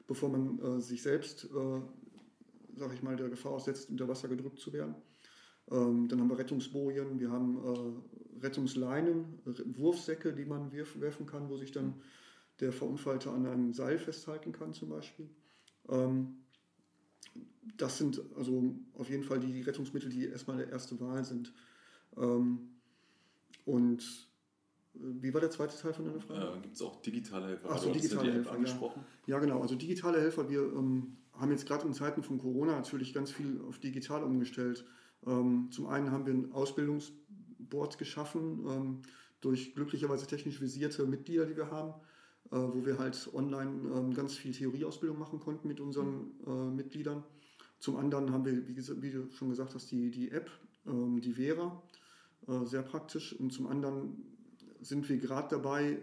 bevor 0.07 0.29
man 0.29 0.59
äh, 0.59 0.81
sich 0.81 1.03
selbst, 1.03 1.45
äh, 1.45 1.81
sage 2.77 2.95
ich 2.95 3.03
mal, 3.03 3.17
der 3.17 3.29
Gefahr 3.29 3.53
aussetzt, 3.53 3.89
unter 3.89 4.09
Wasser 4.09 4.29
gedrückt 4.29 4.59
zu 4.59 4.73
werden. 4.73 4.97
Ähm, 5.71 6.09
dann 6.09 6.21
haben 6.21 6.29
wir 6.29 6.39
Rettungsbojen, 6.39 7.21
wir 7.21 7.31
haben 7.31 7.59
äh, 7.59 8.43
Rettungsleinen, 8.43 9.41
Wurfsäcke, 9.77 10.33
die 10.33 10.45
man 10.45 10.73
wirf, 10.73 11.01
werfen 11.01 11.27
kann, 11.27 11.49
wo 11.49 11.57
sich 11.57 11.71
dann 11.71 11.95
der 12.61 12.73
Verunfallte 12.73 13.31
an 13.31 13.47
einem 13.47 13.73
Seil 13.73 13.99
festhalten 13.99 14.53
kann 14.53 14.73
zum 14.73 14.89
Beispiel. 14.89 15.29
Ähm, 15.89 16.43
das 17.77 17.99
sind 17.99 18.21
also 18.37 18.75
auf 18.95 19.09
jeden 19.09 19.23
Fall 19.23 19.41
die 19.41 19.63
Rettungsmittel, 19.63 20.11
die 20.11 20.27
erstmal 20.27 20.59
der 20.59 20.69
erste 20.71 21.01
Wahl 21.01 21.25
sind. 21.25 21.53
Ähm, 22.17 22.71
und 23.65 24.03
äh, 24.95 24.99
wie 24.99 25.33
war 25.33 25.41
der 25.41 25.51
zweite 25.51 25.77
Teil 25.77 25.95
von 25.95 26.05
deiner 26.05 26.21
Frage? 26.21 26.59
Äh, 26.59 26.61
Gibt 26.63 26.77
es 26.77 26.83
auch 26.83 27.01
digitale 27.03 27.47
Helfer? 27.47 27.69
Ach 27.71 27.79
so, 27.79 27.93
digitale 27.93 28.33
Helfer, 28.33 28.53
angesprochen? 28.53 29.05
Ja. 29.27 29.37
ja. 29.37 29.41
genau. 29.41 29.61
Also 29.61 29.77
digitale 29.77 30.21
Helfer, 30.21 30.49
wir 30.49 30.61
ähm, 30.61 31.17
haben 31.33 31.51
jetzt 31.51 31.67
gerade 31.67 31.87
in 31.87 31.95
Zeiten 31.95 32.23
von 32.23 32.39
Corona 32.39 32.77
natürlich 32.77 33.15
ganz 33.15 33.31
viel 33.31 33.61
auf 33.69 33.79
digital 33.79 34.23
umgestellt. 34.23 34.85
Ähm, 35.27 35.69
zum 35.71 35.87
einen 35.87 36.11
haben 36.11 36.27
wir 36.27 36.35
ein 36.35 36.53
Ausbildungsboard 36.53 37.99
geschaffen 37.99 38.65
ähm, 38.69 39.03
durch 39.41 39.75
glücklicherweise 39.75 40.27
technisch 40.27 40.61
visierte 40.61 41.07
Mitglieder, 41.07 41.47
die 41.47 41.57
wir 41.57 41.71
haben, 41.71 41.95
äh, 42.51 42.57
wo 42.57 42.85
wir 42.85 42.99
halt 42.99 43.29
online 43.33 43.71
ähm, 43.95 44.15
ganz 44.15 44.35
viel 44.35 44.53
Theorieausbildung 44.53 45.19
machen 45.19 45.41
konnten 45.41 45.69
mit 45.69 45.81
unseren 45.81 46.33
äh, 46.47 46.51
Mitgliedern. 46.51 47.23
Zum 47.79 47.97
anderen 47.97 48.33
haben 48.33 48.45
wir, 48.45 48.69
wie, 48.69 49.11
du 49.11 49.31
schon 49.33 49.51
gesagt 49.51 49.75
hast, 49.75 49.91
die, 49.91 50.11
die 50.13 50.31
App, 50.31 50.49
die 50.85 51.33
Vera, 51.33 51.83
äh, 52.47 52.65
sehr 52.65 52.83
praktisch. 52.83 53.33
Und 53.33 53.53
zum 53.53 53.67
anderen 53.67 54.23
sind 54.81 55.09
wir 55.09 55.17
gerade 55.17 55.49
dabei, 55.51 55.99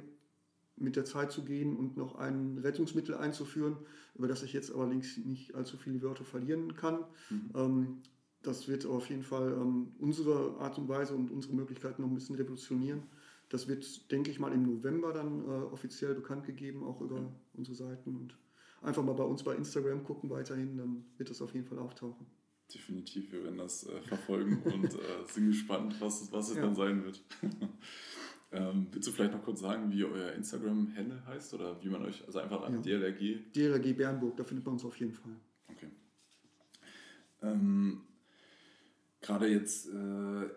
mit 0.76 0.98
der 0.98 1.06
Zeit 1.06 1.32
zu 1.32 1.46
gehen 1.46 1.78
und 1.78 1.96
noch 1.96 2.16
ein 2.16 2.58
Rettungsmittel 2.58 3.16
einzuführen, 3.16 3.78
über 4.16 4.28
das 4.28 4.44
ich 4.44 4.52
jetzt 4.52 4.76
allerdings 4.76 5.18
nicht 5.18 5.56
allzu 5.56 5.78
viele 5.78 6.02
Wörter 6.02 6.26
verlieren 6.26 6.76
kann. 6.76 7.06
Mhm 7.30 8.02
das 8.42 8.68
wird 8.68 8.86
auf 8.86 9.10
jeden 9.10 9.24
Fall 9.24 9.52
ähm, 9.52 9.92
unsere 10.00 10.58
Art 10.60 10.78
und 10.78 10.88
Weise 10.88 11.14
und 11.14 11.30
unsere 11.32 11.54
Möglichkeiten 11.54 12.02
noch 12.02 12.10
ein 12.10 12.16
bisschen 12.16 12.36
revolutionieren. 12.36 13.04
Das 13.50 13.68
wird, 13.68 14.12
denke 14.12 14.32
ich 14.32 14.40
mal, 14.40 14.54
im 14.54 14.64
November 14.64 15.12
dann 15.12 15.44
äh, 15.44 15.64
offiziell 15.74 16.14
bekannt 16.14 16.46
gegeben, 16.46 16.84
auch 16.84 17.02
über 17.02 17.18
ja. 17.18 17.32
unsere 17.54 17.76
Seiten. 17.76 18.16
Und 18.16 18.38
einfach 18.82 19.04
mal 19.04 19.14
bei 19.14 19.24
uns 19.24 19.44
bei 19.44 19.56
Instagram 19.56 20.04
gucken 20.04 20.30
weiterhin, 20.30 20.78
dann 20.78 21.06
wird 21.18 21.30
das 21.30 21.42
auf 21.42 21.54
jeden 21.54 21.66
Fall 21.66 21.80
auftauchen. 21.80 22.26
Definitiv, 22.74 23.32
wir 23.32 23.44
werden 23.44 23.58
das 23.58 23.88
äh, 23.88 24.02
verfolgen 24.04 24.62
und 24.66 24.94
äh, 24.94 25.26
sind 25.26 25.48
gespannt, 25.48 25.96
was, 26.00 26.32
was 26.32 26.52
es 26.52 26.58
ja. 26.58 26.62
dann 26.62 26.76
sein 26.76 27.04
wird. 27.04 27.24
ähm, 28.52 28.88
willst 28.92 29.08
du 29.08 29.12
vielleicht 29.12 29.34
noch 29.34 29.44
kurz 29.44 29.62
sagen, 29.62 29.92
wie 29.92 30.04
euer 30.04 30.34
Instagram-Handle 30.34 31.26
heißt 31.26 31.54
oder 31.56 31.84
wie 31.84 31.90
man 31.90 32.04
euch, 32.04 32.24
also 32.28 32.40
einfach 32.40 32.62
an 32.62 32.76
ja. 32.76 33.00
DLRG? 33.00 33.52
DLRG 33.54 33.98
Bernburg, 33.98 34.38
da 34.38 34.44
findet 34.44 34.66
man 34.66 34.74
uns 34.74 34.86
auf 34.86 34.96
jeden 34.98 35.14
Fall. 35.14 35.36
Okay. 35.68 35.88
Ähm, 37.42 38.02
gerade 39.22 39.48
jetzt 39.48 39.88
äh, 39.90 40.50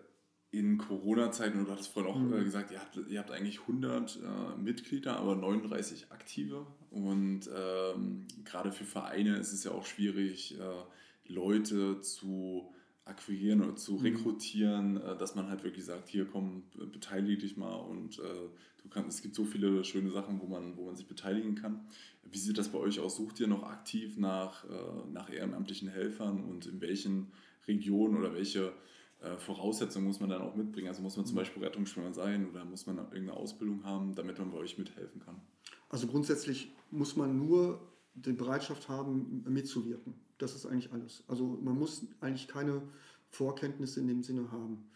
in 0.51 0.77
Corona-Zeiten, 0.77 1.65
du 1.65 1.71
hattest 1.71 1.89
vorhin 1.89 2.11
auch 2.11 2.19
mhm. 2.19 2.33
äh, 2.33 2.43
gesagt, 2.43 2.71
ihr 2.71 2.79
habt, 2.79 2.99
ihr 3.09 3.19
habt 3.19 3.31
eigentlich 3.31 3.61
100 3.61 4.19
äh, 4.21 4.61
Mitglieder, 4.61 5.17
aber 5.17 5.35
39 5.35 6.11
aktive. 6.11 6.67
Und 6.91 7.49
ähm, 7.55 8.27
gerade 8.45 8.71
für 8.71 8.85
Vereine 8.85 9.37
ist 9.37 9.51
es 9.51 9.63
ja 9.63 9.71
auch 9.71 9.85
schwierig, 9.85 10.59
äh, 10.59 11.31
Leute 11.31 12.01
zu 12.01 12.71
akquirieren 13.05 13.61
oder 13.61 13.75
zu 13.75 13.93
mhm. 13.93 14.01
rekrutieren, 14.01 14.93
mhm. 14.93 15.17
dass 15.17 15.35
man 15.35 15.49
halt 15.49 15.63
wirklich 15.63 15.85
sagt, 15.85 16.07
hier 16.07 16.25
komm, 16.25 16.63
beteilige 16.91 17.41
dich 17.41 17.57
mal 17.57 17.75
und 17.75 18.19
äh, 18.19 18.49
du 18.81 18.89
kannst, 18.89 19.17
es 19.17 19.23
gibt 19.23 19.35
so 19.35 19.45
viele 19.45 19.83
schöne 19.83 20.11
Sachen, 20.11 20.39
wo 20.39 20.45
man, 20.45 20.77
wo 20.77 20.85
man 20.85 20.95
sich 20.95 21.07
beteiligen 21.07 21.55
kann. 21.55 21.87
Wie 22.23 22.37
sieht 22.37 22.57
das 22.57 22.69
bei 22.69 22.77
euch 22.77 22.99
aus? 22.99 23.15
Sucht 23.15 23.39
ihr 23.39 23.47
noch 23.47 23.63
aktiv 23.63 24.17
nach, 24.17 24.63
äh, 24.65 25.11
nach 25.11 25.31
ehrenamtlichen 25.31 25.89
Helfern 25.89 26.43
und 26.43 26.65
in 26.65 26.79
welchen 26.79 27.31
Regionen 27.67 28.17
oder 28.17 28.33
welche 28.33 28.73
äh, 29.21 29.37
Voraussetzungen 29.37 30.05
muss 30.05 30.19
man 30.19 30.29
dann 30.29 30.41
auch 30.41 30.55
mitbringen? 30.55 30.87
Also 30.87 31.01
muss 31.01 31.15
man 31.17 31.25
zum 31.25 31.35
mhm. 31.35 31.39
Beispiel 31.39 31.63
Rettungsschwimmer 31.63 32.13
sein 32.13 32.49
oder 32.49 32.65
muss 32.65 32.85
man 32.85 32.97
irgendeine 32.97 33.33
Ausbildung 33.33 33.83
haben, 33.83 34.15
damit 34.15 34.39
man 34.39 34.51
bei 34.51 34.57
euch 34.57 34.77
mithelfen 34.77 35.21
kann? 35.21 35.41
Also 35.89 36.07
grundsätzlich 36.07 36.71
muss 36.91 37.15
man 37.15 37.37
nur 37.37 37.79
die 38.15 38.33
Bereitschaft 38.33 38.89
haben, 38.89 39.43
mitzuwirken. 39.47 40.13
Das 40.37 40.55
ist 40.55 40.65
eigentlich 40.65 40.91
alles. 40.91 41.23
Also 41.27 41.59
man 41.61 41.77
muss 41.77 42.05
eigentlich 42.19 42.47
keine 42.47 42.81
Vorkenntnisse 43.29 43.99
in 43.99 44.07
dem 44.07 44.23
Sinne 44.23 44.51
haben. 44.51 44.89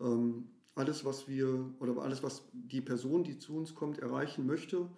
Ähm, 0.00 0.48
alles, 0.74 1.04
was 1.04 1.28
wir 1.28 1.72
oder 1.78 1.96
alles, 2.02 2.22
was 2.22 2.48
die 2.52 2.80
Person, 2.80 3.22
die 3.22 3.38
zu 3.38 3.56
uns 3.56 3.74
kommt, 3.74 3.98
erreichen 3.98 4.46
möchte, 4.46 4.88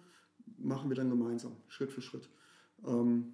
machen 0.57 0.89
wir 0.89 0.95
dann 0.95 1.09
gemeinsam, 1.09 1.55
Schritt 1.67 1.91
für 1.91 2.01
Schritt. 2.01 2.29
Ähm, 2.85 3.33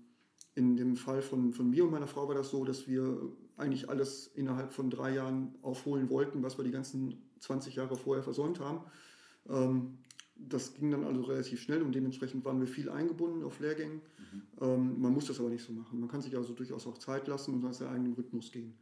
in 0.56 0.76
dem 0.76 0.96
Fall 0.96 1.22
von, 1.22 1.54
von 1.54 1.70
mir 1.70 1.86
und 1.86 1.92
meiner 1.92 2.08
Frau 2.08 2.28
war 2.28 2.36
das 2.36 2.50
so, 2.50 2.66
dass 2.66 2.88
wir 2.88 3.32
eigentlich 3.58 3.90
alles 3.90 4.28
innerhalb 4.36 4.74
von 4.74 4.90
drei 4.90 5.14
Jahren 5.14 5.56
aufholen 5.62 6.10
wollten, 6.10 6.44
was 6.44 6.58
wir 6.58 6.64
die 6.64 6.72
ganzen 6.72 7.22
20 7.40 7.76
Jahre 7.76 7.96
vorher 7.96 8.24
versäumt 8.24 8.60
haben. 8.60 8.82
Ähm, 9.50 9.98
das 10.36 10.74
ging 10.74 10.92
dann 10.92 11.04
also 11.04 11.22
relativ 11.24 11.62
schnell 11.62 11.82
und 11.84 11.94
dementsprechend 11.94 12.44
waren 12.46 12.60
wir 12.60 12.68
viel 12.68 12.90
eingebunden 12.90 13.44
auf 13.44 13.60
Lehrgängen. 13.60 14.02
Mhm. 14.32 14.42
Ähm, 14.62 15.02
man 15.02 15.14
muss 15.14 15.26
das 15.26 15.40
aber 15.40 15.50
nicht 15.50 15.64
so 15.64 15.72
machen. 15.72 16.00
Man 16.00 16.10
kann 16.10 16.22
sich 16.22 16.36
also 16.36 16.54
durchaus 16.54 16.88
auch 16.88 16.98
Zeit 16.98 17.28
lassen 17.28 17.54
und 17.54 17.64
nach 17.64 17.74
seinem 17.74 17.94
eigenen 17.94 18.14
Rhythmus 18.14 18.52
gehen. 18.52 18.74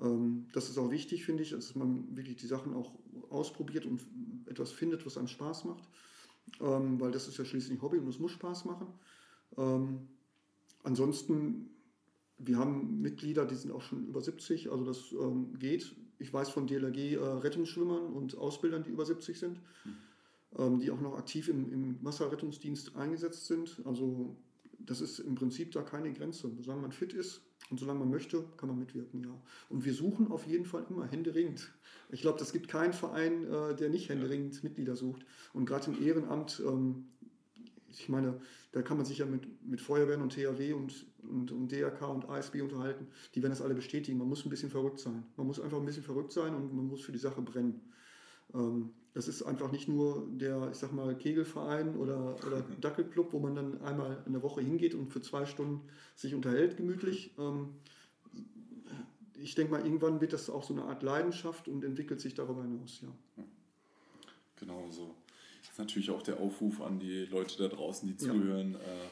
Ähm, 0.00 0.46
das 0.52 0.68
ist 0.68 0.78
auch 0.78 0.90
wichtig, 0.90 1.24
finde 1.24 1.42
ich, 1.42 1.50
dass 1.50 1.74
man 1.74 2.16
wirklich 2.16 2.36
die 2.36 2.46
Sachen 2.46 2.74
auch 2.74 2.92
ausprobiert 3.30 3.86
und 3.86 4.00
etwas 4.46 4.72
findet, 4.72 5.04
was 5.06 5.16
einem 5.16 5.28
Spaß 5.28 5.64
macht. 5.64 5.84
Ähm, 6.60 7.00
weil 7.00 7.12
das 7.12 7.28
ist 7.28 7.38
ja 7.38 7.44
schließlich 7.44 7.80
Hobby 7.82 7.98
und 7.98 8.08
es 8.08 8.18
muss 8.18 8.32
Spaß 8.32 8.64
machen. 8.64 8.86
Ähm, 9.56 10.08
ansonsten, 10.82 11.70
wir 12.38 12.58
haben 12.58 13.00
Mitglieder, 13.00 13.44
die 13.44 13.56
sind 13.56 13.72
auch 13.72 13.82
schon 13.82 14.06
über 14.06 14.20
70, 14.20 14.70
also 14.70 14.84
das 14.84 15.12
ähm, 15.12 15.58
geht. 15.58 15.94
Ich 16.18 16.32
weiß 16.32 16.50
von 16.50 16.66
DLRG 16.66 17.14
äh, 17.14 17.18
Rettungsschwimmern 17.18 18.12
und 18.12 18.36
Ausbildern, 18.36 18.82
die 18.84 18.90
über 18.90 19.04
70 19.04 19.38
sind. 19.38 19.60
Mhm 19.84 19.96
ähm, 20.56 20.80
die 20.80 20.90
auch 20.90 21.00
noch 21.00 21.16
aktiv 21.18 21.48
im, 21.48 21.70
im 21.72 21.98
Wasserrettungsdienst 22.02 22.96
eingesetzt 22.96 23.46
sind. 23.46 23.82
Also 23.84 24.36
das 24.78 25.00
ist 25.00 25.18
im 25.18 25.34
Prinzip 25.34 25.72
da 25.72 25.82
keine 25.82 26.12
Grenze. 26.12 26.50
Solange 26.60 26.82
man 26.82 26.92
fit 26.92 27.12
ist 27.12 27.42
und 27.70 27.78
solange 27.78 28.00
man 28.00 28.10
möchte, 28.10 28.44
kann 28.56 28.68
man 28.68 28.78
mitwirken, 28.78 29.22
ja. 29.22 29.40
Und 29.68 29.84
wir 29.84 29.92
suchen 29.92 30.30
auf 30.30 30.46
jeden 30.46 30.64
Fall 30.64 30.86
immer 30.88 31.06
händeringend. 31.06 31.70
Ich 32.10 32.22
glaube, 32.22 32.40
es 32.40 32.52
gibt 32.52 32.68
keinen 32.68 32.92
Verein, 32.94 33.44
äh, 33.44 33.76
der 33.76 33.90
nicht 33.90 34.08
händeringend 34.08 34.62
Mitglieder 34.64 34.96
sucht. 34.96 35.26
Und 35.52 35.66
gerade 35.66 35.90
im 35.90 36.02
Ehrenamt, 36.02 36.62
ähm, 36.66 37.08
ich 37.98 38.08
meine, 38.08 38.40
da 38.72 38.82
kann 38.82 38.96
man 38.96 39.06
sich 39.06 39.18
ja 39.18 39.26
mit, 39.26 39.42
mit 39.66 39.80
Feuerwehren 39.80 40.22
und 40.22 40.32
THW 40.32 40.72
und, 40.72 41.06
und, 41.22 41.50
und 41.50 41.72
DRK 41.72 42.08
und 42.08 42.28
ASB 42.28 42.60
unterhalten. 42.60 43.06
Die 43.34 43.42
werden 43.42 43.52
das 43.52 43.62
alle 43.62 43.74
bestätigen. 43.74 44.18
Man 44.18 44.28
muss 44.28 44.44
ein 44.44 44.50
bisschen 44.50 44.70
verrückt 44.70 45.00
sein. 45.00 45.24
Man 45.36 45.46
muss 45.46 45.60
einfach 45.60 45.78
ein 45.78 45.84
bisschen 45.84 46.04
verrückt 46.04 46.32
sein 46.32 46.54
und 46.54 46.74
man 46.74 46.86
muss 46.86 47.02
für 47.02 47.12
die 47.12 47.18
Sache 47.18 47.42
brennen. 47.42 47.80
Ähm, 48.54 48.90
das 49.14 49.26
ist 49.26 49.42
einfach 49.42 49.72
nicht 49.72 49.88
nur 49.88 50.28
der, 50.30 50.70
ich 50.70 50.78
sag 50.78 50.92
mal, 50.92 51.16
Kegelverein 51.16 51.96
oder, 51.96 52.36
oder 52.46 52.62
Dackelclub, 52.80 53.32
wo 53.32 53.40
man 53.40 53.54
dann 53.54 53.80
einmal 53.82 54.22
in 54.26 54.32
der 54.32 54.42
Woche 54.42 54.60
hingeht 54.60 54.94
und 54.94 55.12
für 55.12 55.20
zwei 55.20 55.44
Stunden 55.44 55.80
sich 56.14 56.34
unterhält, 56.34 56.76
gemütlich. 56.76 57.34
Ähm, 57.38 57.70
ich 59.40 59.54
denke 59.54 59.72
mal, 59.72 59.84
irgendwann 59.84 60.20
wird 60.20 60.32
das 60.32 60.50
auch 60.50 60.62
so 60.62 60.72
eine 60.72 60.84
Art 60.84 61.02
Leidenschaft 61.02 61.68
und 61.68 61.84
entwickelt 61.84 62.20
sich 62.20 62.34
darüber 62.34 62.62
hinaus, 62.62 63.00
ja. 63.02 63.44
Genau 64.56 64.88
so. 64.90 65.14
Ist 65.78 65.84
natürlich 65.84 66.10
auch 66.10 66.22
der 66.22 66.40
Aufruf 66.40 66.80
an 66.80 66.98
die 66.98 67.24
Leute 67.26 67.56
da 67.56 67.68
draußen, 67.68 68.08
die 68.08 68.16
zuhören. 68.16 68.72
Ja. 68.72 68.78
Äh, 68.78 69.08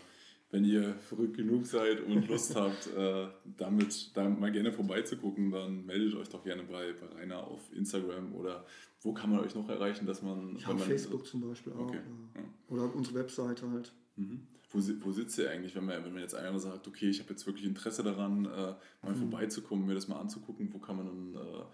wenn 0.51 0.65
ihr 0.65 0.95
verrückt 0.95 1.37
genug 1.37 1.65
seid 1.65 2.01
und 2.01 2.27
Lust 2.27 2.57
habt, 2.57 2.89
äh, 2.97 3.29
damit 3.57 4.11
da 4.17 4.29
mal 4.29 4.51
gerne 4.51 4.73
vorbeizugucken, 4.73 5.53
dann 5.53 5.87
meldet 5.87 6.17
euch 6.17 6.29
doch 6.29 6.43
gerne 6.43 6.65
bei, 6.65 6.93
bei 6.93 7.21
Rainer 7.21 7.47
auf 7.47 7.73
Instagram 7.73 8.35
oder 8.35 8.67
wo 9.03 9.13
kann 9.13 9.31
man 9.31 9.41
euch 9.41 9.55
noch 9.55 9.69
erreichen, 9.69 10.07
dass 10.07 10.23
man. 10.23 10.57
Ja, 10.57 10.77
Facebook 10.77 11.23
das, 11.23 11.31
zum 11.31 11.43
Beispiel 11.43 11.73
auch. 11.73 11.87
Okay. 11.87 12.01
Ja. 12.35 12.43
Oder 12.75 12.93
unsere 12.93 13.15
Webseite 13.15 13.71
halt. 13.71 13.93
Mhm. 14.17 14.49
Wo, 14.73 14.81
wo 15.05 15.13
sitzt 15.13 15.39
ihr 15.39 15.49
eigentlich, 15.49 15.77
wenn 15.77 15.85
man, 15.85 16.05
wenn 16.05 16.15
man 16.15 16.23
jetzt 16.23 16.35
einer 16.35 16.59
sagt, 16.59 16.89
okay, 16.89 17.09
ich 17.09 17.21
habe 17.21 17.31
jetzt 17.31 17.47
wirklich 17.47 17.65
Interesse 17.65 18.03
daran, 18.03 18.45
äh, 18.47 18.49
mal 18.49 19.15
mhm. 19.15 19.31
vorbeizukommen, 19.31 19.87
mir 19.87 19.95
das 19.95 20.09
mal 20.09 20.19
anzugucken, 20.19 20.73
wo 20.73 20.81
kann 20.81 20.97
man 20.97 21.07
dann. 21.07 21.35
Äh, 21.37 21.65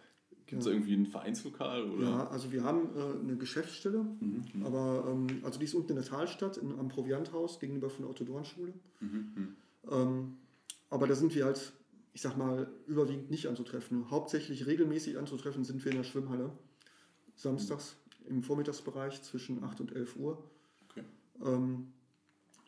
Gibt 0.53 0.61
es 0.61 0.67
ja. 0.67 0.75
irgendwie 0.75 0.93
ein 0.93 1.07
Vereinslokal? 1.07 1.89
Oder? 1.89 2.05
Ja, 2.05 2.29
also 2.29 2.53
wir 2.53 2.63
haben 2.63 2.91
äh, 2.95 3.21
eine 3.25 3.39
Geschäftsstelle, 3.39 4.03
mhm, 4.03 4.45
mhm. 4.53 4.67
aber 4.67 5.09
ähm, 5.09 5.41
also 5.45 5.59
die 5.59 5.65
ist 5.65 5.73
unten 5.73 5.93
in 5.93 5.97
der 5.97 6.05
Talstadt, 6.05 6.59
in, 6.59 6.79
am 6.79 6.89
Provianthaus 6.89 7.59
gegenüber 7.59 7.89
von 7.89 8.03
der 8.03 8.11
Otto-Dorn-Schule. 8.11 8.75
Mhm, 9.01 9.33
mhm, 9.35 9.57
ähm, 9.91 10.37
aber 10.91 11.07
da 11.07 11.15
sind 11.15 11.35
wir 11.35 11.47
halt, 11.47 11.73
ich 12.13 12.21
sag 12.21 12.37
mal, 12.37 12.71
überwiegend 12.87 13.31
nicht 13.31 13.47
anzutreffen. 13.47 14.11
Hauptsächlich 14.11 14.67
regelmäßig 14.67 15.17
anzutreffen 15.17 15.65
sind 15.65 15.83
wir 15.87 15.93
in 15.93 15.97
der 15.97 16.05
Schwimmhalle 16.05 16.51
samstags 17.35 17.97
im 18.29 18.43
Vormittagsbereich 18.43 19.23
zwischen 19.23 19.65
8 19.65 19.81
und 19.81 19.97
11 19.97 20.17
Uhr. 20.17 20.45
Okay. 20.91 21.05
Ähm, 21.47 21.95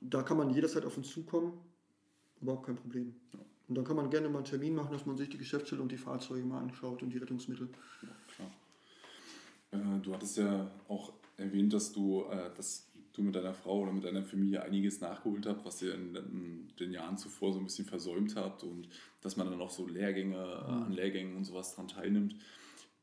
da 0.01 0.23
kann 0.23 0.39
man 0.39 0.49
jederzeit 0.55 0.87
auf 0.87 0.97
uns 0.97 1.11
zukommen, 1.11 1.53
überhaupt 2.41 2.65
kein 2.65 2.77
Problem. 2.77 3.15
Ja. 3.35 3.41
Und 3.69 3.77
dann 3.77 3.85
kann 3.85 3.97
man 3.97 4.11
gerne 4.11 4.29
mal 4.29 4.39
einen 4.39 4.45
Termin 4.45 4.75
machen, 4.75 4.93
dass 4.93 5.07
man 5.07 5.17
sich 5.17 5.31
die 5.31 5.39
Geschäftsstelle 5.39 5.81
und 5.81 5.91
die 5.91 5.97
Fahrzeuge 5.97 6.45
mal 6.45 6.61
anschaut 6.61 7.03
und 7.03 7.11
die 7.11 7.19
Rettungsmittel. 7.19 7.69
Ja, 8.03 8.09
klar. 8.35 8.51
Äh, 9.97 10.01
du 10.03 10.13
hattest 10.13 10.37
ja 10.37 10.71
auch 10.89 11.13
erwähnt, 11.37 11.73
dass 11.73 11.93
du, 11.93 12.25
äh, 12.31 12.51
dass 12.55 12.91
du 13.15 13.23
mit 13.23 13.35
deiner 13.35 13.55
Frau 13.55 13.81
oder 13.81 13.93
mit 13.93 14.05
deiner 14.05 14.23
Familie 14.23 14.63
einiges 14.63 15.01
nachgeholt 15.01 15.47
habt, 15.47 15.65
was 15.65 15.81
ihr 15.83 15.95
in, 15.95 16.15
in 16.15 16.69
den 16.79 16.93
Jahren 16.93 17.17
zuvor 17.17 17.53
so 17.53 17.59
ein 17.59 17.65
bisschen 17.65 17.87
versäumt 17.87 18.37
habt 18.37 18.65
und 18.65 18.89
dass 19.23 19.37
man 19.37 19.49
dann 19.49 19.61
auch 19.61 19.71
so 19.71 19.87
Lehrgänge, 19.87 20.37
äh, 20.37 20.71
mhm. 20.71 20.83
an 20.83 20.93
Lehrgängen 20.93 21.37
und 21.37 21.45
sowas 21.45 21.75
dran 21.75 21.89
teilnimmt. 21.89 22.37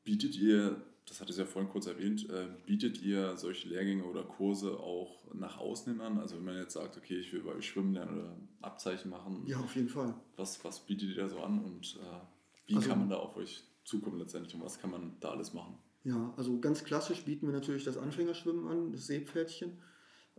Bietet 0.03 0.35
ihr 0.35 0.81
das 1.11 1.19
hatte 1.19 1.33
ich 1.33 1.37
ja 1.37 1.43
vorhin 1.43 1.69
kurz 1.69 1.87
erwähnt, 1.87 2.29
äh, 2.29 2.47
bietet 2.65 3.01
ihr 3.01 3.35
solche 3.35 3.67
Lehrgänge 3.67 4.05
oder 4.05 4.23
Kurse 4.23 4.79
auch 4.79 5.25
nach 5.33 5.59
außen 5.59 5.91
hin 5.91 6.01
an? 6.01 6.17
Also 6.17 6.37
wenn 6.37 6.45
man 6.45 6.55
jetzt 6.55 6.71
sagt, 6.71 6.95
okay, 6.95 7.17
ich 7.17 7.33
will 7.33 7.41
bei 7.41 7.51
euch 7.51 7.67
schwimmen 7.67 7.93
lernen 7.93 8.17
oder 8.17 8.37
Abzeichen 8.61 9.11
machen. 9.11 9.43
Ja, 9.45 9.59
auf 9.59 9.75
jeden 9.75 9.89
Fall. 9.89 10.13
Was, 10.37 10.63
was 10.63 10.79
bietet 10.79 11.09
ihr 11.09 11.17
da 11.17 11.27
so 11.27 11.41
an 11.41 11.65
und 11.65 11.99
äh, 12.01 12.67
wie 12.67 12.75
also, 12.77 12.87
kann 12.87 12.99
man 12.99 13.09
da 13.09 13.17
auf 13.17 13.35
euch 13.35 13.61
zukommen 13.83 14.19
letztendlich 14.19 14.55
und 14.55 14.63
was 14.63 14.79
kann 14.79 14.89
man 14.89 15.17
da 15.19 15.31
alles 15.31 15.53
machen? 15.53 15.75
Ja, 16.05 16.33
also 16.37 16.57
ganz 16.61 16.81
klassisch 16.85 17.25
bieten 17.25 17.45
wir 17.45 17.53
natürlich 17.53 17.83
das 17.83 17.97
Anfängerschwimmen 17.97 18.69
an, 18.69 18.93
das 18.93 19.07
Seepferdchen 19.07 19.79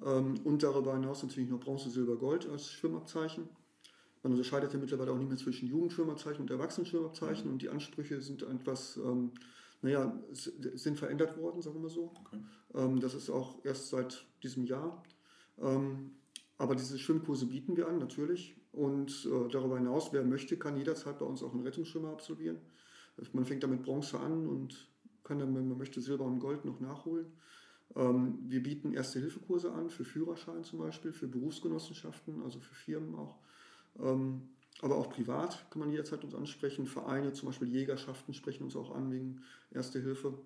ähm, 0.03 0.41
und 0.45 0.63
darüber 0.63 0.95
hinaus 0.95 1.23
natürlich 1.23 1.51
noch 1.51 1.61
Bronze, 1.61 1.91
Silber, 1.91 2.17
Gold 2.17 2.49
als 2.49 2.73
Schwimmabzeichen. 2.73 3.47
Man 4.23 4.33
unterscheidet 4.33 4.73
ja 4.73 4.79
mittlerweile 4.79 5.13
auch 5.13 5.19
nicht 5.19 5.29
mehr 5.29 5.37
zwischen 5.37 5.69
Jugendschwimmabzeichen 5.69 6.41
und 6.41 6.51
Erwachsenenschwimmabzeichen 6.51 7.45
mhm. 7.45 7.53
und 7.53 7.61
die 7.61 7.69
Ansprüche 7.69 8.23
sind 8.23 8.43
etwas... 8.43 8.97
Ähm, 8.97 9.33
naja, 9.83 10.17
sind 10.33 10.99
verändert 10.99 11.37
worden, 11.37 11.61
sagen 11.61 11.77
wir 11.77 11.83
mal 11.83 11.89
so. 11.89 12.13
Okay. 12.21 12.39
Ähm, 12.75 13.01
das 13.01 13.15
ist 13.15 13.31
auch 13.31 13.65
erst 13.65 13.91
seit 13.91 14.27
diesem 14.43 14.65
Jahr. 14.65 15.03
Ähm, 15.61 16.13
aber 16.57 16.77
diese 16.77 16.99
Schwimmkurse 16.99 17.47
bieten 17.47 17.77
wir 17.77 17.89
an, 17.89 17.99
natürlich. 17.99 18.57
Und 18.73 19.27
äh, 19.27 19.49
darüber 19.51 19.77
hinaus, 19.77 20.13
wer 20.13 20.25
möchte, 20.25 20.57
kann 20.57 20.77
jederzeit 20.77 21.19
bei 21.19 21.27
uns 21.27 21.43
auch 21.43 21.53
einen 21.53 21.65
Rettungsschwimmer 21.65 22.11
absolvieren. 22.11 22.59
Man 23.33 23.45
fängt 23.45 23.63
damit 23.63 23.83
Bronze 23.83 24.19
an 24.19 24.47
und 24.47 24.89
kann 25.25 25.39
dann, 25.39 25.55
wenn 25.55 25.69
man 25.69 25.79
möchte, 25.79 26.01
Silber 26.01 26.25
und 26.25 26.39
Gold 26.39 26.65
noch 26.65 26.81
nachholen. 26.81 27.27
Ähm, 27.97 28.39
wir 28.47 28.63
bieten 28.63 28.95
Erste-Hilfe-Kurse 28.95 29.73
an, 29.73 29.91
für 29.91 30.05
Führerschein 30.05 30.65
zum 30.65 30.79
Beispiel, 30.79 31.13
für 31.13 31.27
Berufsgenossenschaften, 31.27 32.43
also 32.43 32.61
für 32.61 32.75
Firmen 32.75 33.15
auch 33.17 33.39
aber 34.83 34.97
auch 34.97 35.09
privat 35.09 35.71
kann 35.71 35.79
man 35.79 35.91
jederzeit 35.91 36.23
uns 36.25 36.35
ansprechen. 36.35 36.87
Vereine, 36.87 37.33
zum 37.33 37.47
Beispiel 37.47 37.69
Jägerschaften, 37.69 38.35
sprechen 38.35 38.65
uns 38.65 38.77
auch 38.77 38.95
an 38.95 39.11
wegen 39.11 39.41
Erste 39.71 40.01
Hilfe. 40.01 40.39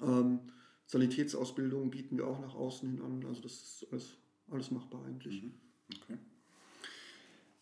Ähm, 0.00 0.38
Sanitätsausbildung 0.86 1.90
bieten 1.90 2.18
wir 2.18 2.26
auch 2.26 2.40
nach 2.40 2.54
außen 2.54 2.88
hin 2.88 3.02
an. 3.02 3.24
Also 3.26 3.40
das 3.40 3.52
ist 3.52 3.86
alles, 3.90 4.16
alles 4.50 4.70
machbar 4.70 5.04
eigentlich. 5.06 5.42
Mhm. 5.42 5.54
Okay. 6.02 6.18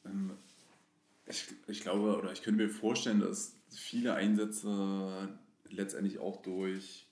Ähm, 0.07 0.33
ich, 1.27 1.47
ich 1.69 1.81
glaube, 1.83 2.19
oder 2.19 2.33
ich 2.33 2.43
könnte 2.43 2.65
mir 2.65 2.69
vorstellen, 2.69 3.21
dass 3.21 3.55
viele 3.71 4.15
Einsätze 4.15 5.39
letztendlich 5.69 6.19
auch 6.19 6.43
durch 6.43 7.07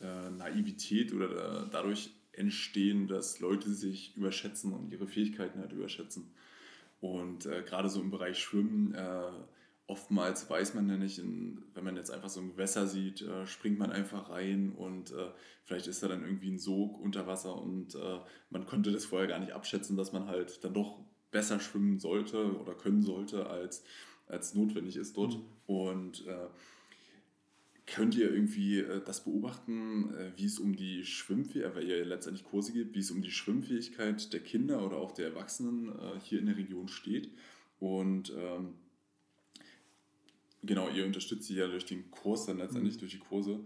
äh, 0.00 0.30
Naivität 0.30 1.12
oder 1.12 1.66
dadurch 1.66 2.10
entstehen, 2.30 3.08
dass 3.08 3.40
Leute 3.40 3.72
sich 3.72 4.16
überschätzen 4.16 4.72
und 4.72 4.92
ihre 4.92 5.08
Fähigkeiten 5.08 5.58
halt 5.58 5.72
überschätzen. 5.72 6.30
Und 7.04 7.44
äh, 7.44 7.62
gerade 7.62 7.90
so 7.90 8.00
im 8.00 8.10
Bereich 8.10 8.38
Schwimmen, 8.38 8.94
äh, 8.94 9.30
oftmals 9.86 10.48
weiß 10.48 10.72
man 10.72 10.88
ja 10.88 10.96
nicht, 10.96 11.18
in, 11.18 11.62
wenn 11.74 11.84
man 11.84 11.96
jetzt 11.96 12.10
einfach 12.10 12.30
so 12.30 12.40
ein 12.40 12.48
Gewässer 12.48 12.86
sieht, 12.86 13.20
äh, 13.20 13.46
springt 13.46 13.78
man 13.78 13.92
einfach 13.92 14.30
rein 14.30 14.72
und 14.72 15.10
äh, 15.10 15.30
vielleicht 15.64 15.86
ist 15.86 16.02
da 16.02 16.08
dann 16.08 16.24
irgendwie 16.24 16.50
ein 16.50 16.58
Sog 16.58 16.98
unter 16.98 17.26
Wasser 17.26 17.60
und 17.60 17.94
äh, 17.94 18.20
man 18.48 18.64
konnte 18.64 18.90
das 18.90 19.04
vorher 19.04 19.28
gar 19.28 19.38
nicht 19.38 19.52
abschätzen, 19.52 19.98
dass 19.98 20.14
man 20.14 20.28
halt 20.28 20.64
dann 20.64 20.72
doch 20.72 20.98
besser 21.30 21.60
schwimmen 21.60 21.98
sollte 21.98 22.58
oder 22.58 22.72
können 22.72 23.02
sollte 23.02 23.50
als 23.50 23.84
als 24.26 24.54
notwendig 24.54 24.96
ist 24.96 25.14
dort. 25.18 25.34
Mhm. 25.34 25.44
Und 25.66 26.26
äh, 26.26 26.46
Könnt 27.86 28.14
ihr 28.14 28.32
irgendwie 28.32 28.78
äh, 28.78 29.02
das 29.04 29.24
beobachten, 29.24 30.14
äh, 30.14 30.32
wie 30.36 30.46
es 30.46 30.58
um 30.58 30.74
die 30.74 31.04
Schwimmfähigkeit, 31.04 31.76
weil 31.76 31.84
ihr 31.86 32.04
letztendlich 32.04 32.44
Kurse 32.44 32.72
gibt, 32.72 32.94
wie 32.94 33.00
es 33.00 33.10
um 33.10 33.20
die 33.20 33.30
Schwimmfähigkeit 33.30 34.32
der 34.32 34.40
Kinder 34.40 34.84
oder 34.84 34.96
auch 34.96 35.12
der 35.12 35.28
Erwachsenen 35.28 35.90
äh, 35.90 36.18
hier 36.22 36.38
in 36.38 36.46
der 36.46 36.56
Region 36.56 36.88
steht? 36.88 37.30
Und 37.80 38.32
ähm, 38.38 38.74
genau, 40.62 40.88
ihr 40.88 41.04
unterstützt 41.04 41.46
sie 41.46 41.56
ja 41.56 41.66
durch 41.66 41.84
den 41.84 42.10
Kurs, 42.10 42.46
dann 42.46 42.56
letztendlich 42.56 42.94
mhm. 42.94 43.00
durch 43.00 43.12
die 43.12 43.18
Kurse. 43.18 43.60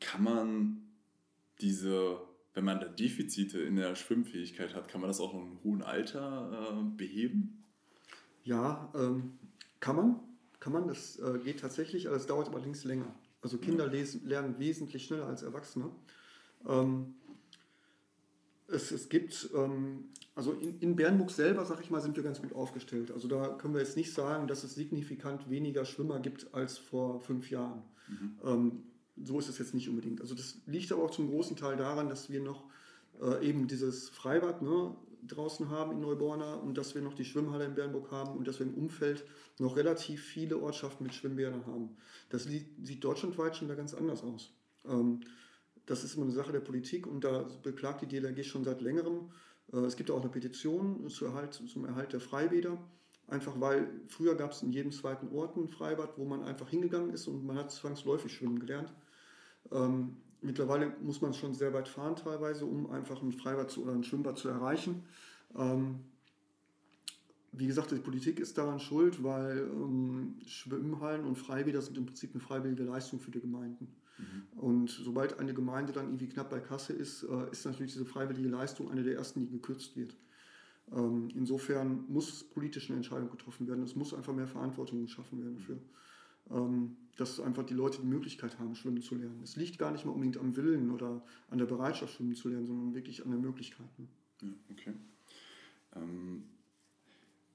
Kann 0.00 0.22
man 0.22 0.82
diese, 1.60 2.20
wenn 2.54 2.64
man 2.64 2.78
da 2.78 2.86
Defizite 2.86 3.58
in 3.58 3.74
der 3.74 3.96
Schwimmfähigkeit 3.96 4.76
hat, 4.76 4.86
kann 4.86 5.00
man 5.00 5.08
das 5.08 5.18
auch 5.18 5.34
in 5.34 5.40
einem 5.40 5.64
hohen 5.64 5.82
Alter 5.82 6.84
beheben? 6.96 7.64
Ja, 8.44 8.92
ähm, 8.94 9.32
kann 9.80 9.96
man 9.96 10.20
kann 10.64 10.72
man, 10.72 10.88
das 10.88 11.18
äh, 11.18 11.38
geht 11.44 11.60
tatsächlich, 11.60 12.06
aber 12.06 12.16
es 12.16 12.26
dauert 12.26 12.48
allerdings 12.48 12.84
länger. 12.84 13.14
Also 13.42 13.58
Kinder 13.58 13.86
lesen, 13.86 14.26
lernen 14.26 14.58
wesentlich 14.58 15.04
schneller 15.04 15.26
als 15.26 15.42
Erwachsene. 15.42 15.90
Ähm, 16.66 17.16
es, 18.68 18.90
es 18.90 19.10
gibt, 19.10 19.50
ähm, 19.54 20.06
also 20.34 20.52
in, 20.52 20.80
in 20.80 20.96
Bernburg 20.96 21.30
selber, 21.30 21.66
sag 21.66 21.82
ich 21.82 21.90
mal, 21.90 22.00
sind 22.00 22.16
wir 22.16 22.22
ganz 22.22 22.40
gut 22.40 22.54
aufgestellt. 22.54 23.10
Also 23.10 23.28
da 23.28 23.48
können 23.48 23.74
wir 23.74 23.82
jetzt 23.82 23.98
nicht 23.98 24.14
sagen, 24.14 24.46
dass 24.46 24.64
es 24.64 24.74
signifikant 24.74 25.50
weniger 25.50 25.84
Schwimmer 25.84 26.18
gibt 26.18 26.54
als 26.54 26.78
vor 26.78 27.20
fünf 27.20 27.50
Jahren. 27.50 27.82
Mhm. 28.08 28.38
Ähm, 28.42 28.82
so 29.22 29.38
ist 29.38 29.50
es 29.50 29.58
jetzt 29.58 29.74
nicht 29.74 29.90
unbedingt. 29.90 30.22
Also 30.22 30.34
das 30.34 30.62
liegt 30.64 30.90
aber 30.92 31.02
auch 31.02 31.10
zum 31.10 31.28
großen 31.28 31.56
Teil 31.56 31.76
daran, 31.76 32.08
dass 32.08 32.30
wir 32.30 32.40
noch 32.40 32.64
äh, 33.20 33.46
eben 33.46 33.68
dieses 33.68 34.08
Freibad, 34.08 34.62
ne, 34.62 34.96
draußen 35.26 35.70
haben 35.70 35.92
in 35.92 36.00
Neuborna 36.00 36.54
und 36.54 36.76
dass 36.78 36.94
wir 36.94 37.02
noch 37.02 37.14
die 37.14 37.24
Schwimmhalle 37.24 37.64
in 37.64 37.74
Bernburg 37.74 38.10
haben 38.10 38.36
und 38.36 38.46
dass 38.46 38.58
wir 38.58 38.66
im 38.66 38.74
Umfeld 38.74 39.24
noch 39.58 39.76
relativ 39.76 40.22
viele 40.22 40.58
Ortschaften 40.58 41.04
mit 41.04 41.14
Schwimmbädern 41.14 41.66
haben. 41.66 41.96
Das 42.28 42.44
sieht 42.44 43.02
deutschlandweit 43.02 43.56
schon 43.56 43.68
da 43.68 43.74
ganz 43.74 43.94
anders 43.94 44.22
aus. 44.22 44.52
Ähm, 44.86 45.20
das 45.86 46.04
ist 46.04 46.14
immer 46.14 46.24
eine 46.24 46.32
Sache 46.32 46.52
der 46.52 46.60
Politik 46.60 47.06
und 47.06 47.24
da 47.24 47.46
beklagt 47.62 48.02
die 48.02 48.06
DLRG 48.06 48.44
schon 48.44 48.64
seit 48.64 48.80
längerem. 48.80 49.30
Äh, 49.72 49.78
es 49.78 49.96
gibt 49.96 50.10
auch 50.10 50.20
eine 50.20 50.30
Petition 50.30 51.08
zum 51.08 51.84
Erhalt, 51.84 52.12
der 52.12 52.20
Freibäder. 52.20 52.78
Einfach 53.26 53.58
weil 53.58 53.88
früher 54.08 54.34
gab 54.34 54.52
es 54.52 54.62
in 54.62 54.70
jedem 54.70 54.92
zweiten 54.92 55.28
Ort 55.34 55.56
ein 55.56 55.68
Freibad, 55.68 56.18
wo 56.18 56.26
man 56.26 56.42
einfach 56.42 56.68
hingegangen 56.68 57.10
ist 57.10 57.26
und 57.26 57.44
man 57.46 57.56
hat 57.56 57.70
zwangsläufig 57.70 58.32
schwimmen 58.32 58.58
gelernt. 58.58 58.92
Ähm, 59.72 60.18
Mittlerweile 60.44 60.94
muss 61.02 61.22
man 61.22 61.32
schon 61.32 61.54
sehr 61.54 61.72
weit 61.72 61.88
fahren 61.88 62.16
teilweise, 62.16 62.66
um 62.66 62.90
einfach 62.90 63.22
ein 63.22 63.32
Freibad 63.32 63.70
zu, 63.70 63.82
oder 63.82 63.92
ein 63.92 64.04
Schwimmbad 64.04 64.36
zu 64.36 64.48
erreichen. 64.48 65.04
Ähm, 65.56 66.00
wie 67.52 67.66
gesagt, 67.66 67.92
die 67.92 67.96
Politik 67.96 68.40
ist 68.40 68.58
daran 68.58 68.78
schuld, 68.78 69.22
weil 69.24 69.58
ähm, 69.58 70.36
Schwimmhallen 70.46 71.24
und 71.24 71.36
Freibäder 71.36 71.80
sind 71.80 71.96
im 71.96 72.04
Prinzip 72.04 72.34
eine 72.34 72.40
freiwillige 72.40 72.82
Leistung 72.82 73.20
für 73.20 73.30
die 73.30 73.40
Gemeinden. 73.40 73.88
Mhm. 74.18 74.58
Und 74.58 74.90
sobald 74.90 75.38
eine 75.38 75.54
Gemeinde 75.54 75.92
dann 75.92 76.06
irgendwie 76.06 76.28
knapp 76.28 76.50
bei 76.50 76.60
Kasse 76.60 76.92
ist, 76.92 77.22
äh, 77.22 77.50
ist 77.50 77.64
natürlich 77.64 77.92
diese 77.92 78.04
freiwillige 78.04 78.48
Leistung 78.48 78.90
eine 78.90 79.02
der 79.02 79.14
ersten, 79.14 79.40
die 79.40 79.48
gekürzt 79.48 79.96
wird. 79.96 80.14
Ähm, 80.92 81.28
insofern 81.34 82.04
muss 82.08 82.44
politische 82.44 82.92
Entscheidung 82.92 83.30
getroffen 83.30 83.66
werden. 83.66 83.82
Es 83.82 83.96
muss 83.96 84.12
einfach 84.12 84.34
mehr 84.34 84.48
Verantwortung 84.48 85.00
geschaffen 85.02 85.42
werden 85.42 85.58
für. 85.58 85.72
Ähm, 85.72 85.80
dass 87.16 87.40
einfach 87.40 87.64
die 87.64 87.74
Leute 87.74 88.00
die 88.00 88.06
Möglichkeit 88.06 88.58
haben, 88.58 88.74
schwimmen 88.74 89.00
zu 89.00 89.14
lernen. 89.14 89.40
Es 89.42 89.56
liegt 89.56 89.78
gar 89.78 89.92
nicht 89.92 90.04
mal 90.04 90.12
unbedingt 90.12 90.36
am 90.36 90.56
Willen 90.56 90.90
oder 90.90 91.22
an 91.48 91.58
der 91.58 91.66
Bereitschaft, 91.66 92.14
schwimmen 92.14 92.34
zu 92.34 92.48
lernen, 92.48 92.66
sondern 92.66 92.94
wirklich 92.94 93.24
an 93.24 93.30
der 93.30 93.40
Möglichkeit. 93.40 93.86
Ne? 93.98 94.06
Ja, 94.42 94.48
okay. 94.70 94.92
Ähm, 95.96 96.44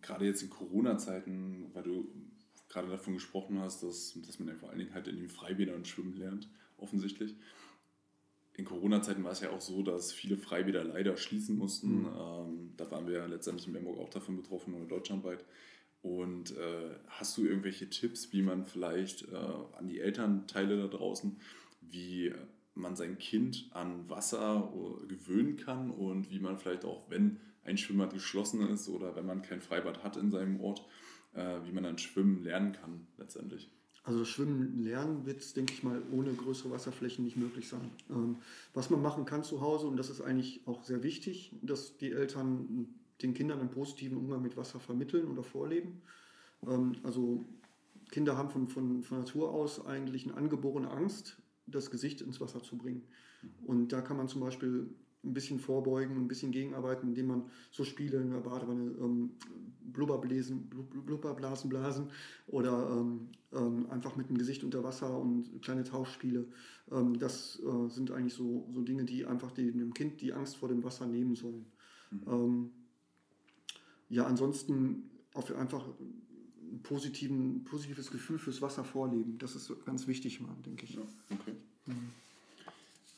gerade 0.01 0.25
jetzt 0.25 0.41
in 0.41 0.49
Corona-Zeiten, 0.49 1.69
weil 1.73 1.83
du 1.83 2.07
gerade 2.69 2.87
davon 2.87 3.15
gesprochen 3.15 3.59
hast, 3.59 3.83
dass, 3.83 4.17
dass 4.25 4.39
man 4.39 4.47
ja 4.47 4.55
vor 4.55 4.69
allen 4.69 4.79
Dingen 4.79 4.93
halt 4.93 5.07
in 5.07 5.17
den 5.17 5.29
Freibädern 5.29 5.85
schwimmen 5.85 6.15
lernt, 6.15 6.49
offensichtlich. 6.77 7.35
In 8.53 8.65
Corona-Zeiten 8.65 9.23
war 9.23 9.31
es 9.31 9.39
ja 9.39 9.51
auch 9.51 9.61
so, 9.61 9.83
dass 9.83 10.11
viele 10.11 10.37
Freibäder 10.37 10.83
leider 10.83 11.17
schließen 11.17 11.57
mussten. 11.57 12.01
Mhm. 12.01 12.07
Ähm, 12.07 12.73
da 12.77 12.89
waren 12.91 13.07
wir 13.07 13.15
ja 13.15 13.25
letztendlich 13.25 13.67
in 13.67 13.73
Bernburg 13.73 13.99
auch 13.99 14.09
davon 14.09 14.35
betroffen 14.35 14.73
oder 14.73 14.85
deutschlandweit. 14.85 15.43
Und 16.02 16.56
äh, 16.58 16.95
hast 17.08 17.38
du 17.38 17.45
irgendwelche 17.45 17.89
Tipps, 17.89 18.32
wie 18.32 18.41
man 18.41 18.66
vielleicht 18.66 19.28
äh, 19.32 19.36
an 19.36 19.88
die 19.88 20.00
Elternteile 20.00 20.78
da 20.78 20.88
draußen, 20.88 21.38
wie 21.82 22.34
man 22.74 22.95
sein 22.95 23.18
Kind 23.18 23.70
an 23.72 24.10
Wasser 24.10 24.72
äh, 24.74 25.08
gewöhnen 25.08 25.58
kann 25.58 25.91
und 25.91 26.30
wie 26.32 26.39
man 26.39 26.58
vielleicht 26.58 26.86
auch, 26.86 27.10
wenn 27.10 27.39
ein 27.64 27.78
Schwimmbad 27.78 28.14
geschlossen 28.14 28.68
ist 28.70 28.88
oder 28.88 29.16
wenn 29.16 29.26
man 29.26 29.41
kein 29.41 29.62
Freibad 29.62 30.04
hat 30.04 30.16
in 30.16 30.32
seinem 30.32 30.62
Ort, 30.62 30.86
äh, 31.34 31.60
wie 31.66 31.72
man 31.72 31.84
dann 31.84 31.97
schwimmen 31.97 32.43
lernen 32.43 32.72
kann 32.72 33.08
letztendlich? 33.18 33.70
Also 34.04 34.26
Schwimmen 34.26 34.82
lernen 34.82 35.26
wird, 35.26 35.56
denke 35.56 35.74
ich 35.74 35.84
mal, 35.84 36.02
ohne 36.12 36.34
größere 36.34 36.72
Wasserflächen 36.72 37.26
nicht 37.26 37.38
möglich 37.38 37.68
sein. 37.68 37.91
Ähm, 38.10 38.38
was 38.74 38.89
man 38.89 39.02
machen 39.02 39.26
kann 39.26 39.43
zu 39.43 39.62
Hause, 39.62 39.88
und 39.88 39.97
das 39.97 40.10
ist 40.10 40.22
eigentlich 40.22 40.66
auch 40.66 40.84
sehr 40.84 41.04
wichtig, 41.04 41.54
dass 41.62 41.97
die 41.97 42.12
Eltern 42.12 42.88
den 43.22 43.34
Kindern 43.34 43.59
einen 43.59 43.72
positiven 43.72 44.17
Umgang 44.17 44.41
mit 44.41 44.57
Wasser 44.57 44.80
vermitteln 44.80 45.28
oder 45.28 45.43
vorleben. 45.43 46.01
Ähm, 46.67 46.95
also 47.03 47.45
Kinder 48.11 48.38
haben 48.38 48.49
von, 48.49 48.67
von, 48.67 49.03
von 49.03 49.20
Natur 49.20 49.51
aus 49.51 49.86
eigentlich 49.86 50.26
eine 50.26 50.36
angeborene 50.36 50.89
Angst, 50.89 51.38
das 51.67 51.91
Gesicht 51.91 52.22
ins 52.22 52.41
Wasser 52.41 52.61
zu 52.61 52.78
bringen. 52.78 53.03
Und 53.65 53.89
da 53.93 54.01
kann 54.01 54.17
man 54.17 54.28
zum 54.28 54.41
Beispiel 54.41 54.89
ein 55.24 55.34
bisschen 55.34 55.59
vorbeugen, 55.59 56.15
ein 56.15 56.28
bisschen 56.28 56.51
gegenarbeiten, 56.51 57.09
indem 57.09 57.28
man 57.28 57.43
so 57.72 57.84
Spiele 57.84 58.20
in 58.20 58.32
der 58.32 58.39
Badewanne, 58.39 58.95
ähm, 58.99 59.32
Blubberblasen, 59.82 60.70
Blubberblasen 61.05 61.70
blasen 61.70 62.07
oder 62.47 62.89
ähm, 62.91 63.30
ähm, 63.51 63.89
einfach 63.89 64.15
mit 64.15 64.30
dem 64.30 64.38
Gesicht 64.38 64.63
unter 64.63 64.84
Wasser 64.84 65.20
und 65.20 65.61
kleine 65.61 65.84
Tauchspiele. 65.84 66.47
Ähm, 66.91 67.20
das 67.20 67.61
äh, 67.61 67.89
sind 67.89 68.11
eigentlich 68.11 68.34
so, 68.34 68.70
so 68.72 68.82
Dinge, 68.82 69.03
die 69.03 69.26
einfach 69.26 69.51
dem 69.51 69.93
Kind 69.93 70.22
die 70.22 70.32
Angst 70.32 70.55
vor 70.55 70.70
dem 70.70 70.84
Wasser 70.84 71.05
nehmen 71.05 71.36
sollen. 71.36 71.65
Mhm. 72.11 72.72
Ja, 74.10 74.26
ansonsten 74.26 75.10
auf 75.34 75.53
einfach 75.55 75.86
ein 76.72 76.82
positiven, 76.84 77.64
positives 77.64 78.12
Gefühl 78.12 78.39
fürs 78.39 78.62
Wasser 78.62 78.84
vorleben. 78.84 79.38
Das 79.38 79.55
ist 79.55 79.72
ganz 79.86 80.07
wichtig, 80.07 80.39
mal, 80.41 80.55
denke 80.66 80.86
ich. 80.86 80.95
Ja, 80.95 81.01
okay. 81.32 81.53
Mhm. 81.86 82.10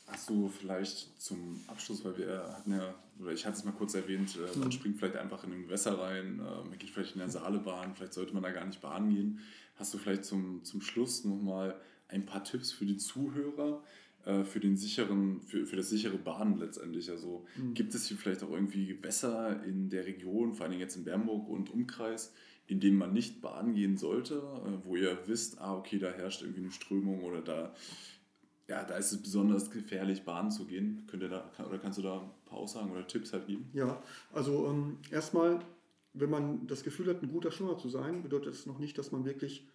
Hast 0.08 0.30
du 0.30 0.50
vielleicht 0.50 1.22
zum 1.22 1.60
Abschluss, 1.68 2.04
weil 2.04 2.18
wir 2.18 2.44
hatten 2.58 2.74
ja, 2.74 2.94
oder 3.20 3.32
ich 3.32 3.46
hatte 3.46 3.58
es 3.58 3.64
mal 3.64 3.72
kurz 3.72 3.94
erwähnt, 3.94 4.36
äh, 4.36 4.58
man 4.58 4.68
mhm. 4.68 4.72
springt 4.72 4.98
vielleicht 4.98 5.16
einfach 5.16 5.44
in 5.46 5.54
ein 5.54 5.64
Gewässer 5.64 5.98
rein, 5.98 6.40
äh, 6.40 6.68
man 6.68 6.78
geht 6.78 6.90
vielleicht 6.90 7.14
in 7.14 7.20
der 7.20 7.30
Saale 7.30 7.60
baden, 7.60 7.96
vielleicht 7.96 8.14
sollte 8.14 8.34
man 8.34 8.44
da 8.44 8.52
gar 8.52 8.66
nicht 8.66 8.82
baden 8.82 9.10
gehen. 9.10 9.40
Hast 9.78 9.94
du 9.94 9.98
vielleicht 9.98 10.26
zum, 10.26 10.64
zum 10.66 10.82
Schluss 10.82 11.24
nochmal 11.24 11.80
ein 12.10 12.26
paar 12.26 12.44
Tipps 12.44 12.74
für 12.74 12.86
die 12.86 12.98
Zuhörer, 12.98 13.84
äh, 14.26 14.44
für, 14.44 14.60
den 14.60 14.78
sicheren, 14.78 15.42
für, 15.42 15.66
für 15.66 15.76
das 15.76 15.90
sichere 15.90 16.18
Baden 16.18 16.60
letztendlich. 16.60 17.10
Also 17.10 17.46
mhm. 17.58 17.74
gibt 17.74 17.96
es 17.96 18.06
hier 18.06 18.18
vielleicht 18.18 18.44
auch 18.44 18.52
irgendwie 18.52 18.86
Gewässer 18.86 19.64
in 19.64 19.90
der 19.90 20.06
Region, 20.06 20.54
vor 20.54 20.68
allem 20.68 20.80
jetzt 20.80 20.96
in 20.96 21.04
Bernburg 21.04 21.50
und 21.50 21.72
Umkreis, 21.72 22.34
in 22.68 22.80
denen 22.80 22.98
man 22.98 23.14
nicht 23.14 23.42
baden 23.42 23.74
gehen 23.74 23.98
sollte, 23.98 24.36
äh, 24.36 24.86
wo 24.86 24.96
ihr 24.96 25.18
wisst, 25.26 25.60
ah, 25.60 25.76
okay, 25.76 25.98
da 25.98 26.12
herrscht 26.12 26.42
irgendwie 26.42 26.62
eine 26.62 26.72
Strömung 26.72 27.24
oder 27.24 27.42
da, 27.42 27.74
ja, 28.68 28.84
da 28.84 28.96
ist 28.96 29.12
es 29.12 29.22
besonders 29.22 29.72
gefährlich, 29.72 30.24
baden 30.24 30.52
zu 30.52 30.66
gehen. 30.66 31.04
Könnt 31.08 31.24
ihr 31.24 31.30
da, 31.30 31.52
oder 31.68 31.80
kannst 31.80 31.98
du 31.98 32.04
da 32.04 32.22
ein 32.22 32.30
paar 32.46 32.60
Aussagen 32.60 32.92
oder 32.92 33.08
Tipps 33.08 33.34
halt 33.34 33.48
geben? 33.48 33.70
Ja, 33.74 34.02
also 34.32 34.68
ähm, 34.68 34.98
erstmal, 35.10 35.60
wenn 36.14 36.30
man 36.30 36.68
das 36.68 36.84
Gefühl 36.84 37.08
hat, 37.08 37.24
ein 37.24 37.32
guter 37.32 37.52
Schwimmer 37.52 37.78
zu 37.78 37.90
sein, 37.90 38.22
bedeutet 38.22 38.54
es 38.54 38.66
noch 38.68 38.78
nicht, 38.78 38.98
dass 38.98 39.12
man 39.12 39.26
wirklich 39.26 39.68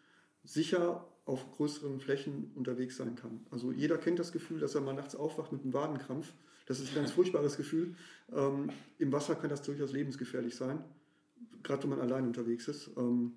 sicher 0.47 1.07
auf 1.27 1.45
größeren 1.57 2.01
Flächen 2.01 2.53
unterwegs 2.55 2.97
sein 2.97 3.17
kann. 3.17 3.45
Also 3.51 3.73
jeder 3.73 3.99
kennt 3.99 4.19
das 4.19 4.33
Gefühl, 4.33 4.61
dass 4.61 4.75
er 4.75 4.81
mal 4.81 4.95
nachts 4.95 5.17
aufwacht 5.17 5.53
mit 5.53 5.63
einem 5.63 5.75
Wadenkrampf. 5.75 6.33
Das 6.67 6.81
ist 6.81 6.91
ein 6.91 6.95
ganz 6.95 7.11
furchtbares 7.13 7.57
Gefühl. 7.57 7.95
Ähm, 8.33 8.71
Im 8.99 9.13
Wasser 9.13 9.35
kann 9.35 9.51
das 9.51 9.63
durchaus 9.63 9.93
lebensgefährlich 9.93 10.55
sein, 10.55 10.83
gerade 11.63 11.83
wenn 11.83 11.91
man 11.91 12.01
allein 12.01 12.27
unterwegs 12.27 12.69
ist. 12.69 12.91
Ähm, 12.97 13.33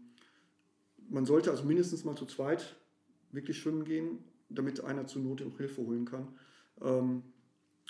man 1.10 1.26
sollte 1.26 1.50
also 1.50 1.64
mindestens 1.64 2.06
mal 2.06 2.16
zu 2.16 2.26
zweit 2.26 2.76
wirklich 3.32 3.58
schwimmen 3.58 3.84
gehen, 3.84 4.20
damit 4.50 4.84
einer 4.84 5.08
zur 5.08 5.24
Not 5.24 5.42
auch 5.42 5.58
Hilfe 5.58 5.82
holen 5.82 6.06
kann. 6.06 6.28
Ähm, 6.82 7.24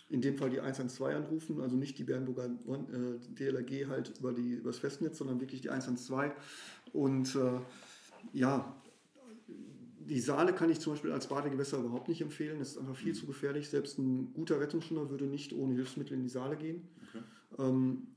in 0.09 0.21
dem 0.21 0.37
Fall 0.37 0.49
die 0.49 0.59
112 0.59 1.15
anrufen, 1.15 1.61
also 1.61 1.75
nicht 1.75 1.97
die 1.99 2.03
Bernburger 2.03 2.45
äh, 2.45 3.19
DLRG 3.35 3.87
halt 3.87 4.17
über, 4.17 4.33
die, 4.33 4.53
über 4.53 4.71
das 4.71 4.79
Festnetz, 4.79 5.17
sondern 5.17 5.39
wirklich 5.39 5.61
die 5.61 5.69
112. 5.69 6.33
Und 6.93 7.35
äh, 7.35 7.59
ja, 8.33 8.75
die 10.09 10.19
Saale 10.19 10.53
kann 10.53 10.69
ich 10.69 10.79
zum 10.79 10.93
Beispiel 10.93 11.11
als 11.11 11.27
Badegewässer 11.27 11.77
überhaupt 11.77 12.07
nicht 12.07 12.21
empfehlen. 12.21 12.59
Das 12.59 12.71
ist 12.71 12.77
einfach 12.79 12.95
viel 12.95 13.13
zu 13.13 13.27
gefährlich. 13.27 13.69
Selbst 13.69 13.99
ein 13.99 14.33
guter 14.33 14.59
Rettungsschwimmer 14.59 15.09
würde 15.09 15.25
nicht 15.25 15.53
ohne 15.53 15.75
Hilfsmittel 15.75 16.17
in 16.17 16.23
die 16.23 16.29
Saale 16.29 16.57
gehen. 16.57 16.87
Okay. 17.09 17.23
Ähm, 17.59 18.07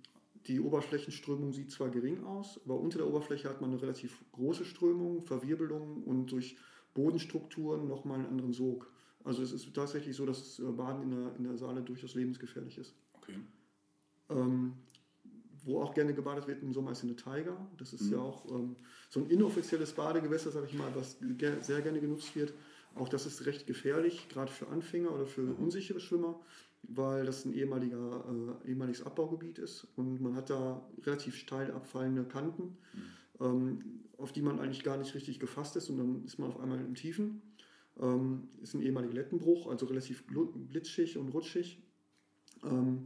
die 0.47 0.61
Oberflächenströmung 0.61 1.53
sieht 1.53 1.71
zwar 1.71 1.91
gering 1.91 2.25
aus, 2.25 2.61
aber 2.65 2.81
unter 2.81 2.99
der 2.99 3.07
Oberfläche 3.07 3.49
hat 3.49 3.61
man 3.61 3.71
eine 3.71 3.81
relativ 3.81 4.25
große 4.33 4.65
Strömung, 4.65 5.23
Verwirbelung 5.23 6.03
und 6.03 6.33
durch 6.33 6.57
Bodenstrukturen 6.95 7.87
nochmal 7.87 8.19
einen 8.19 8.29
anderen 8.29 8.53
Sog. 8.53 8.91
Also 9.23 9.43
es 9.43 9.53
ist 9.53 9.73
tatsächlich 9.75 10.17
so, 10.17 10.27
dass 10.27 10.59
äh, 10.59 10.63
Baden 10.63 11.03
in 11.03 11.11
der, 11.11 11.37
in 11.37 11.45
der 11.45 11.57
Saale 11.57 11.83
durchaus 11.83 12.15
lebensgefährlich 12.15 12.79
ist. 12.79 12.95
Okay. 13.15 13.37
Ähm, 14.31 14.73
wo 15.65 15.81
auch 15.81 15.95
gerne 15.95 16.15
gebadet 16.15 16.49
wird 16.49 16.63
im 16.63 16.73
Sommer 16.73 16.93
ist 16.93 17.03
in 17.03 17.09
der 17.09 17.17
Taiga. 17.17 17.57
Das 17.79 17.93
ist 17.93 18.03
Mhm. 18.07 18.13
ja 18.13 18.19
auch 18.19 18.51
ähm, 18.51 18.77
so 19.11 19.21
ein 19.21 19.29
inoffizielles 19.31 19.93
Badegewässer, 19.93 20.51
sage 20.51 20.67
ich 20.67 20.75
mal, 20.75 20.91
was 20.95 21.19
ge 21.21 21.53
sehr 21.61 21.81
gerne 21.83 22.01
genutzt 22.01 22.35
wird. 22.37 22.53
Auch 22.95 23.09
das 23.09 23.25
ist 23.27 23.47
recht 23.47 23.67
gefährlich, 23.67 24.29
gerade 24.29 24.53
für 24.53 24.69
Anfänger 24.69 25.13
oder 25.15 25.27
für 25.27 25.55
unsichere 25.55 25.99
Schwimmer, 26.01 26.39
weil 26.83 27.25
das 27.25 27.45
ein 27.45 27.55
ehemaliger, 27.55 28.25
äh, 28.65 28.71
ehemaliges 28.71 29.03
Abbaugebiet 29.05 29.59
ist 29.59 29.87
und 29.97 30.21
man 30.21 30.35
hat 30.37 30.51
da 30.51 30.83
relativ 31.05 31.37
steil 31.37 31.71
abfallende 31.71 32.25
Kanten, 32.25 32.77
ähm, 33.41 33.79
auf 34.19 34.33
die 34.33 34.43
man 34.43 34.59
eigentlich 34.61 34.83
gar 34.85 34.97
nicht 34.99 35.15
richtig 35.15 35.41
gefasst 35.41 35.77
ist 35.77 35.89
und 35.91 35.99
dann 35.99 36.25
ist 36.25 36.39
man 36.39 36.49
auf 36.51 36.61
einmal 36.61 36.81
im 36.81 36.95
Tiefen. 36.95 37.41
Ähm, 38.01 38.49
ist 38.63 38.75
ein 38.75 38.83
ehemaliger 38.83 39.13
Lettenbruch, 39.15 39.69
also 39.69 39.87
relativ 39.87 40.25
blitzschig 40.27 41.19
und 41.19 41.29
rutschig 41.29 41.83
ähm, 42.65 43.05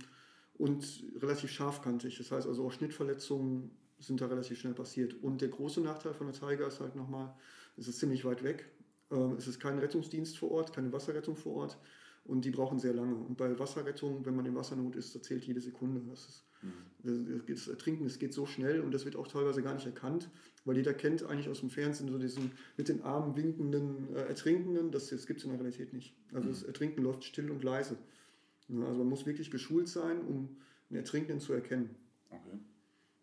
und 0.58 1.04
relativ 1.20 1.50
scharfkantig. 1.50 2.18
Das 2.18 2.30
heißt 2.30 2.46
also 2.46 2.66
auch 2.66 2.72
Schnittverletzungen 2.72 3.70
sind 3.98 4.20
da 4.20 4.26
relativ 4.26 4.58
schnell 4.58 4.74
passiert. 4.74 5.14
Und 5.22 5.40
der 5.40 5.48
große 5.48 5.80
Nachteil 5.80 6.14
von 6.14 6.26
der 6.26 6.34
Tiger 6.34 6.66
ist 6.66 6.80
halt 6.80 6.96
nochmal, 6.96 7.34
es 7.76 7.88
ist 7.88 7.98
ziemlich 7.98 8.24
weit 8.24 8.42
weg. 8.42 8.70
Ähm, 9.10 9.36
es 9.38 9.46
ist 9.46 9.60
kein 9.60 9.78
Rettungsdienst 9.78 10.38
vor 10.38 10.50
Ort, 10.50 10.72
keine 10.72 10.92
Wasserrettung 10.92 11.36
vor 11.36 11.54
Ort 11.54 11.78
und 12.28 12.44
die 12.44 12.50
brauchen 12.50 12.78
sehr 12.78 12.94
lange. 12.94 13.14
Und 13.14 13.36
bei 13.36 13.58
Wasserrettung, 13.58 14.24
wenn 14.26 14.36
man 14.36 14.46
in 14.46 14.54
Wassernot 14.54 14.96
ist, 14.96 15.14
da 15.14 15.22
zählt 15.22 15.44
jede 15.44 15.60
Sekunde. 15.60 16.00
Das, 16.08 16.28
ist, 16.28 16.44
das, 17.02 17.14
das 17.46 17.68
Ertrinken, 17.68 18.04
das 18.04 18.18
geht 18.18 18.34
so 18.34 18.46
schnell 18.46 18.80
und 18.80 18.92
das 18.92 19.04
wird 19.04 19.16
auch 19.16 19.28
teilweise 19.28 19.62
gar 19.62 19.74
nicht 19.74 19.86
erkannt, 19.86 20.30
weil 20.64 20.76
jeder 20.76 20.94
kennt 20.94 21.22
eigentlich 21.22 21.48
aus 21.48 21.60
dem 21.60 21.70
Fernsehen 21.70 22.10
so 22.10 22.18
diesen 22.18 22.52
mit 22.76 22.88
den 22.88 23.02
Armen 23.02 23.36
winkenden 23.36 24.14
äh, 24.14 24.22
Ertrinkenden, 24.22 24.90
das, 24.90 25.08
das 25.08 25.26
gibt 25.26 25.40
es 25.40 25.44
in 25.44 25.50
der 25.50 25.60
Realität 25.60 25.92
nicht. 25.92 26.14
Also 26.32 26.48
das 26.48 26.62
Ertrinken 26.62 27.02
läuft 27.02 27.24
still 27.24 27.50
und 27.50 27.62
leise. 27.62 27.96
Ja, 28.68 28.84
also 28.84 28.98
man 28.98 29.08
muss 29.08 29.26
wirklich 29.26 29.50
geschult 29.50 29.88
sein, 29.88 30.20
um 30.22 30.56
einen 30.90 30.98
Ertrinkenden 30.98 31.40
zu 31.40 31.52
erkennen. 31.52 31.94
Okay. 32.30 32.58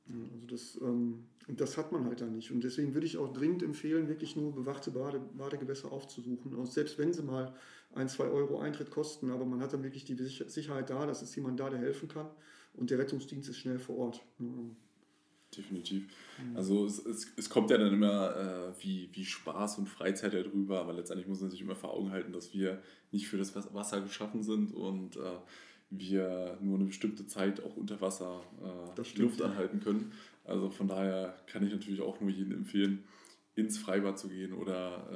Ja, 0.07 0.15
Also 0.33 0.47
das, 0.47 0.79
ähm, 0.81 1.25
und 1.47 1.59
das 1.59 1.77
hat 1.77 1.91
man 1.91 2.05
halt 2.05 2.21
da 2.21 2.25
nicht. 2.25 2.51
Und 2.51 2.63
deswegen 2.63 2.93
würde 2.93 3.05
ich 3.05 3.17
auch 3.17 3.31
dringend 3.33 3.63
empfehlen, 3.63 4.07
wirklich 4.07 4.35
nur 4.35 4.53
bewachte 4.53 4.91
Bade, 4.91 5.19
Badegewässer 5.19 5.91
aufzusuchen. 5.91 6.53
Und 6.55 6.71
selbst 6.71 6.97
wenn 6.97 7.11
sie 7.13 7.21
mal 7.23 7.53
ein, 7.93 8.07
zwei 8.07 8.25
Euro 8.25 8.59
Eintritt 8.59 8.91
kosten, 8.91 9.29
aber 9.31 9.45
man 9.45 9.59
hat 9.61 9.73
dann 9.73 9.83
wirklich 9.83 10.05
die 10.05 10.15
Sicher- 10.15 10.49
Sicherheit 10.49 10.89
da, 10.89 11.05
dass 11.05 11.21
es 11.21 11.35
jemand 11.35 11.59
da, 11.59 11.69
der 11.69 11.79
helfen 11.79 12.07
kann. 12.07 12.29
Und 12.73 12.89
der 12.89 12.99
Rettungsdienst 12.99 13.49
ist 13.49 13.57
schnell 13.57 13.79
vor 13.79 13.97
Ort. 13.97 14.25
Ja. 14.39 14.45
Definitiv. 15.55 16.07
Also 16.55 16.85
es, 16.85 17.05
es, 17.05 17.31
es 17.37 17.49
kommt 17.49 17.69
ja 17.69 17.77
dann 17.77 17.93
immer 17.93 18.35
äh, 18.35 18.83
wie, 18.83 19.09
wie 19.13 19.25
Spaß 19.25 19.77
und 19.77 19.87
Freizeit 19.87 20.33
darüber, 20.33 20.79
aber 20.81 20.93
letztendlich 20.93 21.27
muss 21.27 21.41
man 21.41 21.49
sich 21.51 21.61
immer 21.61 21.75
vor 21.75 21.93
Augen 21.93 22.11
halten, 22.11 22.31
dass 22.33 22.53
wir 22.53 22.81
nicht 23.11 23.27
für 23.27 23.37
das 23.37 23.55
Was- 23.55 23.73
Wasser 23.73 24.01
geschaffen 24.01 24.41
sind 24.43 24.71
und 24.73 25.15
äh, 25.17 25.19
wir 25.89 26.57
nur 26.61 26.75
eine 26.77 26.85
bestimmte 26.85 27.27
Zeit 27.27 27.63
auch 27.63 27.75
unter 27.77 28.01
Wasser 28.01 28.41
äh, 28.61 28.95
Das 28.95 29.07
die 29.07 29.11
stimmt, 29.11 29.29
Luft 29.29 29.39
ja. 29.41 29.45
anhalten 29.45 29.79
können. 29.79 30.11
Also 30.43 30.69
von 30.71 30.87
daher 30.87 31.35
kann 31.47 31.65
ich 31.65 31.71
natürlich 31.71 32.01
auch 32.01 32.19
nur 32.19 32.29
jedem 32.31 32.53
empfehlen, 32.53 33.03
ins 33.55 33.77
Freibad 33.77 34.17
zu 34.17 34.27
gehen 34.29 34.53
oder 34.53 35.07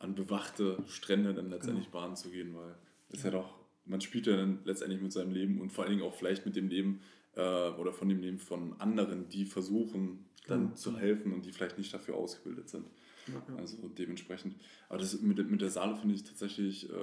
äh, 0.00 0.02
an 0.02 0.14
bewachte 0.14 0.78
Strände 0.86 1.34
dann 1.34 1.50
letztendlich 1.50 1.86
Genau. 1.90 2.00
baden 2.00 2.16
zu 2.16 2.30
gehen, 2.30 2.54
weil 2.54 2.74
es 3.10 3.22
ja 3.22 3.30
doch, 3.30 3.54
man 3.84 4.00
spielt 4.00 4.26
ja 4.26 4.36
dann 4.36 4.60
letztendlich 4.64 5.00
mit 5.02 5.12
seinem 5.12 5.32
Leben 5.32 5.60
und 5.60 5.70
vor 5.70 5.84
allen 5.84 5.92
Dingen 5.98 6.02
auch 6.08 6.14
vielleicht 6.14 6.46
mit 6.46 6.56
dem 6.56 6.68
Leben 6.68 7.00
äh, 7.36 7.70
oder 7.70 7.92
von 7.92 8.08
dem 8.08 8.20
Leben 8.20 8.38
von 8.38 8.74
anderen, 8.80 9.28
die 9.28 9.44
versuchen 9.46 10.24
dann 10.48 10.60
Genau. 10.66 10.74
zu 10.74 10.96
helfen 10.96 11.32
und 11.32 11.44
die 11.44 11.52
vielleicht 11.52 11.76
nicht 11.78 11.92
dafür 11.94 12.14
ausgebildet 12.16 12.68
sind. 12.68 12.86
Ja. 13.28 13.56
Also 13.56 13.88
dementsprechend. 13.88 14.54
Aber 14.88 14.98
das 14.98 15.20
mit, 15.20 15.38
der- 15.38 15.44
mit 15.46 15.60
der 15.60 15.70
Saale 15.70 15.96
finde 15.96 16.14
ich 16.14 16.22
tatsächlich, 16.24 16.88
äh, 16.88 16.94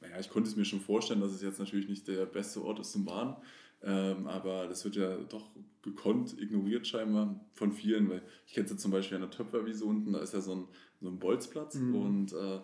naja, 0.00 0.18
ich 0.18 0.30
konnte 0.30 0.48
es 0.50 0.56
mir 0.56 0.64
schon 0.64 0.80
vorstellen, 0.80 1.20
dass 1.20 1.32
es 1.32 1.42
jetzt 1.42 1.58
natürlich 1.60 1.88
nicht 1.88 2.08
der 2.08 2.26
beste 2.26 2.62
Ort 2.64 2.80
ist 2.80 2.92
zum 2.92 3.04
Baden. 3.04 3.36
Ähm, 3.82 4.26
aber 4.26 4.66
das 4.66 4.84
wird 4.84 4.96
ja 4.96 5.16
doch 5.18 5.50
gekonnt 5.82 6.40
ignoriert 6.40 6.86
scheinbar 6.86 7.38
von 7.52 7.70
vielen, 7.72 8.08
weil 8.10 8.22
ich 8.46 8.54
kenne 8.54 8.64
es 8.64 8.72
ja 8.72 8.76
zum 8.78 8.90
Beispiel 8.90 9.16
an 9.16 9.22
der 9.22 9.30
Töpferwiese 9.30 9.84
unten, 9.84 10.12
da 10.14 10.18
ist 10.20 10.32
ja 10.34 10.40
so 10.40 10.54
ein, 10.56 10.64
so 11.00 11.08
ein 11.08 11.18
Bolzplatz 11.18 11.74
Mhm. 11.76 11.94
und 11.94 12.32
äh, 12.32 12.60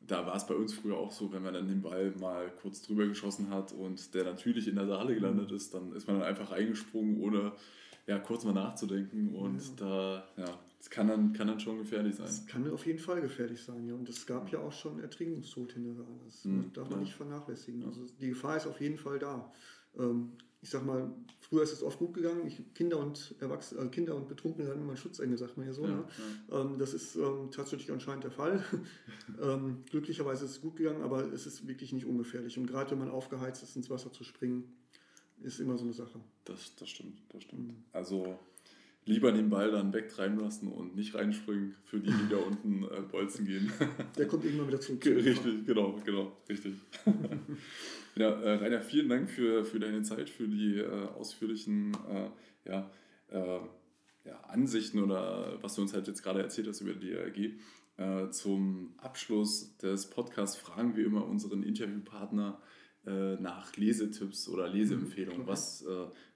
da 0.00 0.26
war 0.26 0.34
es 0.36 0.46
bei 0.46 0.54
uns 0.54 0.72
früher 0.74 0.96
auch 0.96 1.12
so, 1.12 1.32
wenn 1.32 1.42
man 1.42 1.54
dann 1.54 1.68
den 1.68 1.82
Ball 1.82 2.12
mal 2.20 2.50
kurz 2.62 2.82
drüber 2.82 3.06
geschossen 3.06 3.50
hat 3.50 3.72
und 3.72 4.14
der 4.14 4.24
natürlich 4.24 4.66
in 4.68 4.74
der 4.76 4.86
Saale 4.86 5.14
gelandet 5.14 5.52
ist, 5.52 5.74
dann 5.74 5.92
ist 5.92 6.06
man 6.06 6.18
dann 6.18 6.28
einfach 6.28 6.50
eingesprungen, 6.52 7.20
ohne 7.20 7.52
ja, 8.06 8.18
kurz 8.18 8.44
mal 8.44 8.52
nachzudenken 8.54 9.34
und 9.36 9.60
da, 9.80 10.24
ja, 10.36 10.58
das 10.78 10.88
kann 10.90 11.06
dann, 11.08 11.32
kann 11.32 11.46
dann 11.46 11.60
schon 11.60 11.78
gefährlich 11.78 12.16
sein. 12.16 12.26
Das 12.26 12.46
kann 12.46 12.68
auf 12.70 12.86
jeden 12.86 12.98
Fall 12.98 13.20
gefährlich 13.20 13.62
sein, 13.62 13.86
ja. 13.86 13.94
Und 13.94 14.08
es 14.08 14.26
gab 14.26 14.50
ja 14.50 14.58
auch 14.60 14.72
schon 14.72 14.98
Ertrinkungstote 15.00 15.76
in 15.76 15.84
der 15.84 15.94
Saale. 15.94 16.18
Das 16.24 16.44
Mhm, 16.44 16.72
darf 16.72 16.88
man 16.88 17.00
ja. 17.00 17.04
nicht 17.04 17.14
vernachlässigen. 17.14 17.84
Also 17.84 18.06
die 18.20 18.30
Gefahr 18.30 18.56
ist 18.56 18.66
auf 18.66 18.80
jeden 18.80 18.96
Fall 18.96 19.18
da. 19.18 19.52
Ähm, 19.98 20.32
ich 20.62 20.70
sag 20.70 20.84
mal, 20.84 21.10
früher 21.38 21.62
ist 21.62 21.72
es 21.72 21.82
oft 21.82 21.98
gut 21.98 22.12
gegangen. 22.12 22.46
Ich, 22.46 22.60
Kinder 22.74 22.98
und 22.98 23.34
Erwachsene, 23.40 23.82
äh, 23.82 23.88
Kinder 23.88 24.14
und 24.14 24.28
Betrunkene 24.28 24.68
hatten 24.68 24.82
immer 24.82 24.96
Schutzengel, 24.96 25.38
sagt 25.38 25.56
man 25.56 25.66
ja 25.66 25.72
so. 25.72 25.84
Ja, 25.84 25.90
ne? 25.90 26.04
Ähm, 26.50 26.78
das 26.78 26.92
ist 26.92 27.16
ähm, 27.16 27.50
tatsächlich 27.50 27.90
anscheinend 27.90 28.24
der 28.24 28.30
Fall. 28.30 28.62
ähm, 29.42 29.84
glücklicherweise 29.88 30.44
ist 30.44 30.50
es 30.50 30.60
gut 30.60 30.76
gegangen, 30.76 31.02
aber 31.02 31.32
es 31.32 31.46
ist 31.46 31.66
wirklich 31.66 31.92
nicht 31.92 32.04
ungefährlich. 32.04 32.58
Und 32.58 32.66
gerade 32.66 32.90
wenn 32.90 32.98
man 32.98 33.10
aufgeheizt 33.10 33.62
ist, 33.62 33.74
ins 33.76 33.88
Wasser 33.88 34.12
zu 34.12 34.22
springen, 34.22 34.76
ist 35.42 35.60
immer 35.60 35.78
so 35.78 35.84
eine 35.84 35.94
Sache. 35.94 36.20
Das, 36.44 36.76
das 36.76 36.90
stimmt, 36.90 37.22
das 37.30 37.44
stimmt. 37.44 37.68
Mhm. 37.68 37.84
Also 37.92 38.38
lieber 39.06 39.32
den 39.32 39.50
Ball 39.50 39.70
dann 39.72 39.92
wegtreiben 39.92 40.38
lassen 40.38 40.68
und 40.68 40.94
nicht 40.94 41.14
reinspringen 41.14 41.74
für 41.84 41.98
die, 42.00 42.10
die 42.10 42.28
da 42.30 42.36
unten 42.36 42.84
äh, 42.84 43.00
bolzen 43.10 43.46
gehen. 43.46 43.72
Der 44.18 44.26
kommt 44.28 44.44
irgendwann 44.44 44.68
wieder 44.68 44.80
zurück. 44.80 45.04
richtig, 45.04 45.66
genau, 45.66 45.98
genau, 46.04 46.36
richtig. 46.48 46.74
ja, 48.16 48.28
äh, 48.28 48.54
Rainer, 48.56 48.82
vielen 48.82 49.08
Dank 49.08 49.30
für, 49.30 49.64
für 49.64 49.80
deine 49.80 50.02
Zeit, 50.02 50.28
für 50.28 50.46
die 50.46 50.76
äh, 50.78 51.06
ausführlichen 51.18 51.92
äh, 52.08 52.70
ja, 52.70 52.90
äh, 53.28 53.60
ja, 54.26 54.40
Ansichten 54.48 55.00
oder 55.02 55.58
was 55.62 55.74
du 55.74 55.82
uns 55.82 55.94
halt 55.94 56.06
jetzt 56.06 56.22
gerade 56.22 56.42
erzählt 56.42 56.68
hast 56.68 56.80
über 56.82 56.92
die 56.92 57.10
DRG. 57.10 57.54
Äh, 57.96 58.30
zum 58.30 58.94
Abschluss 58.98 59.76
des 59.78 60.08
Podcasts 60.10 60.56
fragen 60.56 60.94
wir 60.94 61.06
immer 61.06 61.26
unseren 61.26 61.62
Interviewpartner 61.62 62.60
nach 63.02 63.74
Lesetipps 63.78 64.46
oder 64.46 64.68
Leseempfehlungen, 64.68 65.38
Mhm, 65.38 65.44
okay. 65.44 65.52
was 65.52 65.86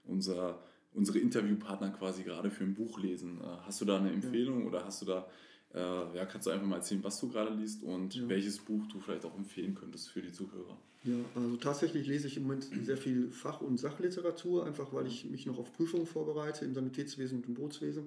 unser, 0.04 0.62
unsere 0.94 1.18
Interviewpartner 1.18 1.90
quasi 1.90 2.22
gerade 2.22 2.50
für 2.50 2.64
ein 2.64 2.74
Buch 2.74 2.98
lesen. 2.98 3.40
Äh, 3.40 3.44
hast 3.66 3.80
du 3.80 3.84
da 3.84 3.98
eine 3.98 4.12
Empfehlung 4.12 4.66
oder 4.66 4.84
hast 4.84 5.02
du 5.02 5.06
da, 5.06 5.26
äh, 5.74 5.78
ja, 6.16 6.24
kannst 6.26 6.46
du 6.46 6.50
einfach 6.50 6.66
mal 6.66 6.76
erzählen, 6.76 7.02
was 7.04 7.20
du 7.20 7.28
gerade 7.28 7.52
liest 7.54 7.82
und 7.82 8.14
Ja. 8.14 8.28
welches 8.28 8.58
Buch 8.58 8.86
du 8.86 9.00
vielleicht 9.00 9.24
auch 9.24 9.36
empfehlen 9.36 9.74
könntest 9.74 10.10
für 10.10 10.22
die 10.22 10.32
Zuhörer? 10.32 10.78
Ja, 11.04 11.16
also 11.34 11.56
tatsächlich 11.56 12.06
lese 12.06 12.28
ich 12.28 12.36
im 12.38 12.44
Moment 12.44 12.64
sehr 12.82 12.96
viel 12.96 13.30
Fach- 13.30 13.60
und 13.60 13.76
Sachliteratur, 13.78 14.64
einfach 14.64 14.92
weil 14.94 15.06
ich 15.06 15.26
mich 15.26 15.44
noch 15.44 15.58
auf 15.58 15.72
Prüfungen 15.72 16.06
vorbereite 16.06 16.64
im 16.64 16.72
Sanitätswesen 16.72 17.38
und 17.38 17.46
im 17.48 17.54
Bootswesen. 17.54 18.04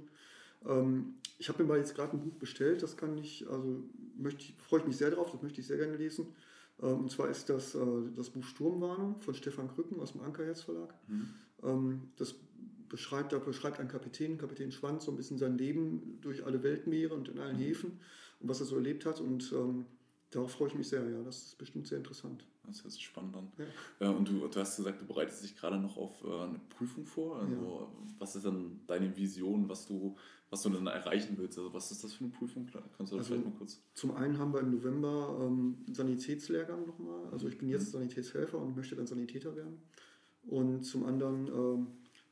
Ähm, 0.65 1.13
ich 1.37 1.49
habe 1.49 1.61
mir 1.61 1.69
mal 1.69 1.77
jetzt 1.77 1.93
gerade 1.93 2.13
ein 2.13 2.19
Buch 2.21 2.33
bestellt, 2.39 2.81
das 2.81 2.97
kann 2.97 3.15
ich, 3.19 3.47
also 3.47 3.83
möchte 4.17 4.41
ich, 4.45 4.55
freue 4.57 4.79
ich 4.79 4.87
mich 4.87 4.97
sehr 4.97 5.11
drauf, 5.11 5.29
das 5.31 5.43
möchte 5.43 5.61
ich 5.61 5.67
sehr 5.67 5.77
gerne 5.77 5.95
lesen. 5.97 6.25
Ähm, 6.81 7.01
und 7.01 7.11
zwar 7.11 7.29
ist 7.29 7.49
das 7.49 7.75
äh, 7.75 7.79
das 8.15 8.29
Buch 8.31 8.43
Sturmwarnung 8.43 9.19
von 9.21 9.35
Stefan 9.35 9.67
Krücken 9.67 9.99
aus 9.99 10.13
dem 10.13 10.21
Ankerherz 10.21 10.61
Verlag. 10.61 10.95
Ähm, 11.63 12.01
das 12.17 12.33
beschreibt, 12.89 13.33
da 13.33 13.39
beschreibt 13.39 13.79
ein 13.79 13.87
Kapitän, 13.87 14.37
Kapitän 14.37 14.71
Schwanz, 14.71 15.05
so 15.05 15.11
ein 15.11 15.17
bisschen 15.17 15.37
sein 15.37 15.57
Leben 15.57 16.19
durch 16.21 16.45
alle 16.45 16.63
Weltmeere 16.63 17.13
und 17.13 17.29
in 17.29 17.39
allen 17.39 17.57
Häfen 17.57 17.99
und 18.39 18.49
was 18.49 18.59
er 18.59 18.65
so 18.65 18.75
erlebt 18.75 19.05
hat. 19.05 19.19
Und 19.19 19.51
ähm, 19.53 19.85
darauf 20.31 20.51
freue 20.51 20.69
ich 20.69 20.75
mich 20.75 20.87
sehr, 20.89 21.07
ja. 21.09 21.21
Das 21.23 21.37
ist 21.47 21.57
bestimmt 21.57 21.87
sehr 21.87 21.97
interessant. 21.97 22.45
Das 22.65 22.83
hört 22.83 22.91
sich 22.91 23.05
spannend 23.05 23.35
an. 23.35 23.47
Ja. 23.99 24.09
Äh, 24.11 24.13
und 24.13 24.27
du, 24.27 24.45
du 24.47 24.59
hast 24.59 24.75
gesagt, 24.77 25.01
du 25.01 25.05
bereitest 25.05 25.43
dich 25.43 25.55
gerade 25.55 25.77
noch 25.77 25.95
auf 25.97 26.23
äh, 26.23 26.27
eine 26.27 26.59
Prüfung 26.77 27.05
vor. 27.05 27.39
Also, 27.39 27.87
Was 28.19 28.35
ist 28.35 28.45
dann 28.45 28.81
deine 28.87 29.15
Vision, 29.15 29.69
was 29.69 29.85
du, 29.85 30.17
was 30.49 30.63
du 30.63 30.69
dann 30.69 30.85
erreichen 30.87 31.35
willst? 31.37 31.57
Also, 31.57 31.73
was 31.73 31.91
ist 31.91 32.03
das 32.03 32.13
für 32.13 32.25
eine 32.25 32.33
Prüfung? 32.33 32.67
Kannst 32.97 33.13
du 33.13 33.17
das 33.17 33.25
Also- 33.27 33.33
vielleicht 33.35 33.45
mal 33.45 33.57
kurz? 33.57 33.81
Zum 33.93 34.15
einen 34.15 34.37
haben 34.37 34.53
wir 34.53 34.59
im 34.59 34.71
November 34.71 35.37
ähm, 35.41 35.77
einen 35.85 35.95
Sanitätslehrgang 35.95 36.85
nochmal. 36.85 37.27
Also 37.31 37.47
ich 37.47 37.57
bin 37.57 37.69
jetzt 37.69 37.91
Sanitätshelfer 37.91 38.57
und 38.59 38.75
möchte 38.75 38.95
dann 38.97 39.07
Sanitäter 39.07 39.55
werden. 39.55 39.77
Und 40.45 40.83
zum 40.83 41.05
anderen 41.05 41.47
ähm, 41.47 41.87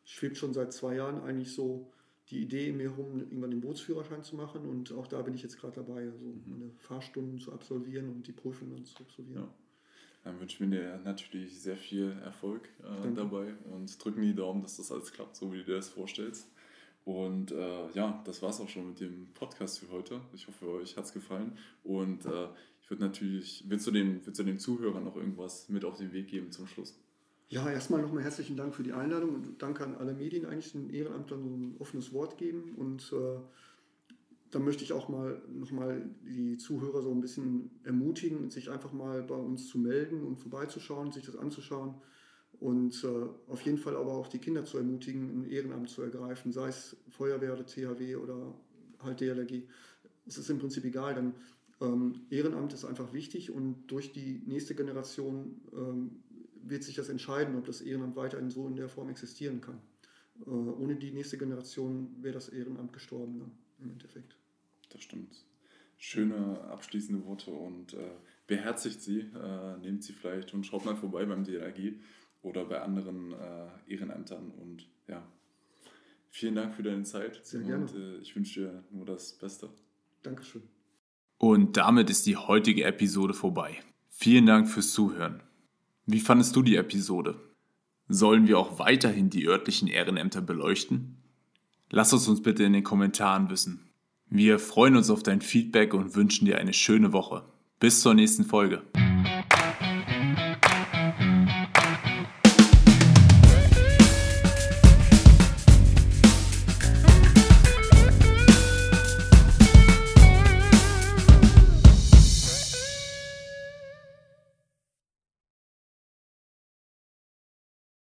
schwebt 0.05 0.37
schon 0.37 0.53
seit 0.53 0.71
zwei 0.71 0.95
Jahren 0.95 1.21
eigentlich 1.21 1.53
so 1.53 1.91
die 2.29 2.41
Idee 2.41 2.69
in 2.69 2.77
mir 2.77 2.89
rum, 2.89 3.19
irgendwann 3.19 3.51
den 3.51 3.61
Bootsführerschein 3.61 4.23
zu 4.23 4.35
machen. 4.35 4.65
Und 4.65 4.91
auch 4.93 5.07
da 5.07 5.21
bin 5.21 5.35
ich 5.35 5.43
jetzt 5.43 5.59
gerade 5.59 5.75
dabei, 5.75 6.05
also 6.05 6.33
meine 6.45 6.71
Fahrstunden 6.77 7.39
zu 7.39 7.51
absolvieren 7.51 8.09
und 8.09 8.25
die 8.25 8.31
Prüfung 8.31 8.71
dann 8.71 8.85
zu 8.85 8.97
absolvieren. 8.97 9.43
Ja. 9.43 9.53
Dann 10.23 10.39
wünschen 10.39 10.71
wir 10.71 10.79
dir 10.79 11.01
natürlich 11.03 11.61
sehr 11.61 11.77
viel 11.77 12.11
Erfolg 12.23 12.67
äh, 12.79 13.13
dabei 13.13 13.53
und 13.71 14.03
drücken 14.03 14.23
die 14.23 14.33
Daumen, 14.33 14.63
dass 14.63 14.77
das 14.77 14.91
alles 14.91 15.11
klappt, 15.11 15.35
so 15.35 15.53
wie 15.53 15.59
du 15.59 15.65
dir 15.65 15.75
das 15.75 15.89
vorstellst. 15.89 16.51
Und 17.03 17.51
äh, 17.51 17.91
ja, 17.91 18.23
das 18.25 18.41
war 18.41 18.49
es 18.49 18.59
auch 18.59 18.67
schon 18.67 18.89
mit 18.89 18.99
dem 18.99 19.27
Podcast 19.35 19.79
für 19.79 19.91
heute. 19.91 20.21
Ich 20.33 20.47
hoffe, 20.47 20.67
euch 20.67 20.97
hat 20.97 21.05
es 21.05 21.13
gefallen. 21.13 21.55
Und 21.83 22.25
äh, 22.25 22.47
ich 22.81 22.89
würde 22.89 23.03
natürlich, 23.03 23.63
willst 23.67 23.85
du, 23.85 23.91
dem, 23.91 24.25
willst 24.25 24.39
du 24.39 24.43
den 24.43 24.57
Zuhörern 24.57 25.03
noch 25.03 25.15
irgendwas 25.15 25.69
mit 25.69 25.85
auf 25.85 25.97
den 25.97 26.11
Weg 26.11 26.27
geben 26.27 26.51
zum 26.51 26.65
Schluss? 26.65 26.99
Ja, 27.47 27.69
erstmal 27.69 28.01
nochmal 28.01 28.23
herzlichen 28.23 28.57
Dank 28.57 28.73
für 28.73 28.81
die 28.81 28.93
Einladung 28.93 29.35
und 29.35 29.61
danke 29.61 29.83
an 29.83 29.95
alle 29.95 30.15
Medien, 30.15 30.47
eigentlich 30.47 30.71
den 30.71 30.89
Ehrenamtlern 30.89 31.43
so 31.43 31.49
ein 31.49 31.75
offenes 31.77 32.11
Wort 32.11 32.39
geben. 32.39 32.73
Und 32.75 33.13
äh, 33.13 33.39
dann 34.49 34.65
möchte 34.65 34.83
ich 34.83 34.93
auch 34.93 35.09
mal 35.09 35.39
nochmal 35.53 36.09
die 36.23 36.57
Zuhörer 36.57 37.03
so 37.03 37.11
ein 37.11 37.21
bisschen 37.21 37.69
ermutigen, 37.83 38.49
sich 38.49 38.71
einfach 38.71 38.93
mal 38.93 39.21
bei 39.21 39.35
uns 39.35 39.67
zu 39.67 39.77
melden 39.77 40.23
und 40.23 40.37
vorbeizuschauen, 40.37 41.11
sich 41.11 41.23
das 41.23 41.35
anzuschauen. 41.35 41.93
Und 42.59 43.03
äh, 43.03 43.51
auf 43.51 43.61
jeden 43.61 43.77
Fall 43.77 43.95
aber 43.95 44.13
auch 44.13 44.27
die 44.27 44.39
Kinder 44.39 44.65
zu 44.65 44.79
ermutigen, 44.79 45.41
ein 45.41 45.45
Ehrenamt 45.45 45.89
zu 45.89 46.01
ergreifen, 46.01 46.51
sei 46.51 46.69
es 46.69 46.97
Feuerwehr 47.09 47.53
oder 47.53 47.65
THW 47.65 48.15
oder 48.15 48.55
halt 49.03 49.21
DLRG. 49.21 49.67
Es 50.25 50.39
ist 50.39 50.49
im 50.49 50.57
Prinzip 50.57 50.83
egal, 50.83 51.13
denn 51.13 51.33
ähm, 51.81 52.21
Ehrenamt 52.29 52.73
ist 52.73 52.85
einfach 52.85 53.13
wichtig 53.13 53.51
und 53.51 53.85
durch 53.87 54.13
die 54.13 54.41
nächste 54.45 54.73
Generation 54.73 55.61
ähm, 55.73 56.23
wird 56.67 56.83
sich 56.83 56.95
das 56.95 57.09
entscheiden, 57.09 57.55
ob 57.55 57.65
das 57.65 57.81
Ehrenamt 57.81 58.15
weiterhin 58.15 58.49
so 58.49 58.67
in 58.67 58.75
der 58.75 58.89
Form 58.89 59.09
existieren 59.09 59.61
kann. 59.61 59.79
Äh, 60.45 60.49
ohne 60.49 60.95
die 60.95 61.11
nächste 61.11 61.37
Generation 61.37 62.15
wäre 62.21 62.33
das 62.33 62.49
Ehrenamt 62.49 62.93
gestorben 62.93 63.39
dann 63.39 63.51
im 63.79 63.91
Endeffekt. 63.91 64.35
Das 64.89 65.03
stimmt. 65.03 65.45
Schöne 65.97 66.61
abschließende 66.61 67.25
Worte 67.25 67.51
und 67.51 67.93
äh, 67.93 68.11
beherzigt 68.47 69.01
sie, 69.01 69.19
äh, 69.19 69.77
nehmt 69.77 70.03
sie 70.03 70.13
vielleicht 70.13 70.53
und 70.53 70.65
schaut 70.65 70.85
mal 70.85 70.95
vorbei 70.95 71.25
beim 71.25 71.43
DLRG 71.43 71.93
oder 72.41 72.65
bei 72.65 72.81
anderen 72.81 73.31
äh, 73.33 73.93
Ehrenämtern 73.93 74.51
und 74.51 74.87
ja, 75.07 75.25
vielen 76.29 76.55
Dank 76.55 76.75
für 76.75 76.83
deine 76.83 77.03
Zeit 77.03 77.39
Sehr 77.45 77.61
gerne. 77.61 77.85
und 77.85 77.95
äh, 77.95 78.17
ich 78.17 78.35
wünsche 78.35 78.59
dir 78.59 78.83
nur 78.91 79.05
das 79.05 79.33
Beste. 79.33 79.69
Dankeschön. 80.21 80.63
Und 81.37 81.77
damit 81.77 82.09
ist 82.09 82.25
die 82.25 82.37
heutige 82.37 82.83
Episode 82.83 83.33
vorbei. 83.33 83.79
Vielen 84.09 84.45
Dank 84.45 84.69
fürs 84.69 84.91
Zuhören. 84.91 85.41
Wie 86.07 86.19
fandest 86.19 86.55
du 86.55 86.61
die 86.61 86.75
Episode? 86.75 87.39
Sollen 88.07 88.47
wir 88.47 88.59
auch 88.59 88.77
weiterhin 88.77 89.31
die 89.31 89.47
örtlichen 89.47 89.87
Ehrenämter 89.87 90.41
beleuchten? 90.41 91.17
Lass 91.89 92.13
es 92.13 92.27
uns 92.27 92.43
bitte 92.43 92.63
in 92.63 92.73
den 92.73 92.83
Kommentaren 92.83 93.49
wissen. 93.49 93.89
Wir 94.29 94.59
freuen 94.59 94.95
uns 94.95 95.09
auf 95.09 95.23
dein 95.23 95.41
Feedback 95.41 95.95
und 95.95 96.15
wünschen 96.15 96.45
dir 96.45 96.59
eine 96.59 96.73
schöne 96.73 97.11
Woche. 97.11 97.45
Bis 97.79 98.01
zur 98.01 98.13
nächsten 98.13 98.43
Folge. 98.43 98.83